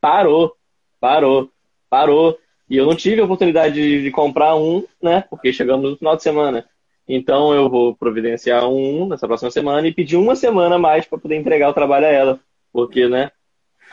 parou, 0.00 0.54
parou, 1.00 1.48
parou. 1.88 2.36
E 2.68 2.76
eu 2.76 2.86
não 2.86 2.96
tive 2.96 3.20
a 3.20 3.24
oportunidade 3.24 3.74
de, 3.74 4.02
de 4.02 4.10
comprar 4.10 4.56
um, 4.56 4.84
né? 5.00 5.24
Porque 5.30 5.52
chegamos 5.52 5.90
no 5.90 5.96
final 5.96 6.16
de 6.16 6.22
semana. 6.22 6.66
Então 7.14 7.52
eu 7.52 7.68
vou 7.68 7.94
providenciar 7.94 8.66
um 8.66 9.06
nessa 9.06 9.26
próxima 9.26 9.50
semana 9.50 9.86
e 9.86 9.92
pedir 9.92 10.16
uma 10.16 10.34
semana 10.34 10.76
a 10.76 10.78
mais 10.78 11.04
para 11.04 11.18
poder 11.18 11.36
entregar 11.36 11.68
o 11.68 11.74
trabalho 11.74 12.06
a 12.06 12.10
ela. 12.10 12.40
Porque, 12.72 13.06
né? 13.06 13.30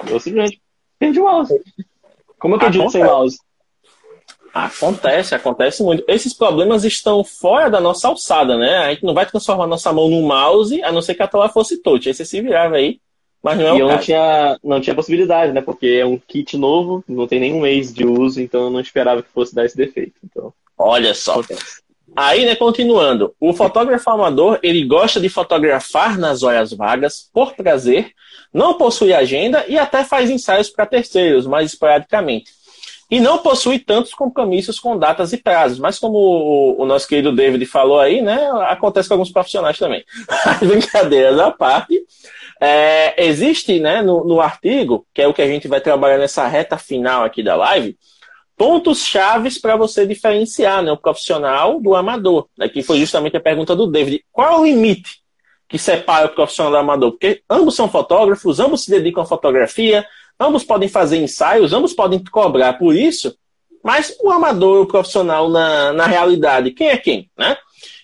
Eu 0.07 0.21
simplesmente 0.21 0.61
perdi 0.97 1.19
o 1.19 1.25
mouse. 1.25 1.53
Como 2.39 2.55
eu 2.55 2.69
digo 2.69 2.89
sem 2.89 3.03
mouse? 3.03 3.37
Acontece, 4.53 5.35
acontece 5.35 5.83
muito. 5.83 6.03
Esses 6.07 6.33
problemas 6.33 6.85
estão 6.85 7.21
fora 7.21 7.69
da 7.69 7.81
nossa 7.81 8.07
alçada, 8.07 8.57
né? 8.57 8.77
A 8.77 8.93
gente 8.93 9.03
não 9.03 9.13
vai 9.13 9.25
transformar 9.25 9.67
nossa 9.67 9.91
mão 9.91 10.09
no 10.09 10.21
mouse, 10.21 10.81
a 10.81 10.91
não 10.91 11.01
ser 11.01 11.13
que 11.13 11.21
a 11.21 11.27
tela 11.27 11.49
fosse 11.49 11.81
touch. 11.81 12.07
Aí 12.07 12.13
você 12.13 12.23
se 12.23 12.41
virava 12.41 12.77
aí, 12.77 13.01
mas 13.43 13.57
não 13.57 13.67
é 13.67 13.75
e 13.75 13.79
eu 13.79 13.87
não 13.89 13.99
tinha, 13.99 14.57
não 14.63 14.79
tinha 14.79 14.95
possibilidade, 14.95 15.51
né? 15.51 15.61
Porque 15.61 15.87
é 15.87 16.05
um 16.05 16.17
kit 16.17 16.57
novo, 16.57 17.03
não 17.05 17.27
tem 17.27 17.41
nenhum 17.41 17.59
mês 17.59 17.93
de 17.93 18.05
uso, 18.05 18.41
então 18.41 18.63
eu 18.63 18.69
não 18.69 18.79
esperava 18.79 19.21
que 19.21 19.29
fosse 19.29 19.53
dar 19.53 19.65
esse 19.65 19.75
defeito. 19.75 20.15
Então, 20.23 20.53
Olha 20.77 21.13
só. 21.13 21.33
Acontece. 21.33 21.81
Aí, 22.15 22.45
né, 22.45 22.55
continuando, 22.55 23.33
o 23.39 23.53
fotógrafo 23.53 24.09
amador, 24.09 24.59
ele 24.61 24.83
gosta 24.85 25.19
de 25.19 25.29
fotografar 25.29 26.17
nas 26.17 26.43
horas 26.43 26.73
vagas, 26.73 27.29
por 27.33 27.53
prazer, 27.53 28.11
não 28.53 28.73
possui 28.73 29.13
agenda 29.13 29.63
e 29.67 29.77
até 29.77 30.03
faz 30.03 30.29
ensaios 30.29 30.69
para 30.69 30.85
terceiros, 30.85 31.45
mais 31.45 31.71
esporadicamente. 31.71 32.51
E 33.11 33.19
não 33.19 33.39
possui 33.39 33.79
tantos 33.79 34.13
compromissos 34.13 34.79
com 34.79 34.97
datas 34.97 35.33
e 35.33 35.37
prazos, 35.37 35.79
mas 35.79 35.97
como 35.97 36.17
o, 36.17 36.81
o 36.83 36.85
nosso 36.85 37.07
querido 37.07 37.35
David 37.35 37.65
falou 37.65 37.99
aí, 37.99 38.21
né, 38.21 38.49
acontece 38.67 39.07
com 39.07 39.15
alguns 39.15 39.31
profissionais 39.31 39.79
também. 39.79 40.03
Brincadeiras 40.61 41.39
à 41.39 41.49
parte, 41.49 41.99
é, 42.61 43.25
existe, 43.25 43.79
né, 43.79 44.01
no, 44.03 44.23
no 44.25 44.39
artigo, 44.39 45.07
que 45.13 45.21
é 45.21 45.27
o 45.27 45.33
que 45.33 45.41
a 45.41 45.47
gente 45.47 45.67
vai 45.67 45.81
trabalhar 45.81 46.19
nessa 46.19 46.45
reta 46.47 46.77
final 46.77 47.23
aqui 47.23 47.41
da 47.41 47.55
live, 47.55 47.97
pontos 48.59 49.05
chaves 49.05 49.57
para 49.57 49.77
você 49.77 50.05
diferenciar 50.05 50.83
né, 50.83 50.91
o 50.91 50.97
profissional 50.97 51.79
do 51.79 51.95
amador. 51.95 52.45
Né, 52.57 52.67
que 52.67 52.83
foi 52.83 52.99
justamente 52.99 53.37
a 53.37 53.39
pergunta 53.39 53.73
do 53.73 53.87
David. 53.87 54.25
Qual 54.33 54.51
é 54.51 54.59
o 54.59 54.65
limite 54.65 55.21
que 55.69 55.77
separa 55.77 56.25
o 56.25 56.35
profissional 56.35 56.73
do 56.73 56.77
amador? 56.77 57.11
Porque 57.11 57.41
ambos 57.49 57.73
são 57.73 57.87
fotógrafos, 57.87 58.59
ambos 58.59 58.83
se 58.83 58.91
dedicam 58.91 59.23
à 59.23 59.25
fotografia, 59.25 60.05
ambos 60.37 60.65
podem 60.65 60.89
fazer 60.89 61.15
ensaios, 61.23 61.71
ambos 61.71 61.93
podem 61.93 62.21
cobrar 62.21 62.73
por 62.73 62.93
isso, 62.93 63.33
mas 63.81 64.13
o 64.21 64.29
amador 64.29 64.81
o 64.81 64.85
profissional 64.85 65.47
na, 65.47 65.93
na 65.93 66.05
realidade, 66.05 66.71
quem 66.71 66.89
é 66.89 66.97
quem? 66.97 67.31
Né? 67.37 67.55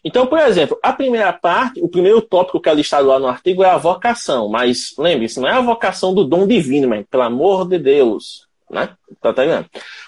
Então, 0.06 0.26
por 0.26 0.40
exemplo, 0.40 0.80
a 0.82 0.94
primeira 0.94 1.34
parte, 1.34 1.82
o 1.82 1.90
primeiro 1.90 2.22
tópico 2.22 2.62
que 2.62 2.70
é 2.70 2.74
listado 2.74 3.10
lá 3.10 3.20
no 3.20 3.28
artigo 3.28 3.62
é 3.62 3.70
a 3.70 3.78
vocação, 3.78 4.48
mas 4.48 4.94
lembre-se, 4.98 5.38
não 5.38 5.50
é 5.50 5.52
a 5.52 5.60
vocação 5.62 6.14
do 6.14 6.24
dom 6.24 6.48
divino, 6.48 6.88
mas 6.88 7.06
pelo 7.10 7.24
amor 7.24 7.68
de 7.68 7.78
Deus. 7.78 8.45
Né? 8.70 8.90
Tá, 9.22 9.34
tá? 9.34 9.44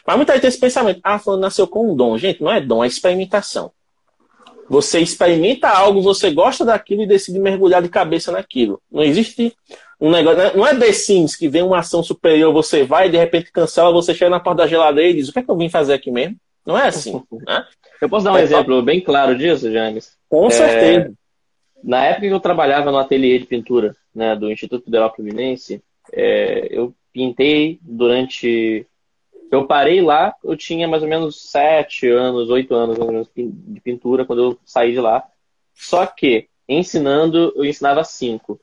Mas 0.05 0.15
muita 0.15 0.33
gente 0.33 0.41
tem 0.41 0.47
esse 0.49 0.59
pensamento, 0.59 0.99
ah, 1.03 1.19
falando 1.19 1.41
nasceu 1.41 1.67
com 1.67 1.91
um 1.91 1.95
dom. 1.95 2.17
Gente, 2.17 2.41
não 2.41 2.51
é 2.51 2.59
dom, 2.59 2.83
é 2.83 2.87
experimentação. 2.87 3.71
Você 4.69 4.99
experimenta 4.99 5.69
algo, 5.69 6.01
você 6.01 6.29
gosta 6.31 6.65
daquilo 6.65 7.03
e 7.03 7.07
decide 7.07 7.39
mergulhar 7.39 7.81
de 7.81 7.89
cabeça 7.89 8.31
naquilo. 8.31 8.81
Não 8.91 9.03
existe 9.03 9.55
um 9.99 10.11
negócio. 10.11 10.37
Né? 10.37 10.51
Não 10.53 10.67
é 10.67 10.75
The 10.75 10.91
Sims 10.91 11.35
que 11.35 11.47
vem 11.47 11.61
uma 11.61 11.79
ação 11.79 12.03
superior, 12.03 12.51
você 12.51 12.83
vai 12.83 13.07
e 13.07 13.11
de 13.11 13.17
repente 13.17 13.51
cancela, 13.51 13.91
você 13.91 14.13
chega 14.13 14.29
na 14.29 14.39
porta 14.39 14.63
da 14.63 14.67
geladeira 14.67 15.11
e 15.11 15.13
diz: 15.13 15.29
O 15.29 15.33
que 15.33 15.39
é 15.39 15.43
que 15.43 15.49
eu 15.49 15.57
vim 15.57 15.69
fazer 15.69 15.93
aqui 15.93 16.11
mesmo? 16.11 16.35
Não 16.65 16.77
é 16.77 16.87
assim. 16.87 17.21
Né? 17.31 17.65
Eu 18.01 18.09
posso 18.09 18.25
dar 18.25 18.33
um 18.33 18.37
é 18.37 18.43
exemplo 18.43 18.81
bem 18.83 19.01
claro 19.01 19.35
disso, 19.35 19.71
James? 19.71 20.15
Com 20.29 20.49
certeza. 20.51 21.07
É, 21.07 21.11
na 21.83 22.05
época 22.05 22.27
que 22.27 22.33
eu 22.33 22.39
trabalhava 22.39 22.91
no 22.91 22.97
ateliê 22.97 23.39
de 23.39 23.45
pintura 23.45 23.95
né, 24.13 24.35
do 24.35 24.51
Instituto 24.51 24.85
Federal 24.85 25.13
Fluminense, 25.15 25.81
é, 26.13 26.67
eu 26.69 26.93
pintei 27.17 27.79
durante. 27.81 28.85
Eu 29.49 29.65
parei 29.65 30.01
lá, 30.01 30.35
eu 30.43 30.55
tinha 30.55 30.87
mais 30.87 31.01
ou 31.01 31.09
menos 31.09 31.49
sete 31.49 32.07
anos, 32.07 32.49
oito 32.49 32.75
anos 32.75 33.27
de 33.35 33.81
pintura 33.81 34.23
quando 34.23 34.43
eu 34.43 34.59
saí 34.63 34.91
de 34.91 34.99
lá. 34.99 35.23
Só 35.73 36.05
que, 36.05 36.47
ensinando, 36.69 37.53
eu 37.55 37.65
ensinava 37.65 38.03
cinco. 38.03 38.59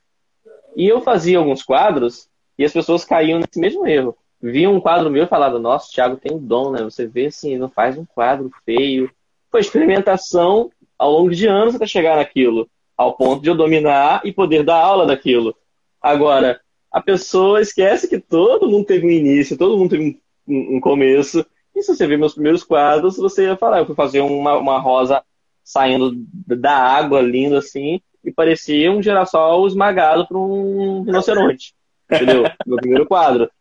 E 0.75 0.87
eu 0.87 1.01
fazia 1.01 1.37
alguns 1.37 1.63
quadros 1.63 2.29
e 2.57 2.63
as 2.63 2.71
pessoas 2.71 3.03
caíam 3.03 3.39
nesse 3.39 3.59
mesmo 3.59 3.85
erro. 3.85 4.15
Viam 4.41 4.75
um 4.75 4.79
quadro 4.79 5.09
meu 5.09 5.23
e 5.23 5.27
falavam, 5.27 5.59
nossa, 5.59 5.91
Thiago 5.91 6.17
tem 6.17 6.33
um 6.33 6.39
dom, 6.39 6.71
né? 6.71 6.83
Você 6.83 7.07
vê 7.07 7.25
assim, 7.25 7.57
não 7.57 7.69
faz 7.69 7.97
um 7.97 8.05
quadro 8.05 8.51
feio. 8.63 9.09
Foi 9.51 9.59
experimentação 9.59 10.71
ao 10.97 11.11
longo 11.11 11.31
de 11.31 11.47
anos 11.47 11.75
até 11.75 11.87
chegar 11.87 12.15
naquilo, 12.15 12.69
ao 12.95 13.17
ponto 13.17 13.41
de 13.41 13.49
eu 13.49 13.55
dominar 13.55 14.21
e 14.23 14.31
poder 14.31 14.63
dar 14.63 14.77
aula 14.77 15.05
daquilo. 15.05 15.55
Agora, 16.01 16.61
a 16.95 17.01
pessoa 17.01 17.59
esquece 17.59 18.07
que 18.07 18.17
todo 18.17 18.69
mundo 18.69 18.85
teve 18.85 19.05
um 19.05 19.09
início, 19.09 19.57
todo 19.57 19.77
mundo 19.77 19.89
teve 19.89 20.17
um, 20.47 20.77
um 20.77 20.79
começo. 20.79 21.45
E 21.75 21.83
se 21.83 21.93
você 21.93 22.07
ver 22.07 22.17
meus 22.17 22.33
primeiros 22.33 22.63
quadros, 22.63 23.17
você 23.17 23.43
ia 23.43 23.57
falar, 23.57 23.79
eu 23.79 23.85
fui 23.85 23.93
fazer 23.93 24.21
uma, 24.21 24.57
uma 24.57 24.79
rosa 24.79 25.21
saindo 25.61 26.13
da 26.47 26.71
água, 26.71 27.21
linda 27.21 27.57
assim, 27.57 27.99
e 28.23 28.31
parecia 28.31 28.89
um 28.93 29.03
girassol 29.03 29.67
esmagado 29.67 30.25
por 30.25 30.37
um 30.37 31.03
rinoceronte. 31.03 31.73
Entendeu? 32.09 32.43
Meu 32.65 32.77
primeiro 32.77 33.05
quadro. 33.05 33.51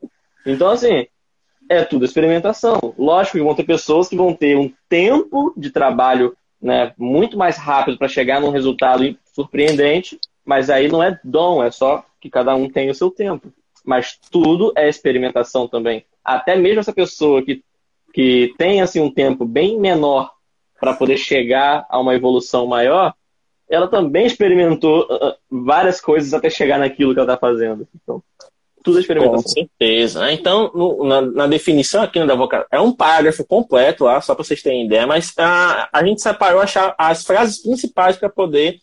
Então, 0.46 0.70
assim, 0.70 1.08
é 1.68 1.82
tudo 1.82 2.04
experimentação. 2.04 2.94
Lógico 2.96 3.38
que 3.38 3.42
vão 3.42 3.56
ter 3.56 3.64
pessoas 3.64 4.08
que 4.08 4.14
vão 4.14 4.32
ter 4.32 4.56
um 4.56 4.72
tempo 4.88 5.52
de 5.56 5.72
trabalho 5.72 6.36
né, 6.62 6.94
muito 6.96 7.36
mais 7.36 7.56
rápido 7.56 7.98
para 7.98 8.06
chegar 8.06 8.40
num 8.40 8.50
resultado 8.50 9.02
surpreendente, 9.24 10.20
mas 10.44 10.70
aí 10.70 10.88
não 10.88 11.02
é 11.02 11.18
dom, 11.24 11.62
é 11.62 11.70
só 11.70 12.04
que 12.20 12.28
cada 12.30 12.54
um 12.54 12.68
tem 12.68 12.90
o 12.90 12.94
seu 12.94 13.10
tempo. 13.10 13.52
Mas 13.84 14.18
tudo 14.30 14.72
é 14.76 14.88
experimentação 14.88 15.68
também. 15.68 16.04
Até 16.24 16.56
mesmo 16.56 16.80
essa 16.80 16.92
pessoa 16.92 17.42
que, 17.42 17.62
que 18.12 18.54
tem 18.56 18.80
assim, 18.80 19.00
um 19.00 19.12
tempo 19.12 19.44
bem 19.44 19.78
menor 19.78 20.30
para 20.80 20.94
poder 20.94 21.16
chegar 21.16 21.86
a 21.88 21.98
uma 22.00 22.14
evolução 22.14 22.66
maior, 22.66 23.14
ela 23.68 23.88
também 23.88 24.26
experimentou 24.26 25.02
uh, 25.02 25.34
várias 25.50 26.00
coisas 26.00 26.34
até 26.34 26.50
chegar 26.50 26.78
naquilo 26.78 27.12
que 27.12 27.20
ela 27.20 27.32
está 27.32 27.38
fazendo. 27.38 27.86
Então, 27.94 28.22
tudo 28.82 28.98
é 28.98 29.00
experimentação. 29.00 29.42
Com 29.42 29.48
certeza. 29.48 30.20
Né? 30.20 30.34
Então, 30.34 30.70
no, 30.74 31.04
na, 31.04 31.20
na, 31.22 31.46
definição 31.46 32.02
aqui 32.02 32.18
né, 32.18 32.26
da 32.26 32.34
vocação, 32.34 32.66
é 32.70 32.78
um 32.78 32.92
parágrafo 32.92 33.44
completo 33.44 34.04
lá, 34.04 34.20
só 34.20 34.34
para 34.34 34.44
vocês 34.44 34.62
terem 34.62 34.84
ideia, 34.84 35.06
mas 35.06 35.32
a, 35.38 35.88
a 35.90 36.04
gente 36.04 36.20
separou 36.20 36.60
achar 36.60 36.94
as 36.98 37.24
frases 37.24 37.62
principais 37.62 38.16
para 38.16 38.28
poder 38.28 38.78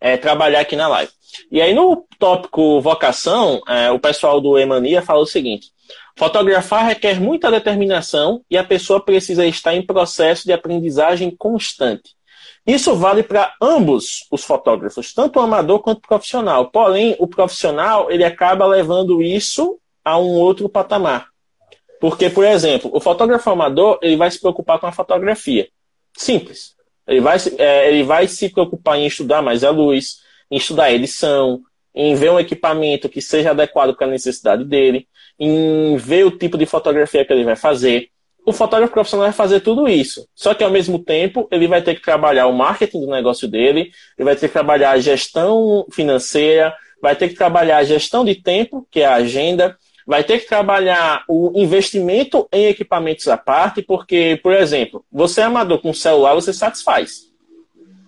é, 0.00 0.16
trabalhar 0.16 0.60
aqui 0.60 0.76
na 0.76 0.88
live. 0.88 1.12
E 1.50 1.60
aí, 1.60 1.74
no 1.74 2.06
tópico 2.18 2.80
vocação, 2.80 3.60
é, 3.68 3.90
o 3.90 3.98
pessoal 3.98 4.40
do 4.40 4.58
Emania 4.58 5.02
fala 5.02 5.20
o 5.20 5.26
seguinte: 5.26 5.68
fotografar 6.16 6.86
requer 6.86 7.20
muita 7.20 7.50
determinação 7.50 8.42
e 8.50 8.56
a 8.56 8.64
pessoa 8.64 9.04
precisa 9.04 9.46
estar 9.46 9.74
em 9.74 9.84
processo 9.84 10.44
de 10.44 10.52
aprendizagem 10.52 11.30
constante. 11.30 12.14
Isso 12.66 12.94
vale 12.94 13.22
para 13.22 13.54
ambos 13.60 14.26
os 14.30 14.44
fotógrafos, 14.44 15.14
tanto 15.14 15.38
o 15.38 15.42
amador 15.42 15.80
quanto 15.80 15.98
o 15.98 16.08
profissional. 16.08 16.70
Porém, 16.70 17.16
o 17.18 17.26
profissional 17.26 18.10
ele 18.10 18.22
acaba 18.22 18.66
levando 18.66 19.22
isso 19.22 19.78
a 20.04 20.18
um 20.18 20.32
outro 20.32 20.68
patamar. 20.68 21.28
Porque, 22.00 22.30
por 22.30 22.44
exemplo, 22.44 22.90
o 22.94 23.00
fotógrafo 23.00 23.50
amador 23.50 23.98
ele 24.02 24.16
vai 24.16 24.30
se 24.30 24.40
preocupar 24.40 24.78
com 24.78 24.86
a 24.86 24.92
fotografia. 24.92 25.68
Simples. 26.16 26.74
Ele 27.10 27.20
vai, 27.20 27.36
é, 27.58 27.88
ele 27.88 28.04
vai 28.04 28.28
se 28.28 28.48
preocupar 28.48 28.96
em 28.96 29.04
estudar 29.04 29.42
mais 29.42 29.64
a 29.64 29.70
luz, 29.70 30.20
em 30.48 30.56
estudar 30.56 30.92
edição, 30.92 31.60
em 31.92 32.14
ver 32.14 32.30
um 32.30 32.38
equipamento 32.38 33.08
que 33.08 33.20
seja 33.20 33.50
adequado 33.50 33.96
para 33.96 34.06
a 34.06 34.10
necessidade 34.10 34.64
dele, 34.64 35.08
em 35.36 35.96
ver 35.96 36.24
o 36.24 36.30
tipo 36.30 36.56
de 36.56 36.66
fotografia 36.66 37.24
que 37.24 37.32
ele 37.32 37.42
vai 37.42 37.56
fazer. 37.56 38.10
O 38.46 38.52
fotógrafo 38.52 38.92
profissional 38.92 39.26
vai 39.26 39.32
fazer 39.32 39.60
tudo 39.60 39.88
isso. 39.88 40.24
Só 40.36 40.54
que 40.54 40.62
ao 40.62 40.70
mesmo 40.70 41.00
tempo, 41.00 41.48
ele 41.50 41.66
vai 41.66 41.82
ter 41.82 41.96
que 41.96 42.02
trabalhar 42.02 42.46
o 42.46 42.52
marketing 42.52 43.00
do 43.00 43.10
negócio 43.10 43.48
dele, 43.48 43.90
ele 44.16 44.24
vai 44.24 44.36
ter 44.36 44.46
que 44.46 44.52
trabalhar 44.52 44.92
a 44.92 45.00
gestão 45.00 45.84
financeira, 45.92 46.72
vai 47.02 47.16
ter 47.16 47.28
que 47.28 47.34
trabalhar 47.34 47.78
a 47.78 47.84
gestão 47.84 48.24
de 48.24 48.36
tempo, 48.36 48.86
que 48.88 49.00
é 49.00 49.06
a 49.06 49.14
agenda, 49.14 49.76
vai 50.06 50.24
ter 50.24 50.40
que 50.40 50.48
trabalhar 50.48 51.24
o 51.28 51.52
investimento 51.54 52.48
em 52.52 52.66
equipamentos 52.66 53.28
à 53.28 53.36
parte, 53.36 53.82
porque, 53.82 54.38
por 54.42 54.52
exemplo, 54.52 55.04
você 55.10 55.40
é 55.40 55.44
amador 55.44 55.80
com 55.80 55.92
celular, 55.92 56.34
você 56.34 56.52
satisfaz. 56.52 57.30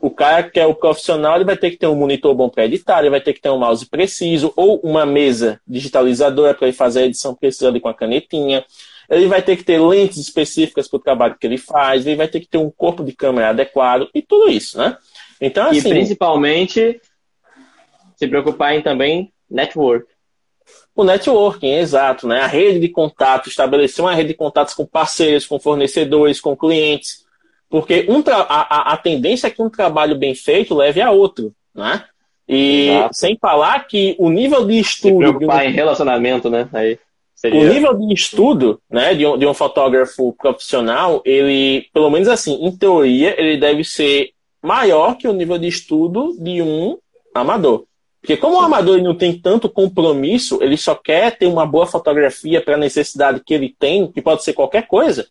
O 0.01 0.11
cara 0.11 0.43
que 0.43 0.59
é 0.59 0.67
o 0.67 0.75
profissional, 0.75 1.37
ele 1.37 1.45
vai 1.45 1.57
ter 1.57 1.71
que 1.71 1.77
ter 1.77 1.87
um 1.87 1.95
monitor 1.95 2.35
bom 2.35 2.49
para 2.49 2.65
editar, 2.65 2.99
ele 3.01 3.11
vai 3.11 3.21
ter 3.21 3.33
que 3.33 3.41
ter 3.41 3.51
um 3.51 3.59
mouse 3.59 3.87
preciso, 3.87 4.53
ou 4.57 4.81
uma 4.81 5.07
mesa 5.07 5.61
digitalizadora 5.67 6.55
para 6.55 6.67
ele 6.67 6.77
fazer 6.77 7.03
a 7.03 7.07
edição 7.07 7.35
precisa 7.35 7.69
ali 7.69 7.79
com 7.79 7.89
a 7.89 7.95
canetinha. 7.95 8.65
Ele 9.09 9.27
vai 9.27 9.43
ter 9.43 9.57
que 9.57 9.63
ter 9.63 9.81
lentes 9.81 10.19
específicas 10.19 10.89
para 10.89 10.97
o 10.97 11.01
trabalho 11.01 11.37
que 11.39 11.47
ele 11.47 11.59
faz, 11.59 12.05
ele 12.05 12.17
vai 12.17 12.27
ter 12.27 12.41
que 12.41 12.49
ter 12.49 12.59
um 12.59 12.71
corpo 12.71 13.05
de 13.05 13.13
câmera 13.13 13.51
adequado 13.51 14.09
e 14.13 14.21
tudo 14.21 14.51
isso, 14.51 14.77
né? 14.77 14.97
Então, 15.41 15.69
assim, 15.69 15.79
e 15.79 15.83
principalmente 15.91 17.01
se 18.17 18.27
preocupar 18.27 18.75
em 18.75 18.83
também 18.83 19.33
network. 19.51 20.12
O 20.95 21.05
networking, 21.05 21.73
exato, 21.73 22.29
né? 22.29 22.41
A 22.41 22.47
rede 22.47 22.79
de 22.79 22.89
contatos, 22.89 23.49
estabelecer 23.49 24.05
uma 24.05 24.15
rede 24.15 24.29
de 24.29 24.35
contatos 24.35 24.75
com 24.75 24.85
parceiros, 24.85 25.47
com 25.47 25.59
fornecedores, 25.59 26.41
com 26.41 26.57
clientes. 26.57 27.25
Porque 27.71 28.05
um 28.09 28.23
a, 28.27 28.93
a, 28.93 28.97
tendência 28.99 29.47
é 29.47 29.51
que 29.51 29.63
um 29.63 29.71
trabalho 29.71 30.15
bem 30.15 30.35
feito 30.35 30.75
leve 30.75 31.01
a 31.01 31.11
outro, 31.11 31.55
né? 31.75 32.05
E 32.47 32.91
exato. 32.91 33.15
sem 33.15 33.39
falar 33.39 33.87
que 33.87 34.15
o 34.19 34.29
nível 34.29 34.67
de 34.67 34.79
estudo. 34.79 35.15
Se 35.15 35.19
preocupar 35.19 35.65
um... 35.65 35.69
em 35.69 35.73
relacionamento, 35.73 36.51
né? 36.51 36.69
Aí 36.75 36.99
seria... 37.35 37.61
O 37.61 37.65
nível 37.65 37.95
de 37.95 38.13
estudo 38.13 38.79
né, 38.91 39.15
de, 39.15 39.25
um, 39.25 39.39
de 39.39 39.47
um 39.47 39.55
fotógrafo 39.55 40.35
profissional, 40.35 41.23
ele, 41.25 41.87
pelo 41.95 42.11
menos 42.11 42.29
assim, 42.29 42.63
em 42.63 42.77
teoria, 42.77 43.35
ele 43.41 43.57
deve 43.57 43.83
ser 43.85 44.33
maior 44.63 45.17
que 45.17 45.27
o 45.27 45.33
nível 45.33 45.57
de 45.57 45.69
estudo 45.69 46.37
de 46.39 46.61
um 46.61 46.99
amador. 47.35 47.87
Porque 48.23 48.37
como 48.37 48.57
o 48.57 48.61
amador 48.61 49.03
não 49.03 49.17
tem 49.17 49.37
tanto 49.37 49.69
compromisso, 49.69 50.63
ele 50.63 50.77
só 50.77 50.95
quer 50.95 51.37
ter 51.37 51.47
uma 51.47 51.67
boa 51.67 51.87
fotografia 51.87 52.63
para 52.63 52.77
a 52.77 52.79
necessidade 52.79 53.43
que 53.45 53.53
ele 53.53 53.75
tem, 53.77 54.11
que 54.11 54.23
pode 54.23 54.45
ser 54.45 54.53
qualquer 54.53 54.87
coisa, 54.87 55.27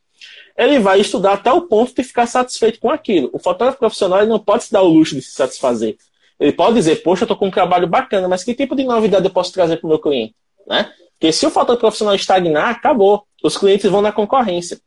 ele 0.57 0.77
vai 0.77 0.99
estudar 0.99 1.33
até 1.33 1.51
o 1.53 1.61
ponto 1.61 1.95
de 1.95 2.03
ficar 2.03 2.27
satisfeito 2.27 2.81
com 2.81 2.89
aquilo. 2.89 3.29
O 3.31 3.39
fotógrafo 3.39 3.79
profissional 3.79 4.25
não 4.27 4.37
pode 4.37 4.65
se 4.65 4.73
dar 4.73 4.81
o 4.81 4.89
luxo 4.89 5.15
de 5.15 5.21
se 5.21 5.31
satisfazer. 5.31 5.95
Ele 6.37 6.51
pode 6.51 6.75
dizer, 6.75 6.97
poxa, 6.97 7.23
eu 7.23 7.25
estou 7.25 7.37
com 7.37 7.47
um 7.47 7.51
trabalho 7.51 7.87
bacana, 7.87 8.27
mas 8.27 8.43
que 8.43 8.53
tipo 8.53 8.75
de 8.75 8.83
novidade 8.83 9.25
eu 9.25 9.31
posso 9.31 9.53
trazer 9.53 9.77
para 9.77 9.87
o 9.87 9.89
meu 9.89 9.99
cliente? 9.99 10.35
Né? 10.67 10.91
Porque 11.17 11.31
se 11.31 11.45
o 11.45 11.49
fotógrafo 11.49 11.79
profissional 11.79 12.13
estagnar, 12.15 12.71
acabou. 12.71 13.23
Os 13.41 13.57
clientes 13.57 13.89
vão 13.89 14.01
na 14.01 14.11
concorrência. 14.11 14.79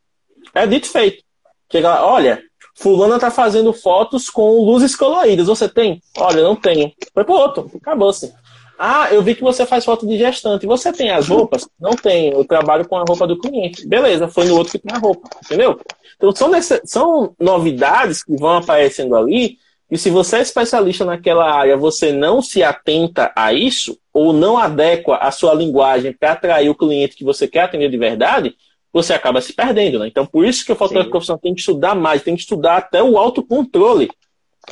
É 0.53 0.67
dito 0.67 0.87
feito. 0.87 1.23
Chega 1.71 1.89
lá, 1.89 2.05
olha, 2.05 2.43
Fulana 2.75 3.17
tá 3.17 3.31
fazendo 3.31 3.71
fotos 3.71 4.29
com 4.29 4.59
luzes 4.63 4.95
coloridas. 4.95 5.47
Você 5.47 5.67
tem? 5.67 6.01
Olha, 6.17 6.43
não 6.43 6.55
tenho. 6.55 6.91
Foi 7.13 7.23
pro 7.23 7.33
outro. 7.33 7.71
Acabou-se. 7.75 8.33
Ah, 8.77 9.07
eu 9.11 9.21
vi 9.21 9.33
que 9.33 9.41
você 9.41 9.65
faz 9.65 9.85
foto 9.85 10.05
de 10.05 10.17
gestante. 10.17 10.65
Você 10.65 10.91
tem 10.91 11.09
as 11.09 11.29
roupas? 11.29 11.67
Não 11.79 11.91
tenho. 11.91 12.33
Eu 12.33 12.45
trabalho 12.45 12.87
com 12.87 12.97
a 12.97 13.03
roupa 13.07 13.25
do 13.25 13.39
cliente. 13.39 13.87
Beleza, 13.87 14.27
foi 14.27 14.45
no 14.45 14.57
outro 14.57 14.73
que 14.73 14.79
tem 14.79 14.93
a 14.93 14.99
roupa. 14.99 15.29
Entendeu? 15.45 15.79
Então 16.17 16.35
são, 16.35 16.49
nesse, 16.49 16.81
são 16.85 17.33
novidades 17.39 18.21
que 18.21 18.35
vão 18.35 18.57
aparecendo 18.57 19.15
ali. 19.15 19.57
E 19.89 19.97
se 19.97 20.09
você 20.09 20.37
é 20.37 20.41
especialista 20.41 21.05
naquela 21.05 21.49
área, 21.49 21.77
você 21.77 22.11
não 22.11 22.41
se 22.41 22.61
atenta 22.63 23.31
a 23.35 23.53
isso, 23.53 23.97
ou 24.11 24.33
não 24.33 24.57
adequa 24.57 25.17
a 25.17 25.31
sua 25.31 25.53
linguagem 25.53 26.11
para 26.11 26.31
atrair 26.31 26.69
o 26.69 26.75
cliente 26.75 27.15
que 27.15 27.23
você 27.23 27.47
quer 27.47 27.61
atender 27.61 27.89
de 27.89 27.97
verdade, 27.97 28.55
você 28.95 29.11
acaba 29.11 29.41
se 29.41 29.51
perdendo, 29.51 29.99
né? 29.99 30.07
Então, 30.07 30.25
por 30.25 30.45
isso 30.45 30.65
que 30.65 30.71
o 30.71 30.75
fotógrafo 30.75 31.09
profissional 31.09 31.37
tem 31.37 31.53
que 31.53 31.59
estudar 31.59 31.93
mais, 31.93 32.23
tem 32.23 32.33
que 32.33 32.43
estudar 32.43 32.77
até 32.77 33.03
o 33.03 33.17
autocontrole, 33.17 34.09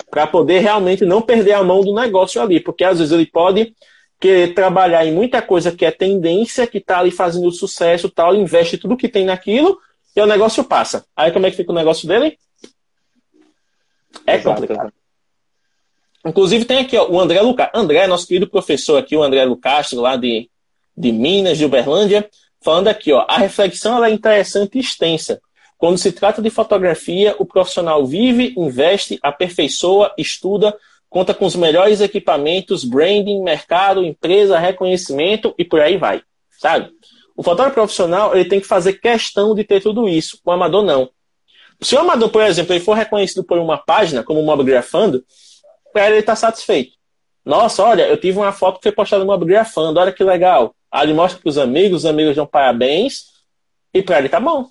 para 0.09 0.25
poder 0.25 0.59
realmente 0.59 1.03
não 1.03 1.21
perder 1.21 1.51
a 1.51 1.61
mão 1.61 1.81
do 1.81 1.93
negócio 1.93 2.41
ali, 2.41 2.61
porque 2.61 2.85
às 2.85 2.99
vezes 2.99 3.11
ele 3.11 3.25
pode 3.25 3.75
querer 4.21 4.53
trabalhar 4.53 5.05
em 5.05 5.11
muita 5.11 5.41
coisa 5.41 5.73
que 5.73 5.83
é 5.83 5.91
tendência, 5.91 6.65
que 6.65 6.77
está 6.77 6.99
ali 6.99 7.11
fazendo 7.11 7.51
sucesso, 7.51 8.09
tal, 8.09 8.33
investe 8.33 8.77
tudo 8.77 8.95
que 8.95 9.09
tem 9.09 9.25
naquilo 9.25 9.77
e 10.15 10.21
o 10.21 10.25
negócio 10.25 10.63
passa. 10.63 11.05
Aí 11.17 11.29
como 11.29 11.45
é 11.45 11.51
que 11.51 11.57
fica 11.57 11.73
o 11.73 11.75
negócio 11.75 12.07
dele? 12.07 12.37
É 14.25 14.35
Exato. 14.35 14.61
complicado. 14.61 14.93
Inclusive 16.25 16.63
tem 16.63 16.77
aqui 16.77 16.95
ó, 16.95 17.09
o 17.09 17.19
André 17.19 17.41
Lucas. 17.41 17.69
André, 17.73 18.07
nosso 18.07 18.25
querido 18.25 18.47
professor 18.47 18.97
aqui, 18.97 19.17
o 19.17 19.21
André 19.21 19.43
Lucastro, 19.43 19.99
lá 19.99 20.15
de, 20.15 20.49
de 20.95 21.11
Minas, 21.11 21.57
de 21.57 21.65
Uberlândia 21.65 22.29
falando 22.63 22.87
aqui, 22.87 23.11
ó, 23.11 23.25
a 23.27 23.37
reflexão 23.37 24.03
é 24.03 24.09
interessante 24.09 24.77
e 24.77 24.81
extensa. 24.81 25.41
Quando 25.77 25.97
se 25.97 26.11
trata 26.11 26.41
de 26.41 26.49
fotografia, 26.49 27.35
o 27.37 27.45
profissional 27.45 28.05
vive, 28.05 28.53
investe, 28.57 29.19
aperfeiçoa, 29.21 30.13
estuda, 30.17 30.75
conta 31.09 31.33
com 31.33 31.45
os 31.45 31.55
melhores 31.55 31.99
equipamentos, 31.99 32.83
branding, 32.83 33.43
mercado, 33.43 34.03
empresa, 34.03 34.57
reconhecimento 34.57 35.53
e 35.57 35.65
por 35.65 35.81
aí 35.81 35.97
vai, 35.97 36.21
sabe? 36.57 36.89
O 37.35 37.43
fotógrafo 37.43 37.75
profissional 37.75 38.33
ele 38.33 38.45
tem 38.45 38.59
que 38.59 38.67
fazer 38.67 38.93
questão 38.93 39.53
de 39.53 39.63
ter 39.63 39.81
tudo 39.81 40.07
isso. 40.07 40.39
O 40.45 40.51
amador 40.51 40.83
não. 40.83 41.09
Se 41.81 41.95
o 41.95 41.99
amador, 41.99 42.29
por 42.29 42.43
exemplo, 42.43 42.73
ele 42.73 42.83
for 42.83 42.93
reconhecido 42.93 43.43
por 43.43 43.57
uma 43.57 43.77
página, 43.77 44.23
como 44.23 44.41
Mobgrafando, 44.41 45.23
para 45.91 46.09
ele 46.09 46.19
estar 46.19 46.33
tá 46.33 46.37
satisfeito. 46.37 46.93
Nossa, 47.43 47.83
olha, 47.83 48.07
eu 48.07 48.15
tive 48.15 48.37
uma 48.37 48.53
foto 48.53 48.77
que 48.77 48.83
foi 48.83 48.91
postada 48.91 49.23
no 49.23 49.29
Mobgrafando, 49.29 49.99
olha 49.99 50.13
que 50.13 50.23
legal. 50.23 50.73
Aí 50.93 51.07
ele 51.07 51.13
mostra 51.15 51.41
para 51.41 51.49
os 51.49 51.57
amigos, 51.57 52.03
os 52.03 52.05
amigos 52.05 52.35
dão 52.35 52.45
parabéns, 52.45 53.23
e 53.91 54.03
para 54.03 54.19
ele 54.19 54.29
tá 54.29 54.39
bom. 54.39 54.69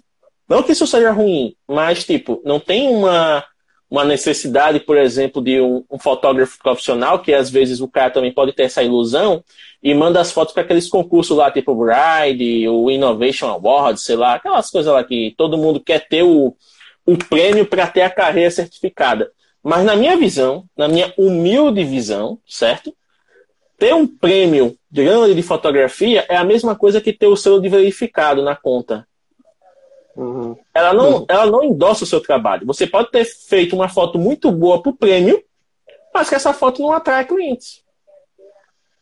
Não 0.48 0.62
que 0.62 0.70
isso 0.70 0.86
seja 0.86 1.10
ruim, 1.10 1.56
mas, 1.66 2.04
tipo, 2.04 2.40
não 2.44 2.60
tem 2.60 2.88
uma, 2.88 3.44
uma 3.90 4.04
necessidade, 4.04 4.78
por 4.78 4.96
exemplo, 4.96 5.42
de 5.42 5.60
um, 5.60 5.84
um 5.90 5.98
fotógrafo 5.98 6.58
profissional, 6.62 7.18
que 7.18 7.34
às 7.34 7.50
vezes 7.50 7.80
o 7.80 7.88
cara 7.88 8.12
também 8.12 8.32
pode 8.32 8.52
ter 8.52 8.64
essa 8.64 8.84
ilusão, 8.84 9.42
e 9.82 9.92
manda 9.94 10.20
as 10.20 10.30
fotos 10.30 10.54
para 10.54 10.62
aqueles 10.62 10.88
concursos 10.88 11.36
lá, 11.36 11.50
tipo 11.50 11.72
o 11.72 11.84
Bride, 11.84 12.68
o 12.68 12.88
Innovation 12.88 13.48
Award, 13.48 14.00
sei 14.00 14.14
lá, 14.14 14.34
aquelas 14.34 14.70
coisas 14.70 14.92
lá 14.92 15.02
que 15.02 15.34
todo 15.36 15.58
mundo 15.58 15.80
quer 15.80 16.06
ter 16.06 16.22
o, 16.22 16.54
o 17.04 17.16
prêmio 17.16 17.66
para 17.66 17.88
ter 17.88 18.02
a 18.02 18.10
carreira 18.10 18.50
certificada. 18.50 19.28
Mas 19.60 19.84
na 19.84 19.96
minha 19.96 20.16
visão, 20.16 20.66
na 20.76 20.86
minha 20.86 21.12
humilde 21.18 21.82
visão, 21.82 22.38
certo? 22.46 22.94
Ter 23.82 23.92
um 23.92 24.06
prêmio 24.06 24.78
grande 24.88 25.34
de 25.34 25.42
fotografia 25.42 26.24
é 26.28 26.36
a 26.36 26.44
mesma 26.44 26.76
coisa 26.76 27.00
que 27.00 27.12
ter 27.12 27.26
o 27.26 27.34
selo 27.34 27.60
de 27.60 27.68
verificado 27.68 28.40
na 28.40 28.54
conta. 28.54 29.08
Uhum. 30.14 30.56
Ela, 30.72 30.94
não, 30.94 31.16
uhum. 31.16 31.26
ela 31.28 31.46
não 31.46 31.64
endossa 31.64 32.04
o 32.04 32.06
seu 32.06 32.20
trabalho. 32.20 32.64
Você 32.64 32.86
pode 32.86 33.10
ter 33.10 33.24
feito 33.24 33.74
uma 33.74 33.88
foto 33.88 34.20
muito 34.20 34.52
boa 34.52 34.80
para 34.80 34.90
o 34.90 34.96
prêmio, 34.96 35.42
mas 36.14 36.28
que 36.28 36.36
essa 36.36 36.52
foto 36.52 36.80
não 36.80 36.92
atrai 36.92 37.24
clientes. 37.24 37.82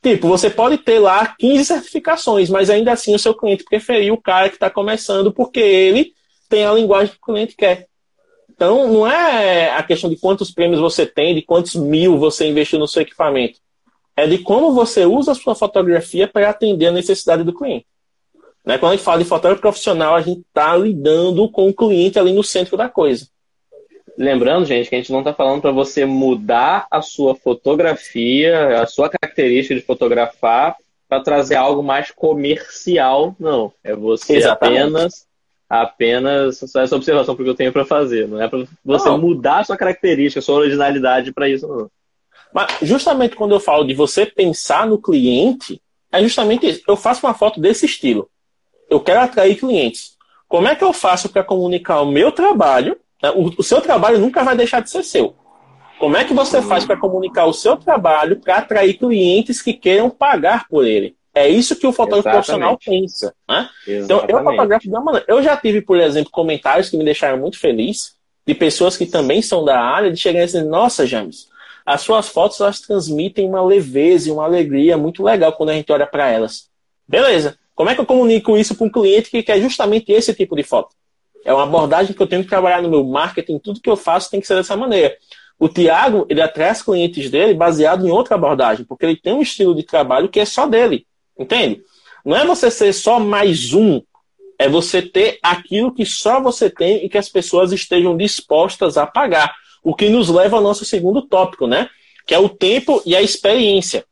Tipo, 0.03 0.29
você 0.29 0.49
pode 0.49 0.79
ter 0.79 0.99
lá 0.99 1.35
15 1.39 1.63
certificações, 1.63 2.49
mas 2.49 2.71
ainda 2.71 2.93
assim 2.93 3.15
o 3.15 3.19
seu 3.19 3.35
cliente 3.35 3.65
preferiu 3.65 4.15
o 4.15 4.23
cara 4.23 4.49
que 4.49 4.57
está 4.57 4.71
começando 4.71 5.31
porque 5.31 5.61
ele 5.61 6.15
tem 6.49 6.65
a 6.65 6.73
linguagem 6.73 7.13
que 7.13 7.19
o 7.19 7.35
cliente 7.35 7.55
quer. 7.55 7.87
Então, 8.49 8.91
não 8.91 9.07
é 9.07 9.73
a 9.73 9.83
questão 9.83 10.09
de 10.09 10.17
quantos 10.17 10.51
prêmios 10.51 10.81
você 10.81 11.05
tem, 11.05 11.35
de 11.35 11.43
quantos 11.43 11.75
mil 11.75 12.19
você 12.19 12.49
investiu 12.49 12.79
no 12.79 12.89
seu 12.89 13.03
equipamento 13.03 13.61
é 14.17 14.27
de 14.27 14.39
como 14.39 14.73
você 14.73 15.05
usa 15.05 15.33
a 15.33 15.35
sua 15.35 15.55
fotografia 15.55 16.29
para 16.29 16.51
atender 16.51 16.87
a 16.87 16.93
necessidade 16.93 17.43
do 17.43 17.55
cliente. 17.55 17.87
Né? 18.65 18.79
Quando 18.79 18.93
a 18.93 18.97
gente 18.97 19.05
fala 19.05 19.19
de 19.19 19.25
fotógrafo 19.25 19.63
profissional, 19.63 20.15
a 20.15 20.21
gente 20.21 20.41
está 20.41 20.77
lidando 20.77 21.49
com 21.51 21.69
o 21.69 21.75
cliente 21.75 22.19
ali 22.19 22.33
no 22.33 22.45
centro 22.45 22.77
da 22.77 22.89
coisa. 22.89 23.27
Lembrando, 24.19 24.67
gente, 24.67 24.89
que 24.89 24.95
a 24.95 24.99
gente 24.99 25.13
não 25.13 25.21
está 25.21 25.33
falando 25.33 25.63
para 25.63 25.71
você 25.71 26.05
mudar 26.05 26.87
a 26.91 27.01
sua 27.01 27.35
fotografia, 27.35 28.83
a 28.83 28.87
sua 28.87 29.09
característica 29.09 29.75
de 29.75 29.81
fotografar, 29.81 30.77
para 31.09 31.23
trazer 31.23 31.57
algo 31.57 31.83
mais 31.83 32.11
comercial, 32.11 33.35
não. 33.39 33.73
É 33.83 33.95
você 33.95 34.37
Exatamente. 34.37 34.79
apenas 34.79 35.31
apenas 35.69 36.59
só 36.59 36.81
essa 36.81 36.97
observação 36.97 37.37
porque 37.37 37.49
eu 37.49 37.55
tenho 37.55 37.73
para 37.73 37.85
fazer, 37.85 38.27
não 38.27 38.43
é 38.43 38.49
para 38.49 38.65
você 38.85 39.09
não. 39.09 39.19
mudar 39.19 39.61
a 39.61 39.65
sua 39.65 39.77
característica, 39.77 40.41
a 40.41 40.43
sua 40.43 40.57
originalidade 40.57 41.33
para 41.33 41.49
isso, 41.49 41.69
não. 41.69 41.89
Mas 42.53 42.79
justamente 42.83 43.37
quando 43.37 43.53
eu 43.53 43.61
falo 43.61 43.85
de 43.85 43.95
você 43.95 44.27
pensar 44.27 44.87
no 44.87 45.01
cliente, 45.01 45.81
é 46.13 46.23
justamente 46.23 46.69
isso. 46.69 46.83
Eu 46.87 46.97
faço 46.97 47.27
uma 47.27 47.35
foto 47.35 47.61
desse 47.61 47.87
estilo. 47.87 48.29
Eu 48.89 49.01
quero 49.01 49.21
atrair 49.21 49.57
clientes. 49.57 50.17
Como 50.49 50.67
é 50.67 50.75
que 50.75 50.83
eu 50.83 50.93
faço 50.93 51.29
para 51.29 51.45
comunicar 51.45 52.01
o 52.01 52.11
meu 52.11 52.33
trabalho? 52.33 52.97
Né? 53.23 53.31
O, 53.31 53.63
seu 53.63 53.81
trabalho 53.81 54.19
nunca 54.19 54.43
vai 54.43 54.57
deixar 54.57 54.81
de 54.81 54.91
ser 54.91 55.05
seu. 55.05 55.37
Como 55.99 56.17
é 56.17 56.25
que 56.25 56.35
você 56.35 56.63
faz 56.63 56.85
para 56.85 56.97
comunicar 56.97 57.45
o 57.45 57.53
seu 57.53 57.77
trabalho 57.77 58.41
para 58.41 58.57
atrair 58.57 58.95
clientes 58.95 59.63
que 59.63 59.75
queiram 59.75 60.11
pagar 60.11 60.67
por 60.69 60.85
ele? 60.87 61.15
É 61.33 61.49
isso 61.49 61.77
que 61.77 61.87
o 61.87 61.93
fotógrafo 61.93 62.31
profissional 62.31 62.77
pensa. 62.85 63.33
Né? 63.49 63.69
Então, 63.87 64.25
eu 64.27 64.43
fotografo 64.43 64.83
de 64.83 64.91
uma 64.91 65.01
maneira. 65.01 65.27
Eu 65.29 65.43
já 65.43 65.57
tive, 65.57 65.81
por 65.81 65.99
exemplo, 65.99 66.31
comentários 66.31 66.89
que 66.89 66.97
me 66.97 67.05
deixaram 67.05 67.39
muito 67.39 67.59
feliz 67.59 68.17
de 68.47 68.55
pessoas 68.55 68.97
que 68.97 69.07
também 69.07 69.41
são 69.41 69.65
da 69.65 69.79
área, 69.79 70.11
de 70.11 70.19
chegarem 70.19 70.43
e 70.43 70.47
dizer, 70.47 70.65
nossa, 70.65 71.07
James, 71.07 71.50
as 71.91 72.03
suas 72.03 72.29
fotos 72.29 72.61
elas 72.61 72.81
transmitem 72.81 73.49
uma 73.49 73.61
leveza 73.65 74.29
e 74.29 74.33
uma 74.33 74.45
alegria 74.45 74.97
muito 74.97 75.25
legal 75.25 75.53
quando 75.55 75.71
a 75.71 75.75
gente 75.75 75.91
olha 75.91 76.07
para 76.07 76.31
elas. 76.31 76.71
Beleza. 77.07 77.59
Como 77.75 77.91
é 77.91 77.97
que 77.97 78.01
eu 78.01 78.07
comunico 78.07 78.57
isso 78.57 78.77
para 78.77 78.87
um 78.87 78.91
cliente 78.91 79.29
que 79.29 79.43
quer 79.43 79.61
justamente 79.61 80.13
esse 80.13 80.33
tipo 80.33 80.55
de 80.55 80.63
foto? 80.63 80.95
É 81.45 81.53
uma 81.53 81.65
abordagem 81.65 82.15
que 82.15 82.23
eu 82.23 82.29
tenho 82.29 82.45
que 82.45 82.49
trabalhar 82.49 82.81
no 82.81 82.89
meu 82.89 83.03
marketing, 83.03 83.59
tudo 83.59 83.81
que 83.81 83.91
eu 83.91 83.97
faço 83.97 84.31
tem 84.31 84.41
que 84.41 84.47
ser 84.47 84.55
dessa 84.55 84.77
maneira. 84.77 85.17
O 85.59 85.69
Tiago, 85.69 86.27
ele 86.31 86.41
atrai 86.41 86.71
os 86.71 86.81
clientes 86.81 87.29
dele 87.29 87.55
baseado 87.55 88.07
em 88.07 88.11
outra 88.11 88.37
abordagem, 88.37 88.85
porque 88.85 89.05
ele 89.05 89.17
tem 89.17 89.33
um 89.33 89.43
estilo 89.43 89.75
de 89.75 89.83
trabalho 89.83 90.29
que 90.29 90.39
é 90.39 90.45
só 90.45 90.69
dele. 90.69 91.05
Entende? 91.37 91.83
Não 92.25 92.37
é 92.37 92.47
você 92.47 92.71
ser 92.71 92.93
só 92.93 93.19
mais 93.19 93.73
um, 93.73 94.01
é 94.57 94.69
você 94.69 95.03
ter 95.03 95.41
aquilo 95.43 95.93
que 95.93 96.07
só 96.07 96.41
você 96.41 96.71
tem 96.71 97.05
e 97.05 97.09
que 97.09 97.19
as 97.19 97.29
pessoas 97.29 97.73
estejam 97.73 98.17
dispostas 98.17 98.97
a 98.97 99.07
pagar. 99.07 99.53
O 99.83 99.95
que 99.95 100.09
nos 100.09 100.29
leva 100.29 100.57
ao 100.57 100.63
nosso 100.63 100.85
segundo 100.85 101.23
tópico, 101.23 101.67
né? 101.67 101.89
Que 102.27 102.35
é 102.35 102.39
o 102.39 102.49
tempo 102.49 103.03
e 103.05 103.17
a 103.17 103.23
experiência. 103.23 104.05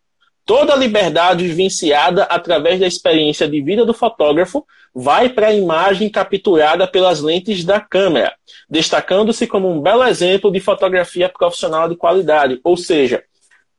Toda 0.44 0.72
a 0.72 0.76
liberdade 0.76 1.46
vivenciada 1.46 2.24
através 2.24 2.80
da 2.80 2.86
experiência 2.86 3.46
de 3.46 3.60
vida 3.60 3.84
do 3.84 3.92
fotógrafo 3.92 4.64
vai 4.94 5.28
para 5.28 5.48
a 5.48 5.54
imagem 5.54 6.08
capturada 6.08 6.86
pelas 6.88 7.20
lentes 7.20 7.64
da 7.64 7.80
câmera, 7.80 8.34
destacando-se 8.68 9.46
como 9.46 9.70
um 9.70 9.80
belo 9.80 10.04
exemplo 10.04 10.50
de 10.50 10.58
fotografia 10.58 11.28
profissional 11.28 11.88
de 11.88 11.96
qualidade. 11.96 12.58
Ou 12.64 12.76
seja, 12.76 13.22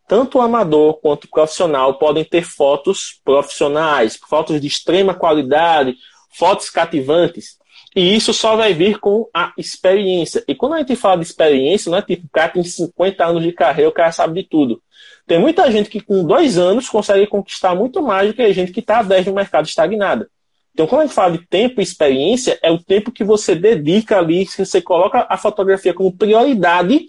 tanto 0.07 0.39
o 0.39 0.41
amador 0.41 0.99
quanto 1.01 1.25
o 1.25 1.29
profissional 1.29 1.99
podem 1.99 2.23
ter 2.23 2.43
fotos 2.43 3.19
profissionais, 3.23 4.19
fotos 4.27 4.59
de 4.59 4.65
extrema 4.65 5.13
qualidade, 5.13 5.95
fotos 6.35 6.69
cativantes. 6.69 7.59
E 8.00 8.16
isso 8.16 8.34
só 8.34 8.56
vai 8.56 8.74
vir 8.74 8.97
com 8.97 9.30
a 9.34 9.52
experiência. 9.58 10.41
E 10.47 10.56
quando 10.56 10.76
a 10.76 10.78
gente 10.78 10.95
fala 10.95 11.18
de 11.18 11.26
experiência, 11.26 11.91
não 11.91 11.97
é 11.97 12.02
tipo, 12.02 12.28
o 12.28 12.30
cara 12.30 12.47
tem 12.47 12.64
50 12.64 13.26
anos 13.26 13.43
de 13.43 13.52
carreira, 13.52 13.89
o 13.89 13.93
cara 13.93 14.10
sabe 14.14 14.41
de 14.41 14.47
tudo. 14.47 14.82
Tem 15.28 15.38
muita 15.38 15.70
gente 15.70 15.89
que 15.89 16.00
com 16.00 16.24
dois 16.24 16.58
anos 16.58 16.88
consegue 16.88 17.28
conquistar 17.28 17.76
muito 17.76 18.02
mais 18.02 18.30
do 18.30 18.34
que 18.34 18.41
a 18.41 18.54
gente 18.54 18.72
que 18.72 18.80
está 18.80 19.00
há 19.00 19.04
10 19.04 19.26
no 19.26 19.34
mercado 19.34 19.66
estagnada. 19.66 20.30
Então, 20.74 20.88
quando 20.88 21.02
a 21.02 21.06
gente 21.08 21.14
fala 21.14 21.38
de 21.38 21.45
tempo 21.45 21.82
e 21.82 21.84
experiência, 21.84 22.58
é 22.64 22.72
o 22.72 22.82
tempo 22.82 23.12
que 23.12 23.22
você 23.22 23.54
dedica 23.54 24.18
ali, 24.18 24.45
que 24.45 24.66
você 24.66 24.82
coloca 24.82 25.28
a 25.30 25.36
fotografia 25.36 25.93
como 25.93 26.16
prioridade 26.16 27.06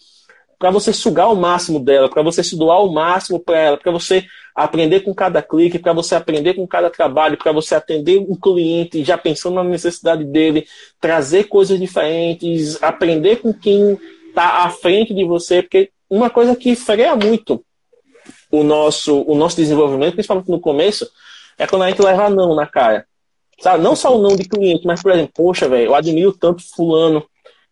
para 0.61 0.71
você 0.71 0.93
sugar 0.93 1.33
o 1.33 1.35
máximo 1.35 1.81
dela, 1.81 2.11
para 2.11 2.23
você 2.23 2.45
se 2.45 2.55
doar 2.55 2.85
o 2.85 2.93
máximo 2.93 3.41
para 3.41 3.59
ela, 3.59 3.77
para 3.79 3.91
você 3.91 4.27
aprender 4.55 5.01
com 5.01 5.15
cada 5.15 5.41
clique, 5.43 5.79
para 5.79 5.95
você 5.95 6.15
aprender 6.15 6.53
com 6.53 6.67
cada 6.67 6.91
trabalho, 6.91 7.39
para 7.39 7.51
você 7.51 7.75
atender 7.75 8.19
um 8.19 8.37
cliente 8.37 9.03
já 9.03 9.17
pensando 9.17 9.55
na 9.55 9.65
necessidade 9.65 10.23
dele, 10.23 10.67
trazer 11.01 11.45
coisas 11.45 11.81
diferentes, 11.81 12.81
aprender 12.83 13.37
com 13.37 13.55
quem 13.55 13.99
está 14.29 14.65
à 14.65 14.69
frente 14.71 15.15
de 15.15 15.25
você, 15.25 15.63
porque 15.63 15.91
uma 16.11 16.29
coisa 16.29 16.55
que 16.55 16.77
freia 16.77 17.17
muito 17.17 17.65
o 18.53 18.63
nosso, 18.63 19.23
o 19.23 19.35
nosso 19.35 19.57
desenvolvimento, 19.57 20.13
principalmente 20.13 20.51
no 20.51 20.61
começo, 20.61 21.11
é 21.57 21.67
quando 21.67 21.85
a 21.85 21.89
gente 21.89 22.03
leva 22.03 22.29
não 22.29 22.55
na 22.55 22.67
cara. 22.67 23.07
Sabe? 23.59 23.83
Não 23.83 23.97
só 23.97 24.15
o 24.15 24.21
não 24.21 24.37
de 24.37 24.47
cliente, 24.47 24.87
mas, 24.87 25.03
por 25.03 25.11
exemplo, 25.11 25.33
poxa, 25.35 25.67
velho, 25.71 25.87
eu 25.87 25.95
admiro 25.95 26.35
tanto 26.35 26.63
fulano, 26.75 27.25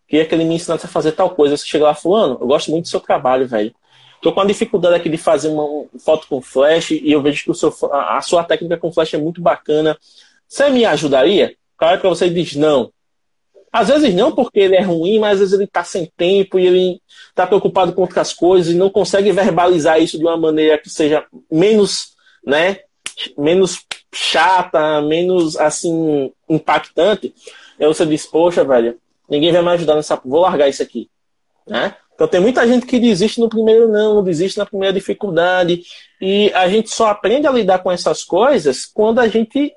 queria 0.08 0.24
que 0.24 0.34
ele 0.34 0.44
me 0.44 0.54
ensinasse 0.54 0.86
a 0.86 0.88
fazer 0.88 1.12
tal 1.12 1.30
coisa. 1.30 1.56
Você 1.56 1.66
chega 1.66 1.84
lá, 1.84 1.94
fulano, 1.94 2.38
eu 2.40 2.46
gosto 2.46 2.70
muito 2.70 2.84
do 2.84 2.88
seu 2.88 3.00
trabalho, 3.00 3.46
velho. 3.46 3.72
Tô 4.20 4.32
com 4.32 4.40
a 4.40 4.44
dificuldade 4.44 4.96
aqui 4.96 5.08
de 5.08 5.16
fazer 5.16 5.48
uma 5.48 5.86
foto 6.04 6.26
com 6.26 6.40
flash 6.40 6.90
e 6.90 7.12
eu 7.12 7.22
vejo 7.22 7.44
que 7.44 7.50
o 7.50 7.54
seu, 7.54 7.72
a 7.92 8.20
sua 8.20 8.42
técnica 8.42 8.76
com 8.76 8.92
flash 8.92 9.14
é 9.14 9.18
muito 9.18 9.40
bacana. 9.40 9.96
Você 10.48 10.68
me 10.70 10.84
ajudaria? 10.84 11.54
Claro 11.76 12.00
para 12.00 12.08
você 12.08 12.28
diz 12.28 12.56
não. 12.56 12.90
Às 13.70 13.88
vezes 13.88 14.14
não 14.14 14.32
porque 14.32 14.58
ele 14.60 14.76
é 14.76 14.80
ruim, 14.80 15.18
mas 15.18 15.34
às 15.34 15.38
vezes 15.40 15.54
ele 15.54 15.64
está 15.64 15.84
sem 15.84 16.10
tempo 16.16 16.58
e 16.58 16.66
ele 16.66 17.02
está 17.28 17.46
preocupado 17.46 17.92
com 17.92 18.00
outras 18.00 18.32
coisas 18.32 18.72
e 18.72 18.76
não 18.76 18.90
consegue 18.90 19.30
verbalizar 19.30 20.00
isso 20.00 20.18
de 20.18 20.24
uma 20.24 20.36
maneira 20.36 20.78
que 20.78 20.88
seja 20.88 21.24
menos, 21.52 22.14
né, 22.44 22.78
menos 23.36 23.84
chata, 24.12 25.00
menos 25.02 25.56
assim 25.56 26.32
impactante. 26.48 27.32
Aí 27.78 27.86
você 27.86 28.04
diz, 28.06 28.26
poxa, 28.26 28.64
velho, 28.64 28.98
ninguém 29.28 29.52
vai 29.52 29.62
me 29.62 29.68
ajudar 29.70 29.94
nessa. 29.94 30.20
Vou 30.24 30.40
largar 30.40 30.68
isso 30.68 30.82
aqui. 30.82 31.10
Né? 31.66 31.94
Então 32.14 32.26
tem 32.26 32.40
muita 32.40 32.66
gente 32.66 32.86
que 32.86 32.98
desiste 32.98 33.40
no 33.40 33.48
primeiro 33.48 33.88
não, 33.88 34.22
desiste 34.24 34.58
na 34.58 34.66
primeira 34.66 34.92
dificuldade. 34.92 35.82
E 36.20 36.52
a 36.54 36.68
gente 36.68 36.90
só 36.90 37.08
aprende 37.08 37.46
a 37.46 37.52
lidar 37.52 37.80
com 37.80 37.92
essas 37.92 38.24
coisas 38.24 38.86
quando 38.86 39.18
a 39.20 39.28
gente 39.28 39.72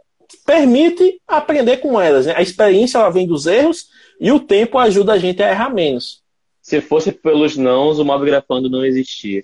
permite 0.46 1.22
aprender 1.28 1.78
com 1.78 2.00
elas. 2.00 2.26
Né? 2.26 2.34
A 2.36 2.42
experiência 2.42 2.98
ela 2.98 3.10
vem 3.10 3.28
dos 3.28 3.46
erros 3.46 3.88
e 4.20 4.32
o 4.32 4.40
tempo 4.40 4.78
ajuda 4.78 5.14
a 5.14 5.18
gente 5.18 5.44
a 5.44 5.50
errar 5.50 5.74
menos. 5.74 6.22
Se 6.62 6.80
fosse 6.80 7.12
pelos 7.12 7.58
nãos, 7.58 8.00
o 8.00 8.06
mob 8.06 8.26
grafando 8.26 8.70
não 8.70 8.86
existia. 8.86 9.44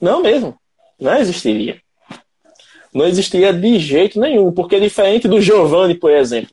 Não 0.00 0.22
mesmo. 0.22 0.56
Não 0.98 1.16
existiria 1.16 1.80
não 2.92 3.06
existia 3.06 3.52
de 3.52 3.78
jeito 3.78 4.20
nenhum, 4.20 4.52
porque 4.52 4.78
diferente 4.78 5.26
do 5.26 5.40
Giovanni, 5.40 5.94
por 5.94 6.10
exemplo, 6.10 6.50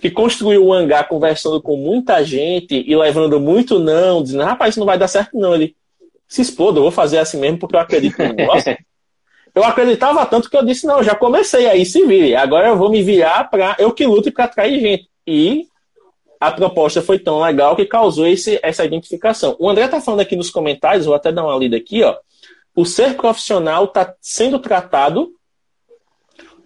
que 0.00 0.10
construiu 0.10 0.64
o 0.64 0.72
hangar 0.72 1.08
conversando 1.08 1.60
com 1.60 1.76
muita 1.76 2.24
gente 2.24 2.84
e 2.86 2.96
levando 2.96 3.40
muito 3.40 3.78
não, 3.78 4.22
dizendo, 4.22 4.44
rapaz, 4.44 4.70
isso 4.70 4.80
não 4.80 4.86
vai 4.86 4.98
dar 4.98 5.08
certo 5.08 5.38
não. 5.38 5.54
Ele 5.54 5.74
se 6.28 6.42
exploda, 6.42 6.78
eu 6.78 6.82
vou 6.82 6.90
fazer 6.90 7.18
assim 7.18 7.38
mesmo 7.38 7.58
porque 7.58 7.76
eu 7.76 7.80
acredito 7.80 8.18
no 8.18 8.32
negócio. 8.32 8.76
eu 9.54 9.64
acreditava 9.64 10.24
tanto 10.26 10.50
que 10.50 10.56
eu 10.56 10.64
disse, 10.64 10.86
não, 10.86 11.02
já 11.02 11.14
comecei 11.14 11.66
aí, 11.66 11.86
se 11.86 12.04
vire. 12.04 12.34
Agora 12.34 12.68
eu 12.68 12.76
vou 12.76 12.90
me 12.90 13.02
virar 13.02 13.50
para 13.50 13.76
eu 13.78 13.92
que 13.92 14.06
lute 14.06 14.30
para 14.30 14.44
atrair 14.44 14.80
gente. 14.80 15.08
E 15.26 15.66
a 16.40 16.50
proposta 16.50 17.00
foi 17.00 17.18
tão 17.18 17.40
legal 17.40 17.74
que 17.74 17.84
causou 17.84 18.26
esse, 18.26 18.60
essa 18.62 18.84
identificação. 18.84 19.56
O 19.58 19.68
André 19.68 19.88
tá 19.88 20.00
falando 20.00 20.20
aqui 20.20 20.36
nos 20.36 20.50
comentários, 20.50 21.06
vou 21.06 21.14
até 21.14 21.32
dar 21.32 21.44
uma 21.44 21.56
lida 21.56 21.76
aqui, 21.76 22.02
ó. 22.02 22.16
O 22.74 22.84
ser 22.84 23.14
profissional 23.14 23.86
está 23.86 24.14
sendo 24.20 24.58
tratado 24.58 25.32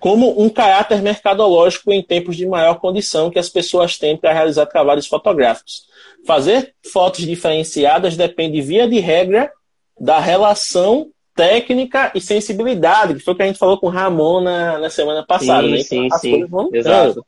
como 0.01 0.43
um 0.43 0.49
caráter 0.49 1.03
mercadológico 1.03 1.93
em 1.93 2.03
tempos 2.03 2.37
de 2.37 2.47
maior 2.47 2.81
condição 2.81 3.31
que 3.31 3.39
as 3.39 3.51
pessoas 3.51 3.99
têm 3.99 4.17
para 4.17 4.33
realizar 4.33 4.67
trabalhos 4.67 5.07
fotográficos. 5.07 5.87
Fazer 6.27 6.75
fotos 6.91 7.25
diferenciadas 7.25 8.17
depende, 8.17 8.63
via 8.63 8.89
de 8.89 8.99
regra, 8.99 9.53
da 10.01 10.19
relação 10.19 11.11
técnica 11.35 12.11
e 12.15 12.21
sensibilidade, 12.21 13.15
que 13.15 13.21
foi 13.21 13.35
o 13.35 13.37
que 13.37 13.43
a 13.43 13.47
gente 13.47 13.59
falou 13.59 13.79
com 13.79 13.87
o 13.87 13.91
Ramon 13.91 14.41
na, 14.41 14.79
na 14.79 14.91
semana 14.91 15.25
passada. 15.25 15.67
Sim, 15.67 15.73
né? 15.73 15.83
sim, 15.83 16.09
As 16.11 16.21
sim. 16.21 16.47
Exato. 16.73 17.27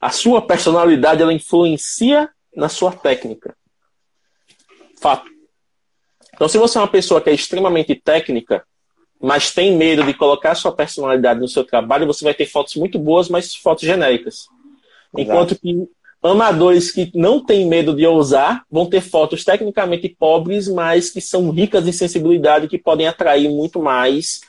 A 0.00 0.10
sua 0.10 0.40
personalidade 0.40 1.20
ela 1.20 1.32
influencia 1.32 2.28
na 2.54 2.68
sua 2.68 2.92
técnica. 2.92 3.56
Fato. 5.00 5.28
Então, 6.34 6.48
se 6.48 6.56
você 6.56 6.78
é 6.78 6.80
uma 6.80 6.88
pessoa 6.88 7.20
que 7.20 7.28
é 7.28 7.34
extremamente 7.34 7.96
técnica, 7.96 8.64
mas 9.20 9.52
tem 9.52 9.76
medo 9.76 10.04
de 10.04 10.14
colocar 10.14 10.54
sua 10.54 10.72
personalidade 10.72 11.40
no 11.40 11.48
seu 11.48 11.64
trabalho, 11.64 12.06
você 12.06 12.24
vai 12.24 12.34
ter 12.34 12.46
fotos 12.46 12.76
muito 12.76 12.98
boas, 12.98 13.28
mas 13.28 13.54
fotos 13.54 13.84
genéricas. 13.84 14.46
Exato. 15.16 15.20
Enquanto 15.20 15.58
que 15.58 15.88
amadores 16.22 16.90
que 16.90 17.10
não 17.14 17.44
têm 17.44 17.66
medo 17.66 17.94
de 17.94 18.06
ousar 18.06 18.64
vão 18.70 18.86
ter 18.86 19.00
fotos 19.00 19.44
tecnicamente 19.44 20.08
pobres, 20.08 20.68
mas 20.68 21.10
que 21.10 21.20
são 21.20 21.50
ricas 21.50 21.86
em 21.86 21.92
sensibilidade, 21.92 22.68
que 22.68 22.78
podem 22.78 23.06
atrair 23.06 23.48
muito 23.48 23.80
mais 23.80 24.40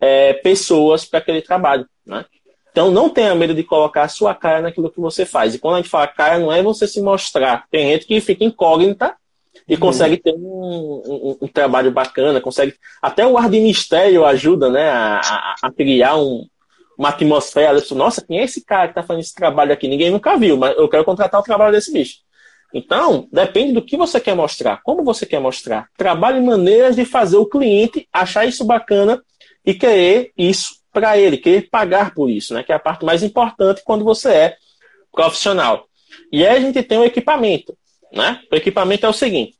é, 0.00 0.34
pessoas 0.34 1.04
para 1.04 1.18
aquele 1.18 1.42
trabalho. 1.42 1.86
Né? 2.06 2.24
Então 2.70 2.90
não 2.90 3.08
tenha 3.08 3.34
medo 3.34 3.54
de 3.54 3.64
colocar 3.64 4.04
a 4.04 4.08
sua 4.08 4.34
cara 4.34 4.60
naquilo 4.60 4.90
que 4.90 5.00
você 5.00 5.24
faz. 5.26 5.54
E 5.54 5.58
quando 5.58 5.74
a 5.74 5.76
gente 5.78 5.90
fala 5.90 6.06
cara, 6.06 6.38
não 6.38 6.52
é 6.52 6.62
você 6.62 6.86
se 6.86 7.00
mostrar. 7.00 7.64
Tem 7.70 7.92
gente 7.92 8.06
que 8.06 8.20
fica 8.20 8.44
incógnita 8.44 9.16
e 9.68 9.74
uhum. 9.74 9.80
consegue 9.80 10.16
ter 10.16 10.32
um, 10.32 10.38
um, 10.38 11.38
um, 11.42 11.48
trabalho 11.48 11.90
bacana, 11.90 12.40
consegue. 12.40 12.74
Até 13.02 13.26
o 13.26 13.36
ar 13.36 13.50
de 13.50 13.60
mistério 13.60 14.24
ajuda 14.24 14.70
né, 14.70 14.88
a, 14.88 15.20
a, 15.20 15.54
a 15.64 15.72
criar 15.72 16.16
um, 16.16 16.46
uma 16.96 17.10
atmosfera. 17.10 17.78
Nossa, 17.92 18.24
quem 18.24 18.40
é 18.40 18.44
esse 18.44 18.64
cara 18.64 18.86
que 18.86 18.92
está 18.92 19.02
fazendo 19.02 19.22
esse 19.22 19.34
trabalho 19.34 19.72
aqui? 19.72 19.86
Ninguém 19.86 20.10
nunca 20.10 20.36
viu, 20.38 20.56
mas 20.56 20.76
eu 20.76 20.88
quero 20.88 21.04
contratar 21.04 21.40
o 21.40 21.44
trabalho 21.44 21.72
desse 21.72 21.92
bicho. 21.92 22.16
Então, 22.72 23.28
depende 23.32 23.72
do 23.72 23.82
que 23.82 23.96
você 23.96 24.20
quer 24.20 24.34
mostrar, 24.34 24.80
como 24.82 25.04
você 25.04 25.24
quer 25.24 25.40
mostrar. 25.40 25.88
Trabalhe 25.96 26.40
maneiras 26.40 26.96
de 26.96 27.04
fazer 27.04 27.36
o 27.36 27.46
cliente 27.46 28.08
achar 28.12 28.46
isso 28.46 28.64
bacana 28.64 29.22
e 29.64 29.74
querer 29.74 30.32
isso 30.36 30.78
para 30.92 31.18
ele, 31.18 31.36
querer 31.36 31.68
pagar 31.70 32.14
por 32.14 32.30
isso, 32.30 32.54
né? 32.54 32.62
Que 32.62 32.72
é 32.72 32.74
a 32.74 32.78
parte 32.80 33.04
mais 33.04 33.22
importante 33.22 33.82
quando 33.84 34.04
você 34.04 34.30
é 34.30 34.56
profissional. 35.12 35.86
E 36.32 36.46
aí 36.46 36.56
a 36.56 36.60
gente 36.60 36.82
tem 36.82 36.98
o 36.98 37.04
equipamento. 37.04 37.76
Né? 38.12 38.40
O 38.50 38.56
equipamento 38.56 39.06
é 39.06 39.08
o 39.08 39.12
seguinte: 39.12 39.57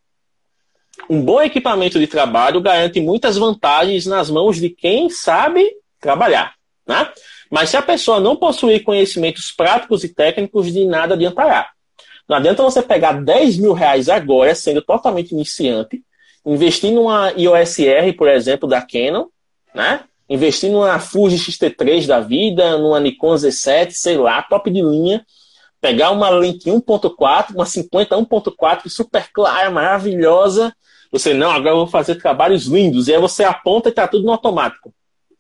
um 1.09 1.23
bom 1.23 1.41
equipamento 1.41 1.99
de 1.99 2.07
trabalho 2.07 2.61
garante 2.61 3.01
muitas 3.01 3.37
vantagens 3.37 4.07
nas 4.07 4.31
mãos 4.31 4.57
de 4.57 4.71
quem 4.71 5.09
sabe 5.11 5.67
trabalhar. 6.01 6.55
Né? 6.87 7.09
Mas 7.51 7.71
se 7.71 7.77
a 7.77 7.83
pessoa 7.83 8.21
não 8.21 8.37
possuir 8.37 8.83
conhecimentos 8.83 9.53
práticos 9.53 10.05
e 10.05 10.09
técnicos, 10.09 10.73
de 10.73 10.85
nada 10.85 11.15
adiantará. 11.15 11.71
Não 12.29 12.37
adianta 12.37 12.63
você 12.63 12.83
pegar 12.83 13.13
10 13.13 13.59
mil 13.59 13.73
reais 13.73 14.09
agora, 14.09 14.55
sendo 14.55 14.83
totalmente 14.83 15.33
iniciante, 15.33 16.03
investir 16.45 16.93
numa 16.93 17.33
iOS 17.33 17.79
R, 17.79 18.13
por 18.13 18.29
exemplo, 18.29 18.69
da 18.69 18.83
Canon, 18.83 19.27
né? 19.75 20.01
investir 20.29 20.71
numa 20.71 20.99
Fuji 20.99 21.39
X-T3 21.39 22.07
da 22.07 22.21
vida, 22.21 22.77
numa 22.77 23.01
Nikon 23.01 23.35
Z7, 23.35 23.93
sei 23.93 24.19
lá, 24.19 24.43
top 24.43 24.71
de 24.71 24.83
linha, 24.83 25.25
pegar 25.81 26.11
uma 26.11 26.29
lente 26.31 26.69
1.4, 26.71 27.55
uma 27.55 27.67
50 27.67 28.17
1.4 28.17 28.89
super 28.89 29.31
clara, 29.33 29.71
maravilhosa. 29.71 30.75
Você, 31.11 31.33
não, 31.33 31.51
agora 31.51 31.71
eu 31.71 31.79
vou 31.79 31.87
fazer 31.87 32.17
trabalhos 32.17 32.67
lindos. 32.67 33.09
E 33.09 33.15
aí 33.15 33.21
você 33.21 33.45
aponta 33.45 33.89
e 33.89 33.91
está 33.91 34.07
tudo 34.07 34.25
no 34.25 34.33
automático. 34.33 34.93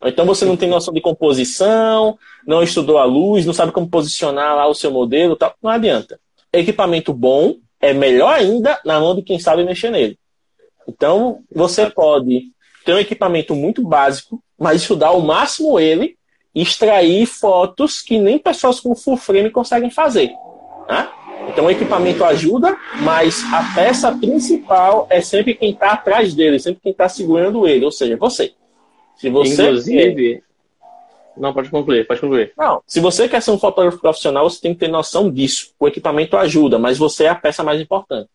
Então 0.04 0.24
você 0.24 0.44
não 0.44 0.56
tem 0.56 0.68
noção 0.68 0.94
de 0.94 1.00
composição, 1.00 2.16
não 2.46 2.62
estudou 2.62 2.98
a 2.98 3.04
luz, 3.04 3.44
não 3.44 3.52
sabe 3.52 3.72
como 3.72 3.88
posicionar 3.88 4.54
lá 4.54 4.68
o 4.68 4.74
seu 4.74 4.90
modelo, 4.90 5.36
tal. 5.36 5.54
não 5.60 5.70
adianta. 5.70 6.20
Equipamento 6.52 7.12
bom 7.12 7.56
é 7.80 7.92
melhor 7.92 8.32
ainda 8.32 8.80
na 8.84 9.00
mão 9.00 9.14
de 9.14 9.22
quem 9.22 9.38
sabe 9.38 9.64
mexer 9.64 9.90
nele. 9.90 10.18
Então 10.86 11.40
você 11.52 11.90
pode 11.90 12.44
ter 12.84 12.94
um 12.94 12.98
equipamento 12.98 13.54
muito 13.54 13.82
básico, 13.82 14.42
mas 14.58 14.80
estudar 14.82 15.08
ao 15.08 15.20
máximo 15.20 15.78
ele 15.78 16.17
extrair 16.60 17.26
fotos 17.26 18.00
que 18.00 18.18
nem 18.18 18.38
pessoas 18.38 18.80
com 18.80 18.94
full 18.94 19.16
frame 19.16 19.50
conseguem 19.50 19.90
fazer. 19.90 20.30
Né? 20.88 21.08
Então 21.48 21.66
o 21.66 21.70
equipamento 21.70 22.24
ajuda, 22.24 22.76
mas 23.00 23.44
a 23.52 23.74
peça 23.74 24.12
principal 24.12 25.06
é 25.10 25.20
sempre 25.20 25.54
quem 25.54 25.70
está 25.70 25.92
atrás 25.92 26.34
dele, 26.34 26.58
sempre 26.58 26.80
quem 26.82 26.92
está 26.92 27.08
segurando 27.08 27.66
ele, 27.66 27.84
ou 27.84 27.92
seja, 27.92 28.16
você. 28.16 28.52
Se 29.16 29.28
você 29.28 29.62
Inclusive, 29.62 30.42
não, 31.38 31.52
pode 31.52 31.70
concluir, 31.70 32.06
pode 32.06 32.20
concluir. 32.20 32.52
Não, 32.56 32.82
se 32.86 33.00
você 33.00 33.28
quer 33.28 33.40
ser 33.40 33.52
um 33.52 33.58
fotógrafo 33.58 33.98
profissional, 33.98 34.48
você 34.48 34.60
tem 34.60 34.74
que 34.74 34.80
ter 34.80 34.88
noção 34.88 35.30
disso. 35.30 35.72
O 35.78 35.86
equipamento 35.86 36.36
ajuda, 36.36 36.78
mas 36.78 36.98
você 36.98 37.24
é 37.24 37.28
a 37.28 37.34
peça 37.34 37.62
mais 37.62 37.80
importante. 37.80 38.28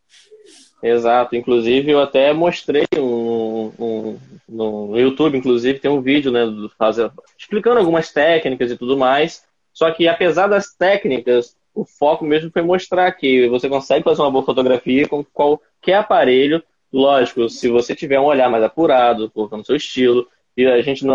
Exato. 0.81 1.35
Inclusive, 1.35 1.91
eu 1.91 2.01
até 2.01 2.33
mostrei 2.33 2.85
um, 2.97 3.71
um, 3.79 4.17
no 4.47 4.99
YouTube, 4.99 5.37
inclusive, 5.37 5.79
tem 5.79 5.91
um 5.91 6.01
vídeo, 6.01 6.31
né, 6.31 6.45
do, 6.45 6.69
fazer, 6.77 7.09
explicando 7.43 7.79
algumas 7.79 8.11
técnicas 8.11 8.71
e 8.71 8.77
tudo 8.77 8.97
mais. 8.97 9.43
Só 9.71 9.91
que, 9.91 10.07
apesar 10.07 10.47
das 10.47 10.73
técnicas, 10.73 11.55
o 11.73 11.85
foco 11.85 12.25
mesmo 12.25 12.51
foi 12.51 12.61
mostrar 12.61 13.11
que 13.11 13.47
você 13.49 13.67
consegue 13.67 14.03
fazer 14.03 14.21
uma 14.21 14.31
boa 14.31 14.45
fotografia 14.45 15.07
com 15.07 15.23
qualquer 15.23 15.95
aparelho. 15.95 16.63
Lógico, 16.91 17.49
se 17.49 17.69
você 17.69 17.95
tiver 17.95 18.19
um 18.19 18.25
olhar 18.25 18.49
mais 18.49 18.63
apurado, 18.63 19.29
colocando 19.31 19.65
seu 19.65 19.75
estilo, 19.75 20.27
e 20.55 20.65
a 20.65 20.81
gente 20.81 21.05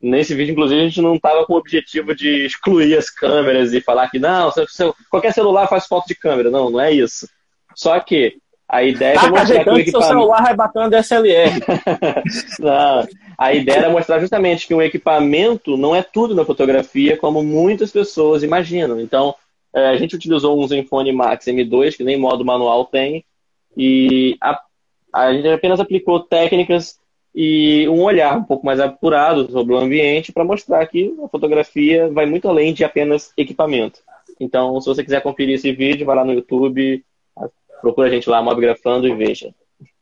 Nesse 0.00 0.32
vídeo, 0.32 0.52
inclusive, 0.52 0.80
a 0.80 0.84
gente 0.84 1.02
não 1.02 1.16
estava 1.16 1.44
com 1.44 1.54
o 1.54 1.56
objetivo 1.56 2.14
de 2.14 2.46
excluir 2.46 2.96
as 2.96 3.10
câmeras 3.10 3.72
e 3.72 3.80
falar 3.80 4.08
que 4.08 4.20
não, 4.20 4.48
qualquer 5.10 5.32
celular 5.32 5.66
faz 5.66 5.88
foto 5.88 6.06
de 6.06 6.14
câmera. 6.14 6.52
Não, 6.52 6.70
não 6.70 6.80
é 6.80 6.92
isso. 6.92 7.28
Só 7.74 7.98
que 7.98 8.36
a 8.68 8.82
ideia 8.82 9.14
tá 9.14 9.26
é 9.26 9.30
mostrar 9.30 9.64
que 9.64 9.70
o 9.70 9.78
equipamento... 9.78 9.90
seu 9.90 10.02
celular 10.02 10.42
vai 10.42 10.54
não, 12.60 13.08
a 13.38 13.54
ideia 13.54 13.78
era 13.78 13.90
mostrar 13.90 14.20
justamente 14.20 14.66
que 14.66 14.74
um 14.74 14.82
equipamento 14.82 15.76
não 15.76 15.96
é 15.96 16.02
tudo 16.02 16.34
na 16.34 16.44
fotografia, 16.44 17.16
como 17.16 17.42
muitas 17.42 17.90
pessoas 17.90 18.42
imaginam. 18.42 19.00
Então, 19.00 19.34
é, 19.74 19.88
a 19.88 19.96
gente 19.96 20.14
utilizou 20.14 20.62
um 20.62 20.66
Zenfone 20.66 21.12
Max 21.12 21.46
M2, 21.46 21.96
que 21.96 22.04
nem 22.04 22.18
modo 22.18 22.44
manual 22.44 22.84
tem, 22.84 23.24
e 23.74 24.36
a, 24.40 24.60
a 25.14 25.32
gente 25.32 25.48
apenas 25.48 25.80
aplicou 25.80 26.20
técnicas 26.20 26.98
e 27.34 27.88
um 27.88 28.02
olhar 28.02 28.36
um 28.36 28.44
pouco 28.44 28.66
mais 28.66 28.80
apurado 28.80 29.50
sobre 29.50 29.72
o 29.74 29.78
ambiente 29.78 30.32
para 30.32 30.44
mostrar 30.44 30.84
que 30.86 31.14
a 31.24 31.28
fotografia 31.28 32.08
vai 32.10 32.26
muito 32.26 32.48
além 32.48 32.74
de 32.74 32.84
apenas 32.84 33.32
equipamento. 33.36 34.00
Então, 34.40 34.80
se 34.80 34.88
você 34.88 35.02
quiser 35.02 35.22
conferir 35.22 35.54
esse 35.54 35.72
vídeo, 35.72 36.04
vai 36.04 36.16
lá 36.16 36.24
no 36.24 36.32
YouTube, 36.32 37.04
procura 37.80 38.08
a 38.08 38.10
gente 38.10 38.28
lá, 38.28 38.42
Mobgrafando 38.42 39.06
e 39.06 39.14
veja. 39.14 39.54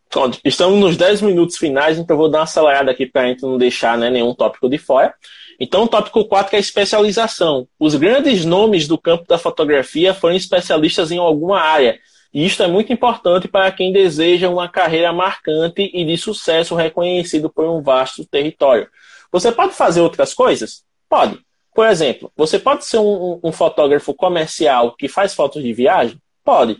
Pronto, 0.09 0.39
estamos 0.45 0.79
nos 0.79 0.97
10 0.97 1.23
minutos 1.23 1.57
finais, 1.57 1.99
então 1.99 2.17
vou 2.17 2.29
dar 2.29 2.39
uma 2.39 2.45
acelerada 2.45 2.91
aqui 2.91 3.07
para 3.07 3.23
a 3.23 3.27
gente 3.27 3.43
não 3.43 3.59
deixar 3.59 3.99
né, 3.99 4.09
nenhum 4.09 4.35
tópico 4.35 4.69
de 4.69 4.79
fora. 4.79 5.15
Então, 5.59 5.85
o 5.85 5.89
tópico 5.89 6.25
4 6.25 6.55
é 6.55 6.59
a 6.59 6.61
especialização. 6.61 7.67
Os 7.79 7.95
grandes 7.95 8.45
nomes 8.45 8.87
do 8.87 8.97
campo 8.97 9.27
da 9.27 9.39
fotografia 9.39 10.15
foram 10.15 10.35
especialistas 10.35 11.11
em 11.11 11.19
alguma 11.19 11.61
área, 11.61 11.99
e 12.37 12.45
isto 12.45 12.63
é 12.63 12.67
muito 12.67 12.93
importante 12.93 13.49
para 13.49 13.73
quem 13.73 13.93
deseja 13.93 14.51
uma 14.51 14.69
carreira 14.69 15.11
marcante 15.11 15.91
e 15.95 16.05
de 16.05 16.19
sucesso 16.19 16.75
reconhecido 16.75 17.49
por 17.49 17.65
um 17.65 17.83
vasto 17.83 18.27
território. 18.27 18.89
Você 19.33 19.51
pode 19.51 19.73
fazer 19.73 20.03
outras 20.03 20.35
coisas? 20.35 20.85
Pode. 21.09 21.39
Por 21.75 21.87
exemplo, 21.87 22.31
você 22.37 22.59
pode 22.59 22.85
ser 22.85 22.99
um, 22.99 23.41
um 23.43 23.53
fotógrafo 23.53 24.13
comercial 24.13 24.95
que 24.97 25.09
faz 25.09 25.35
fotos 25.35 25.63
de 25.63 25.73
viagem? 25.73 26.21
Pode. 26.45 26.77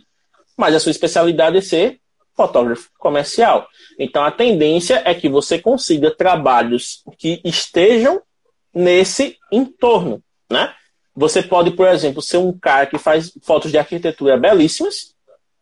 Mas 0.57 0.75
a 0.75 0.79
sua 0.79 0.91
especialidade 0.91 1.57
é 1.57 1.61
ser 1.61 1.99
fotógrafo 2.35 2.89
comercial. 2.97 3.67
Então 3.97 4.23
a 4.23 4.31
tendência 4.31 5.01
é 5.05 5.13
que 5.13 5.29
você 5.29 5.59
consiga 5.59 6.11
trabalhos 6.11 7.03
que 7.17 7.41
estejam 7.43 8.21
nesse 8.73 9.37
entorno, 9.51 10.21
né? 10.49 10.73
Você 11.15 11.41
pode, 11.41 11.71
por 11.71 11.87
exemplo, 11.87 12.21
ser 12.21 12.37
um 12.37 12.53
cara 12.53 12.85
que 12.85 12.99
faz 12.99 13.33
fotos 13.41 13.71
de 13.71 13.77
arquitetura 13.79 14.37
belíssimas 14.37 15.15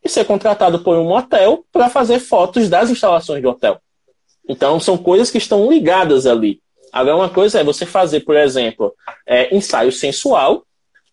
e 0.04 0.08
ser 0.08 0.26
contratado 0.26 0.80
por 0.80 0.98
um 0.98 1.10
hotel 1.10 1.64
para 1.72 1.88
fazer 1.88 2.18
fotos 2.18 2.68
das 2.68 2.90
instalações 2.90 3.42
do 3.42 3.48
hotel. 3.48 3.80
Então, 4.46 4.78
são 4.78 4.98
coisas 4.98 5.30
que 5.30 5.38
estão 5.38 5.70
ligadas 5.70 6.26
ali. 6.26 6.60
Agora, 6.92 7.16
uma 7.16 7.30
coisa 7.30 7.58
é 7.58 7.64
você 7.64 7.86
fazer, 7.86 8.20
por 8.20 8.36
exemplo, 8.36 8.94
é, 9.26 9.54
ensaio 9.54 9.90
sensual 9.90 10.64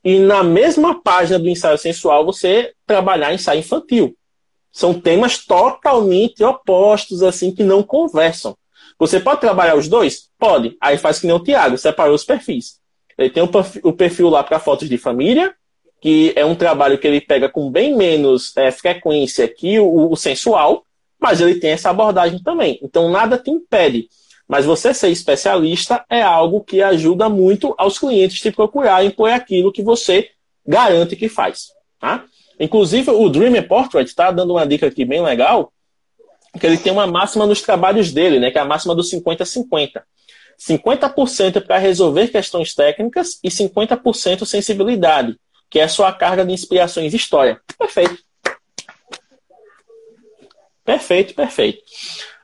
e 0.03 0.19
na 0.19 0.43
mesma 0.43 1.01
página 1.01 1.39
do 1.39 1.49
ensaio 1.49 1.77
sensual 1.77 2.25
você 2.25 2.73
trabalhar 2.85 3.33
ensaio 3.33 3.59
infantil. 3.59 4.15
São 4.71 4.99
temas 4.99 5.45
totalmente 5.45 6.43
opostos, 6.43 7.21
assim, 7.21 7.53
que 7.53 7.63
não 7.63 7.83
conversam. 7.83 8.57
Você 8.99 9.19
pode 9.19 9.39
trabalhar 9.39 9.75
os 9.75 9.87
dois? 9.87 10.29
Pode. 10.37 10.75
Aí 10.81 10.97
faz 10.97 11.19
que 11.19 11.27
nem 11.27 11.35
o 11.35 11.43
Tiago, 11.43 11.77
separou 11.77 12.15
os 12.15 12.23
perfis. 12.23 12.79
Ele 13.17 13.29
tem 13.29 13.43
o 13.43 13.93
perfil 13.93 14.29
lá 14.29 14.43
para 14.43 14.59
fotos 14.59 14.89
de 14.89 14.97
família 14.97 15.53
que 16.03 16.33
é 16.35 16.43
um 16.43 16.53
trabalho 16.53 16.97
que 16.97 17.07
ele 17.07 17.21
pega 17.21 17.47
com 17.47 17.71
bem 17.71 17.95
menos 17.95 18.51
é, 18.57 18.69
frequência 18.71 19.47
que 19.47 19.79
o, 19.79 20.11
o 20.11 20.17
sensual, 20.17 20.83
mas 21.17 21.39
ele 21.39 21.55
tem 21.55 21.71
essa 21.71 21.89
abordagem 21.89 22.43
também. 22.43 22.77
Então 22.83 23.09
nada 23.09 23.37
te 23.37 23.49
impede. 23.49 24.09
Mas 24.53 24.65
você 24.65 24.93
ser 24.93 25.09
especialista 25.09 26.05
é 26.07 26.21
algo 26.21 26.61
que 26.61 26.79
ajuda 26.79 27.27
muito 27.27 27.73
aos 27.75 27.97
clientes 27.97 28.39
te 28.39 28.51
procurarem 28.51 29.09
por 29.09 29.27
aquilo 29.27 29.71
que 29.71 29.81
você 29.81 30.29
garante 30.63 31.15
que 31.15 31.27
faz. 31.27 31.69
Tá? 31.99 32.23
Inclusive, 32.59 33.09
o 33.09 33.27
Dreamer 33.29 33.67
Portrait 33.67 34.07
está 34.07 34.29
dando 34.29 34.51
uma 34.51 34.63
dica 34.63 34.85
aqui 34.85 35.05
bem 35.05 35.23
legal, 35.23 35.73
que 36.59 36.67
ele 36.67 36.77
tem 36.77 36.93
uma 36.93 37.07
máxima 37.07 37.47
nos 37.47 37.63
trabalhos 37.63 38.11
dele, 38.11 38.39
né, 38.39 38.51
que 38.51 38.59
é 38.59 38.61
a 38.61 38.65
máxima 38.65 38.93
do 38.93 39.01
50-50. 39.01 40.03
50% 40.59 41.65
para 41.65 41.79
resolver 41.79 42.27
questões 42.27 42.75
técnicas 42.75 43.39
e 43.43 43.49
50% 43.49 44.45
sensibilidade 44.45 45.35
que 45.67 45.79
é 45.79 45.83
a 45.85 45.89
sua 45.89 46.13
carga 46.13 46.45
de 46.45 46.53
inspirações 46.53 47.11
e 47.11 47.17
história. 47.17 47.59
Perfeito. 47.75 48.19
Perfeito, 50.85 51.33
perfeito. 51.33 51.81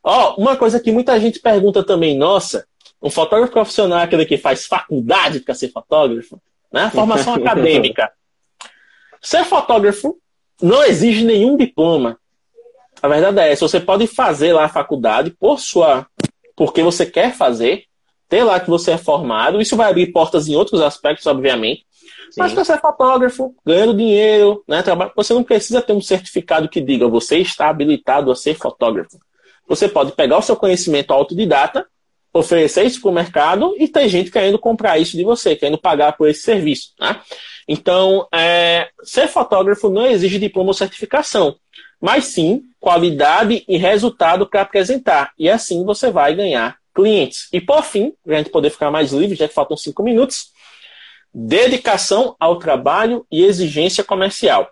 Ó, 0.04 0.36
uma 0.36 0.56
coisa 0.56 0.80
que 0.80 0.91
muita 0.91 1.20
gente 1.20 1.39
pergunta 1.39 1.84
também, 1.84 2.18
nossa, 2.18 2.66
um 3.02 3.10
fotógrafo 3.10 3.54
profissional 3.54 4.00
é 4.00 4.04
aquele 4.04 4.26
que 4.26 4.38
faz 4.38 4.66
faculdade 4.66 5.39
para 5.39 5.54
ser 5.54 5.70
fotógrafo, 5.70 6.41
né? 6.72 6.89
Formação 6.89 7.34
acadêmica. 7.36 8.12
Ser 9.22 9.43
fotógrafo 9.43 10.18
não 10.62 10.84
exige 10.84 11.24
nenhum 11.24 11.58
diploma. 11.58 12.18
A 13.02 13.08
verdade 13.08 13.39
é 13.39 13.52
essa, 13.52 13.68
você 13.68 13.80
pode 13.80 14.08
fazer 14.08 14.54
lá 14.54 14.66
a 14.66 14.70
faculdade 14.70 15.32
por 15.32 15.60
sua, 15.60 16.06
porque 16.56 16.84
você 16.84 17.06
quer 17.06 17.34
fazer, 17.34 17.86
ter 18.28 18.43
lá 18.43 18.60
que 18.60 18.70
você 18.70 18.91
é 18.91 18.97
formado, 18.97 19.62
isso 19.62 19.78
vai 19.78 19.89
abrir 19.89 20.12
portas 20.12 20.47
em 20.47 20.56
outros 20.56 20.82
aspectos, 20.82 21.26
obviamente, 21.26 21.86
Sim. 22.32 22.41
Mas 22.41 22.54
você 22.54 22.74
é 22.74 22.78
fotógrafo, 22.78 23.56
ganhando 23.66 23.95
dinheiro, 23.95 24.64
né, 24.68 24.84
trabalho, 24.84 25.12
você 25.16 25.34
não 25.34 25.43
precisa 25.43 25.82
ter 25.82 25.93
um 25.93 26.02
certificado 26.02 26.70
que 26.70 26.80
diga 26.80 27.08
você 27.08 27.39
está 27.39 27.70
habilitado 27.70 28.32
a 28.32 28.36
ser 28.36 28.56
fotógrafo. 28.56 29.18
Você 29.70 29.88
pode 29.88 30.11
pegar 30.11 30.39
o 30.39 30.41
seu 30.41 30.55
conhecimento 30.55 31.13
autodidata, 31.13 31.88
oferecer 32.34 32.86
isso 32.86 32.99
para 33.01 33.09
o 33.09 33.13
mercado 33.13 33.76
e 33.78 33.88
tem 33.88 34.09
gente 34.09 34.32
querendo 34.32 34.59
comprar 34.59 34.97
isso 34.97 35.15
de 35.15 35.24
você, 35.24 35.55
querendo 35.55 35.78
pagar 35.78 36.17
por 36.17 36.28
esse 36.28 36.41
serviço. 36.41 36.93
Né? 36.99 37.22
Então, 37.67 38.28
é, 38.34 38.89
ser 39.03 39.28
fotógrafo 39.28 39.89
não 39.89 40.05
exige 40.05 40.39
diploma 40.39 40.72
ou 40.72 40.74
certificação, 40.74 41.55
mas 42.01 42.26
sim 42.26 42.63
qualidade 42.80 43.63
e 43.67 43.78
resultado 43.78 44.47
para 44.47 44.61
apresentar. 44.61 45.32
E 45.38 45.49
assim 45.49 45.86
você 45.86 46.11
vai 46.11 46.36
ganhar 46.36 46.78
clientes. 46.93 47.47
E 47.53 47.61
por 47.61 47.84
fim, 47.84 48.13
para 48.26 48.36
a 48.36 48.38
gente 48.39 48.49
poder 48.49 48.72
ficar 48.72 48.91
mais 48.91 49.11
livre, 49.13 49.38
já 49.38 49.47
que 49.47 49.53
faltam 49.53 49.78
cinco 49.78 50.03
minutos, 50.03 50.51
Dedicação 51.34 52.36
ao 52.39 52.57
trabalho 52.57 53.26
e 53.32 53.43
exigência 53.43 54.03
comercial. 54.03 54.70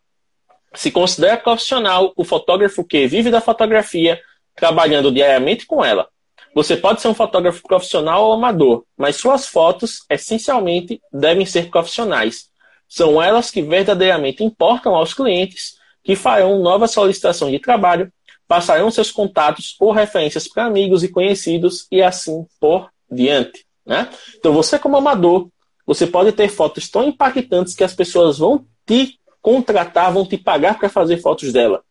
Se 0.74 0.90
considera 0.90 1.38
profissional 1.38 2.12
o 2.16 2.24
fotógrafo 2.24 2.84
que 2.84 3.06
vive 3.08 3.30
da 3.30 3.40
fotografia, 3.40 4.20
trabalhando 4.58 5.12
diariamente 5.12 5.66
com 5.66 5.86
ela. 5.86 6.10
Você 6.54 6.76
pode 6.76 7.02
ser 7.02 7.08
um 7.08 7.14
fotógrafo 7.14 7.62
profissional 7.62 8.26
ou 8.26 8.34
amador, 8.34 8.84
mas 8.98 9.16
suas 9.16 9.48
fotos, 9.48 10.00
essencialmente, 10.10 11.00
devem 11.14 11.46
ser 11.46 11.70
profissionais. 11.70 12.50
São 12.90 13.22
elas 13.22 13.52
que 13.52 13.62
verdadeiramente 13.62 14.44
importam 14.44 14.96
aos 14.96 15.14
clientes, 15.14 15.76
que 16.04 16.16
farão 16.16 16.60
nova 16.60 16.88
solicitação 16.88 17.52
de 17.52 17.60
trabalho, 17.60 18.12
passarão 18.48 18.90
seus 18.90 19.12
contatos 19.12 19.76
ou 19.80 19.92
referências 19.92 20.48
para 20.48 20.66
amigos 20.66 21.04
e 21.04 21.10
conhecidos 21.10 21.86
e 21.92 22.02
assim 22.02 22.46
por 22.60 22.90
diante. 23.12 23.66
Né? 23.86 24.10
Então, 24.36 24.54
você, 24.54 24.80
como 24.80 24.98
amador, 24.98 25.50
você 25.86 26.08
pode 26.08 26.32
ter 26.32 26.50
fotos 26.50 26.90
tão 26.90 27.04
impactantes 27.04 27.76
que 27.76 27.84
as 27.84 27.94
pessoas 27.94 28.40
vão 28.40 28.66
te 28.86 29.20
contratar, 29.42 30.12
vão 30.12 30.26
te 30.26 30.38
pagar 30.38 30.80
para 30.80 30.90
fazer 30.90 31.18
fotos 31.18 31.54
dela. 31.54 31.84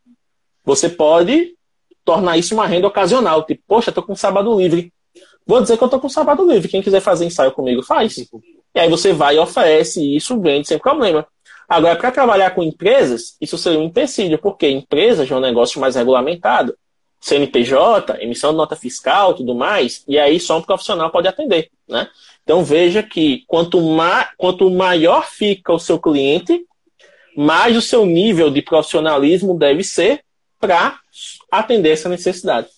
Você 0.64 0.88
pode 0.88 1.55
tornar 2.06 2.38
isso 2.38 2.54
uma 2.54 2.66
renda 2.66 2.86
ocasional. 2.86 3.42
Tipo, 3.44 3.62
poxa, 3.66 3.90
estou 3.90 4.02
com 4.02 4.14
sábado 4.14 4.58
livre. 4.58 4.90
Vou 5.44 5.60
dizer 5.60 5.76
que 5.76 5.82
eu 5.82 5.86
estou 5.86 6.00
com 6.00 6.08
sábado 6.08 6.48
livre. 6.48 6.68
Quem 6.68 6.80
quiser 6.80 7.00
fazer 7.00 7.26
ensaio 7.26 7.52
comigo, 7.52 7.82
faz. 7.82 8.16
E 8.16 8.80
aí 8.80 8.88
você 8.88 9.12
vai 9.12 9.36
e 9.36 9.38
oferece 9.38 10.00
e 10.00 10.16
isso 10.16 10.40
vende 10.40 10.68
sem 10.68 10.78
problema. 10.78 11.26
Agora, 11.68 11.96
para 11.96 12.12
trabalhar 12.12 12.50
com 12.50 12.62
empresas, 12.62 13.36
isso 13.40 13.58
seria 13.58 13.80
um 13.80 13.84
empecilho, 13.84 14.38
porque 14.38 14.68
empresas 14.68 15.28
é 15.28 15.34
um 15.34 15.40
negócio 15.40 15.80
mais 15.80 15.96
regulamentado. 15.96 16.76
CNPJ, 17.20 18.22
emissão 18.22 18.52
de 18.52 18.56
nota 18.56 18.76
fiscal, 18.76 19.34
tudo 19.34 19.54
mais, 19.54 20.04
e 20.06 20.16
aí 20.16 20.38
só 20.38 20.58
um 20.58 20.62
profissional 20.62 21.10
pode 21.10 21.26
atender, 21.26 21.70
né? 21.88 22.08
Então 22.44 22.62
veja 22.62 23.02
que 23.02 23.42
quanto, 23.48 23.80
ma 23.80 24.28
quanto 24.36 24.70
maior 24.70 25.26
fica 25.26 25.72
o 25.72 25.78
seu 25.78 25.98
cliente, 25.98 26.64
mais 27.36 27.76
o 27.76 27.82
seu 27.82 28.06
nível 28.06 28.48
de 28.50 28.62
profissionalismo 28.62 29.58
deve 29.58 29.82
ser 29.82 30.22
para 30.60 30.98
atender 31.50 31.90
essa 31.90 32.08
necessidade. 32.08 32.68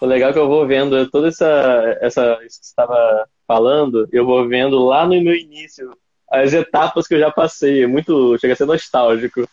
O 0.00 0.06
legal 0.06 0.30
é 0.30 0.32
que 0.32 0.38
eu 0.38 0.48
vou 0.48 0.66
vendo 0.66 1.08
toda 1.10 1.28
essa, 1.28 1.98
essa 2.00 2.38
isso 2.44 2.60
que 2.60 2.66
você 2.66 2.70
estava 2.70 3.28
falando, 3.46 4.08
eu 4.12 4.26
vou 4.26 4.48
vendo 4.48 4.78
lá 4.84 5.04
no 5.04 5.20
meu 5.22 5.34
início 5.34 5.92
as 6.32 6.54
etapas 6.54 7.06
que 7.06 7.14
eu 7.14 7.20
já 7.20 7.30
passei. 7.30 7.84
É 7.84 7.86
muito, 7.86 8.38
chega 8.38 8.54
a 8.54 8.56
ser 8.56 8.64
nostálgico. 8.64 9.46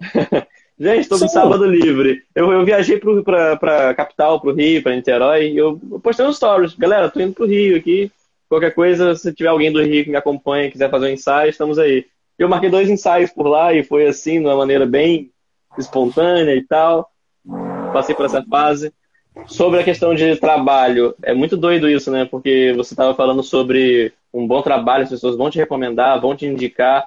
Gente, 0.78 1.00
estou 1.00 1.18
com 1.18 1.26
sábado 1.26 1.64
livre. 1.64 2.22
Eu, 2.34 2.52
eu 2.52 2.62
viajei 2.62 3.00
para 3.00 3.94
capital, 3.94 4.38
para 4.38 4.50
o 4.50 4.54
Rio, 4.54 4.82
para 4.82 4.94
Niterói. 4.94 5.52
Eu, 5.54 5.80
eu 5.90 5.98
postei 5.98 6.26
uns 6.26 6.36
stories. 6.36 6.74
Galera, 6.74 7.10
tô 7.10 7.18
indo 7.18 7.32
para 7.32 7.44
o 7.44 7.48
Rio 7.48 7.78
aqui. 7.78 8.12
Qualquer 8.46 8.74
coisa, 8.74 9.14
se 9.14 9.32
tiver 9.32 9.48
alguém 9.48 9.72
do 9.72 9.82
Rio 9.82 10.04
que 10.04 10.10
me 10.10 10.16
acompanha, 10.16 10.70
quiser 10.70 10.90
fazer 10.90 11.06
um 11.06 11.10
ensaio, 11.10 11.48
estamos 11.48 11.78
aí. 11.78 12.04
Eu 12.38 12.48
marquei 12.48 12.68
dois 12.68 12.90
ensaios 12.90 13.30
por 13.30 13.48
lá 13.48 13.72
e 13.72 13.82
foi 13.82 14.06
assim, 14.06 14.38
de 14.38 14.46
uma 14.46 14.56
maneira 14.56 14.84
bem 14.84 15.30
espontânea 15.78 16.54
e 16.54 16.62
tal. 16.62 17.10
Passei 17.92 18.14
por 18.14 18.26
essa 18.26 18.42
fase. 18.42 18.92
Sobre 19.46 19.80
a 19.80 19.84
questão 19.84 20.14
de 20.14 20.36
trabalho, 20.36 21.14
é 21.22 21.34
muito 21.34 21.56
doido 21.56 21.88
isso, 21.88 22.10
né? 22.10 22.24
Porque 22.24 22.72
você 22.74 22.94
estava 22.94 23.14
falando 23.14 23.42
sobre 23.42 24.12
um 24.32 24.46
bom 24.46 24.62
trabalho, 24.62 25.04
as 25.04 25.10
pessoas 25.10 25.36
vão 25.36 25.50
te 25.50 25.58
recomendar, 25.58 26.20
vão 26.20 26.34
te 26.34 26.46
indicar. 26.46 27.06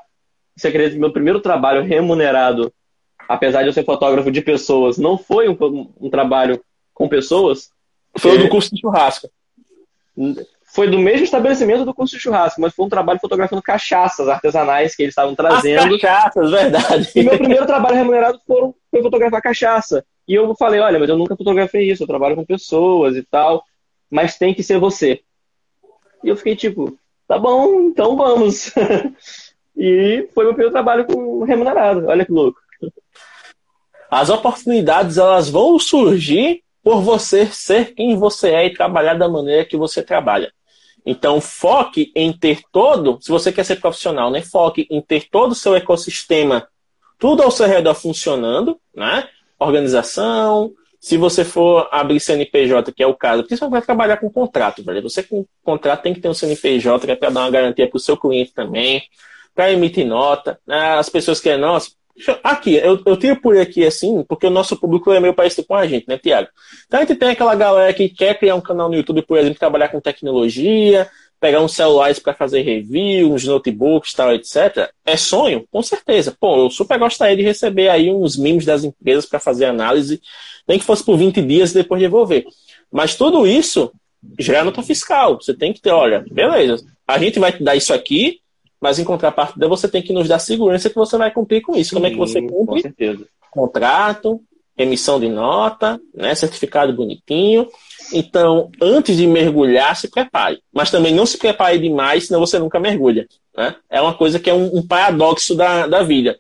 Você 0.56 0.68
acredita 0.68 0.94
que 0.96 1.00
meu 1.00 1.12
primeiro 1.12 1.40
trabalho 1.40 1.84
remunerado, 1.84 2.72
apesar 3.28 3.62
de 3.62 3.70
eu 3.70 3.74
ser 3.74 3.84
fotógrafo 3.84 4.32
de 4.32 4.42
pessoas, 4.42 4.98
não 4.98 5.18
foi 5.18 5.50
um, 5.50 5.92
um 6.00 6.10
trabalho 6.10 6.62
com 6.94 7.10
pessoas? 7.10 7.72
Foi 8.18 8.36
o 8.36 8.44
do 8.44 8.50
curso 8.50 8.74
de 8.74 8.82
churrasco. 8.82 9.30
Foi 10.72 10.88
do 10.88 11.00
mesmo 11.00 11.24
estabelecimento 11.24 11.84
do 11.84 11.94
curso 11.94 12.16
de 12.16 12.22
churrasco, 12.22 12.62
mas 12.62 12.74
foi 12.74 12.86
um 12.86 12.90
trabalho 12.90 13.20
fotografando 13.20 13.62
cachaças 13.62 14.28
artesanais 14.28 14.96
que 14.96 15.02
eles 15.02 15.14
estavam 15.14 15.34
trazendo. 15.34 15.96
As 15.96 16.02
cachaças, 16.02 16.52
verdade. 16.52 17.12
E 17.16 17.24
meu 17.24 17.38
primeiro 17.38 17.66
trabalho 17.66 17.96
remunerado 17.96 18.40
foi, 18.46 18.72
foi 18.92 19.02
fotografar 19.02 19.42
cachaça. 19.42 20.06
E 20.28 20.36
eu 20.36 20.56
falei, 20.56 20.80
olha, 20.80 21.00
mas 21.00 21.10
eu 21.10 21.18
nunca 21.18 21.36
fotografei 21.36 21.90
isso, 21.90 22.04
eu 22.04 22.08
trabalho 22.08 22.36
com 22.36 22.46
pessoas 22.46 23.16
e 23.16 23.24
tal, 23.24 23.64
mas 24.12 24.38
tem 24.38 24.54
que 24.54 24.62
ser 24.62 24.78
você. 24.78 25.22
E 26.24 26.30
eu 26.30 26.36
fiquei 26.36 26.56
tipo, 26.56 26.96
tá 27.28 27.40
bom, 27.40 27.82
então 27.82 28.16
vamos. 28.16 28.72
e 29.76 30.30
foi 30.36 30.44
meu 30.44 30.54
primeiro 30.54 30.72
trabalho 30.72 31.06
com 31.06 31.44
remunerado. 31.44 32.06
Olha 32.08 32.24
que 32.24 32.32
louco. 32.32 32.60
As 34.12 34.30
oportunidades 34.30 35.18
elas 35.18 35.50
vão 35.50 35.80
surgir 35.80 36.64
por 36.84 37.02
você 37.02 37.48
ser 37.48 37.96
quem 37.96 38.16
você 38.16 38.50
é 38.52 38.66
e 38.68 38.74
trabalhar 38.74 39.16
da 39.16 39.28
maneira 39.28 39.66
que 39.66 39.76
você 39.76 40.04
trabalha. 40.04 40.54
Então, 41.10 41.42
foque 41.42 42.12
em 42.16 42.32
ter 42.32 42.62
todo, 42.72 43.18
se 43.20 43.32
você 43.32 43.52
quer 43.52 43.66
ser 43.66 43.78
profissional, 43.78 44.30
né? 44.30 44.42
Foque 44.44 44.88
em 44.92 45.02
ter 45.02 45.28
todo 45.30 45.54
o 45.54 45.56
seu 45.56 45.76
ecossistema, 45.76 46.68
tudo 47.18 47.42
ao 47.42 47.50
seu 47.50 47.66
redor 47.66 47.96
funcionando, 47.96 48.80
né? 48.96 49.28
organização. 49.60 50.72
Se 51.00 51.18
você 51.18 51.44
for 51.44 51.88
abrir 51.92 52.20
CNPJ, 52.20 52.92
que 52.92 53.02
é 53.02 53.08
o 53.08 53.16
caso, 53.16 53.42
porque 53.42 53.58
você 53.58 53.68
vai 53.68 53.82
trabalhar 53.82 54.18
com 54.18 54.30
contrato, 54.30 54.84
velho. 54.84 55.02
Você 55.02 55.24
com 55.24 55.46
contrato 55.64 56.04
tem 56.04 56.14
que 56.14 56.22
ter 56.22 56.30
um 56.30 56.34
CNPJ, 56.34 57.06
que 57.06 57.12
é 57.12 57.16
para 57.16 57.30
dar 57.30 57.42
uma 57.42 57.52
garantia 57.52 57.90
para 57.90 57.98
o 57.98 58.00
seu 58.00 58.16
cliente 58.16 58.54
também, 58.54 59.02
para 59.56 59.72
emitir 59.72 60.06
nota. 60.06 60.60
Né? 60.68 60.94
As 60.94 61.10
pessoas 61.10 61.40
que 61.40 61.50
é 61.50 61.58
nossa. 61.58 61.92
Aqui, 62.44 62.76
eu, 62.76 63.02
eu 63.06 63.18
tiro 63.18 63.40
por 63.40 63.58
aqui 63.58 63.86
assim, 63.86 64.24
porque 64.28 64.46
o 64.46 64.50
nosso 64.50 64.76
público 64.78 65.12
é 65.12 65.20
meio 65.20 65.34
parecido 65.34 65.66
com 65.66 65.76
a 65.76 65.88
gente, 65.88 66.08
né, 66.08 66.18
Tiago? 66.18 66.50
Então 66.86 67.00
a 67.00 67.06
gente 67.06 67.18
tem 67.18 67.30
aquela 67.30 67.56
galera 67.56 67.94
que 67.94 68.10
quer 68.10 68.38
criar 68.38 68.56
um 68.56 68.62
canal 68.62 68.90
no 68.90 68.96
YouTube, 68.96 69.22
por 69.22 69.38
exemplo, 69.38 69.60
trabalhar 69.60 69.90
com 69.90 70.02
tecnologia, 70.02 71.10
pegar 71.40 71.62
uns 71.62 71.74
celulares 71.74 72.20
para 72.20 72.34
fazer 72.34 72.62
review, 72.62 73.32
uns 73.32 73.46
notebooks, 73.46 74.14
tal, 74.14 74.34
etc. 74.34 74.90
É 75.06 75.16
sonho? 75.16 75.66
Com 75.72 75.82
certeza. 75.82 76.36
Pô, 76.38 76.66
eu 76.66 76.70
super 76.70 77.00
gostaria 77.00 77.38
de 77.38 77.44
receber 77.44 77.90
aí 77.90 78.12
uns 78.12 78.38
mimos 78.38 78.66
das 78.66 78.84
empresas 78.84 79.26
para 79.26 79.40
fazer 79.40 79.66
análise, 79.66 80.22
nem 80.68 80.78
que 80.78 80.86
fosse 80.86 81.04
por 81.04 81.18
20 81.18 81.42
dias 81.42 81.72
e 81.72 81.76
depois 81.76 82.02
devolver. 82.02 82.46
Mas 82.92 83.16
tudo 83.16 83.48
isso 83.48 83.92
gera 84.38 84.66
nota 84.66 84.84
fiscal. 84.84 85.40
Você 85.42 85.54
tem 85.54 85.72
que 85.72 85.82
ter, 85.82 85.92
olha, 85.92 86.26
beleza, 86.30 86.86
a 87.08 87.18
gente 87.18 87.40
vai 87.40 87.52
te 87.52 87.64
dar 87.64 87.76
isso 87.76 87.94
aqui, 87.94 88.42
mas 88.82 89.00
em 89.00 89.04
contrapartida 89.04 89.68
você 89.68 89.88
tem 89.88 90.02
que 90.02 90.14
nos 90.14 90.28
dar 90.28 90.40
segurança 90.40 90.90
que 90.90 90.96
você 90.96 91.18
vai 91.18 91.32
cumprir 91.32 91.62
com 91.62 91.76
isso. 91.76 91.94
Como 91.94 92.08
é 92.08 92.10
que 92.10 92.18
você 92.18 92.42
cumpre? 92.42 92.76
Com 92.76 92.80
certeza. 92.82 93.28
Contrato, 93.52 94.42
emissão 94.78 95.20
de 95.20 95.28
nota, 95.28 96.00
né, 96.14 96.34
certificado 96.34 96.94
bonitinho. 96.94 97.68
Então, 98.14 98.72
antes 98.82 99.18
de 99.18 99.28
mergulhar, 99.28 99.96
se 99.96 100.10
prepare. 100.10 100.62
Mas 100.74 100.90
também 100.90 101.14
não 101.14 101.26
se 101.26 101.38
prepare 101.38 101.78
demais, 101.78 102.28
senão 102.28 102.40
você 102.40 102.58
nunca 102.58 102.80
mergulha. 102.80 103.28
Né? 103.56 103.76
É 103.90 104.02
uma 104.02 104.14
coisa 104.14 104.40
que 104.40 104.50
é 104.50 104.54
um, 104.54 104.78
um 104.78 104.88
paradoxo 104.88 105.54
da, 105.54 105.86
da 105.86 106.02
vida. 106.02 106.40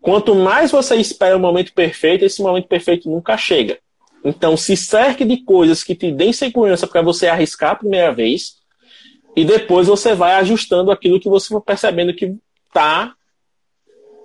Quanto 0.00 0.34
mais 0.34 0.70
você 0.70 0.96
espera 0.96 1.36
o 1.36 1.40
momento 1.40 1.72
perfeito, 1.72 2.24
esse 2.24 2.42
momento 2.42 2.68
perfeito 2.68 3.08
nunca 3.08 3.36
chega. 3.38 3.78
Então, 4.22 4.56
se 4.56 4.76
cerque 4.76 5.24
de 5.24 5.38
coisas 5.38 5.82
que 5.82 5.94
te 5.94 6.12
deem 6.12 6.32
segurança 6.32 6.86
para 6.86 7.02
você 7.02 7.26
arriscar 7.26 7.72
a 7.72 7.76
primeira 7.76 8.12
vez, 8.12 8.56
e 9.36 9.44
depois 9.44 9.88
você 9.88 10.14
vai 10.14 10.34
ajustando 10.34 10.90
aquilo 10.90 11.20
que 11.20 11.28
você 11.28 11.48
for 11.48 11.60
percebendo 11.60 12.14
que 12.14 12.36
está 12.68 13.14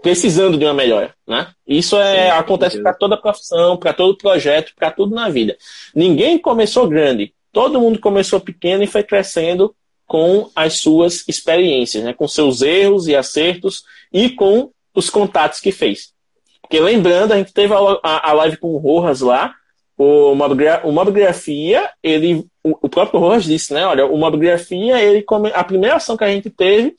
precisando 0.02 0.58
de 0.58 0.66
uma 0.66 0.74
melhora, 0.74 1.14
né? 1.28 1.48
Isso 1.68 1.98
é, 1.98 2.26
Sim, 2.26 2.38
acontece 2.38 2.82
para 2.82 2.94
toda 2.94 3.18
profissão, 3.18 3.78
para 3.78 3.94
todo 3.94 4.18
projeto, 4.18 4.74
para 4.76 4.92
tudo 4.92 5.14
na 5.14 5.30
vida. 5.30 5.58
Ninguém 5.94 6.38
começou 6.38 6.88
grande, 6.88 7.34
todo 7.52 7.80
mundo 7.80 8.00
começou 8.00 8.40
pequeno 8.40 8.84
e 8.84 8.88
foi 8.88 9.04
crescendo 9.04 9.76
com 10.08 10.50
as 10.56 10.80
suas 10.80 11.28
experiências, 11.28 12.04
né? 12.04 12.14
Com 12.14 12.28
seus 12.28 12.62
erros 12.62 13.08
e 13.08 13.16
acertos 13.16 13.84
e 14.12 14.30
com 14.30 14.72
os 14.94 15.10
contatos 15.10 15.60
que 15.60 15.72
fez. 15.72 16.14
Porque 16.62 16.80
lembrando, 16.80 17.34
a 17.34 17.38
gente 17.38 17.54
teve 17.54 17.74
a, 17.74 17.78
a, 18.04 18.30
a 18.30 18.34
live 18.34 18.58
com 18.58 18.70
o 18.70 18.78
Rojas 18.78 19.22
lá, 19.22 19.54
o, 20.00 20.32
o 20.32 20.92
Mobgrafia, 20.94 21.90
ele, 22.02 22.46
o, 22.64 22.88
próprio 22.88 23.20
Rojas 23.20 23.44
disse, 23.44 23.74
né? 23.74 23.86
Olha, 23.86 24.06
o 24.06 24.18
Mobgrafia, 24.18 24.98
ele 25.02 25.26
a 25.54 25.62
primeira 25.62 25.98
ação 25.98 26.16
que 26.16 26.24
a 26.24 26.30
gente 26.30 26.50
teve 26.50 26.96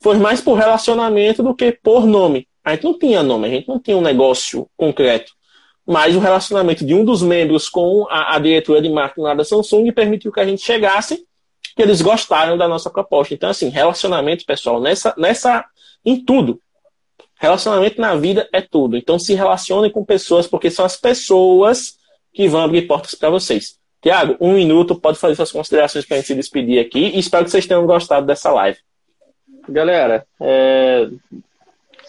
foi 0.00 0.18
mais 0.18 0.40
por 0.40 0.54
relacionamento 0.54 1.42
do 1.42 1.52
que 1.52 1.72
por 1.72 2.06
nome. 2.06 2.46
A 2.62 2.70
gente 2.70 2.84
não 2.84 2.96
tinha 2.96 3.24
nome, 3.24 3.48
a 3.48 3.50
gente 3.50 3.66
não 3.66 3.80
tinha 3.80 3.96
um 3.96 4.00
negócio 4.00 4.68
concreto. 4.76 5.32
Mas 5.84 6.14
o 6.14 6.20
relacionamento 6.20 6.86
de 6.86 6.94
um 6.94 7.04
dos 7.04 7.22
membros 7.22 7.68
com 7.68 8.06
a, 8.08 8.36
a 8.36 8.38
diretoria 8.38 8.80
de 8.80 8.88
marketing 8.88 9.22
lá 9.22 9.34
da 9.34 9.44
Samsung 9.44 9.90
permitiu 9.90 10.30
que 10.30 10.38
a 10.38 10.46
gente 10.46 10.62
chegasse, 10.62 11.26
que 11.74 11.82
eles 11.82 12.00
gostaram 12.00 12.56
da 12.56 12.68
nossa 12.68 12.88
proposta. 12.88 13.34
Então, 13.34 13.50
assim, 13.50 13.68
relacionamento, 13.68 14.46
pessoal, 14.46 14.80
nessa, 14.80 15.12
nessa, 15.18 15.64
em 16.04 16.24
tudo. 16.24 16.60
Relacionamento 17.34 18.00
na 18.00 18.14
vida 18.14 18.48
é 18.52 18.60
tudo. 18.60 18.96
Então, 18.96 19.18
se 19.18 19.34
relacione 19.34 19.90
com 19.90 20.04
pessoas, 20.04 20.46
porque 20.46 20.70
são 20.70 20.84
as 20.84 20.96
pessoas 20.96 21.98
que 22.34 22.48
vão 22.48 22.62
abrir 22.62 22.82
portas 22.82 23.14
para 23.14 23.30
vocês. 23.30 23.78
Tiago, 24.02 24.36
um 24.38 24.52
minuto, 24.52 24.94
pode 24.94 25.18
fazer 25.18 25.34
suas 25.34 25.52
considerações 25.52 26.04
para 26.04 26.16
a 26.16 26.20
gente 26.20 26.26
se 26.26 26.34
despedir 26.34 26.78
aqui 26.78 27.06
e 27.14 27.18
espero 27.18 27.44
que 27.44 27.50
vocês 27.50 27.66
tenham 27.66 27.86
gostado 27.86 28.26
dessa 28.26 28.52
live. 28.52 28.78
Galera, 29.66 30.26
é... 30.42 31.08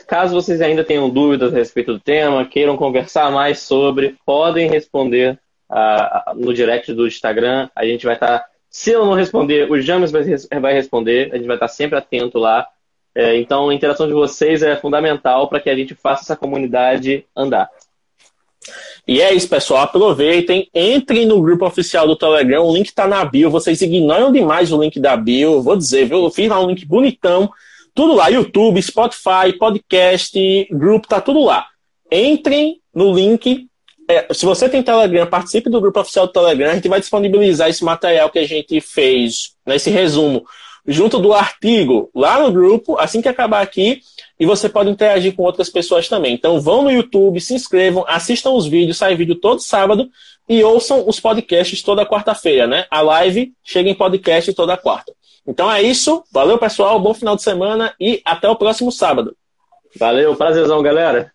caso 0.05 0.33
vocês 0.33 0.59
ainda 0.61 0.83
tenham 0.83 1.09
dúvidas 1.09 1.53
a 1.53 1.57
respeito 1.57 1.93
do 1.93 1.99
tema, 1.99 2.45
queiram 2.45 2.75
conversar 2.75 3.31
mais 3.31 3.59
sobre, 3.59 4.17
podem 4.25 4.69
responder 4.69 5.39
no 6.35 6.53
direct 6.53 6.93
do 6.93 7.07
Instagram. 7.07 7.69
A 7.75 7.85
gente 7.85 8.05
vai 8.05 8.15
estar. 8.15 8.39
Tá... 8.39 8.45
Se 8.69 8.91
eu 8.91 9.05
não 9.05 9.13
responder, 9.13 9.71
o 9.71 9.79
James 9.79 10.11
vai, 10.11 10.23
vai 10.59 10.73
responder. 10.73 11.29
A 11.31 11.37
gente 11.37 11.47
vai 11.47 11.55
estar 11.55 11.67
tá 11.67 11.73
sempre 11.73 11.97
atento 11.97 12.37
lá. 12.37 12.67
É, 13.13 13.37
então, 13.37 13.69
a 13.69 13.73
interação 13.73 14.07
de 14.07 14.13
vocês 14.13 14.61
é 14.61 14.75
fundamental 14.75 15.47
para 15.47 15.61
que 15.61 15.69
a 15.69 15.75
gente 15.75 15.95
faça 15.95 16.23
essa 16.23 16.35
comunidade 16.35 17.25
andar. 17.33 17.69
E 19.07 19.21
é 19.21 19.33
isso, 19.33 19.47
pessoal. 19.47 19.83
Aproveitem, 19.83 20.67
entrem 20.73 21.25
no 21.25 21.41
grupo 21.41 21.65
oficial 21.65 22.07
do 22.07 22.15
Telegram. 22.15 22.65
O 22.65 22.73
link 22.73 22.87
está 22.87 23.07
na 23.07 23.23
bio. 23.23 23.51
Vocês 23.51 23.81
ignoram 23.81 24.31
demais 24.31 24.71
o 24.71 24.81
link 24.81 24.99
da 24.99 25.15
bio. 25.15 25.61
Vou 25.61 25.77
dizer, 25.77 26.07
viu? 26.07 26.23
Eu 26.23 26.31
fiz 26.31 26.49
lá 26.49 26.59
um 26.59 26.67
link 26.67 26.85
bonitão. 26.85 27.51
Tudo 27.93 28.15
lá. 28.15 28.29
YouTube, 28.29 28.81
Spotify, 28.81 29.53
podcast, 29.59 30.67
grupo, 30.71 31.07
tá 31.07 31.21
tudo 31.21 31.43
lá. 31.43 31.67
Entrem 32.11 32.81
no 32.93 33.13
link. 33.13 33.67
É, 34.09 34.27
se 34.33 34.45
você 34.45 34.67
tem 34.67 34.81
Telegram, 34.81 35.27
participe 35.27 35.69
do 35.69 35.81
grupo 35.81 35.99
oficial 35.99 36.25
do 36.25 36.33
Telegram. 36.33 36.71
A 36.71 36.75
gente 36.75 36.89
vai 36.89 36.99
disponibilizar 36.99 37.69
esse 37.69 37.83
material 37.83 38.29
que 38.31 38.39
a 38.39 38.47
gente 38.47 38.81
fez, 38.81 39.55
nesse 39.65 39.91
resumo, 39.91 40.43
junto 40.87 41.19
do 41.19 41.33
artigo 41.33 42.09
lá 42.13 42.39
no 42.39 42.51
grupo, 42.51 42.97
assim 42.99 43.21
que 43.21 43.27
acabar 43.27 43.61
aqui 43.61 44.01
e 44.39 44.45
você 44.45 44.67
pode 44.67 44.89
interagir 44.89 45.35
com 45.35 45.43
outras 45.43 45.69
pessoas 45.69 46.07
também. 46.07 46.33
Então 46.33 46.59
vão 46.59 46.81
no 46.83 46.91
YouTube, 46.91 47.39
se 47.39 47.53
inscrevam, 47.53 48.05
assistam 48.07 48.51
os 48.51 48.67
vídeos, 48.67 48.97
sai 48.97 49.15
vídeo 49.15 49.35
todo 49.35 49.61
sábado 49.61 50.09
e 50.47 50.63
ouçam 50.63 51.07
os 51.07 51.19
podcasts 51.19 51.81
toda 51.81 52.05
quarta-feira, 52.05 52.67
né? 52.67 52.85
A 52.89 53.01
live 53.01 53.53
chega 53.63 53.89
em 53.89 53.95
podcast 53.95 54.53
toda 54.53 54.77
quarta. 54.77 55.13
Então 55.47 55.71
é 55.71 55.81
isso, 55.81 56.23
valeu 56.31 56.57
pessoal, 56.57 56.99
bom 56.99 57.13
final 57.13 57.35
de 57.35 57.43
semana 57.43 57.93
e 57.99 58.21
até 58.25 58.49
o 58.49 58.55
próximo 58.55 58.91
sábado. 58.91 59.35
Valeu, 59.97 60.35
prazerzão, 60.35 60.81
galera. 60.81 61.34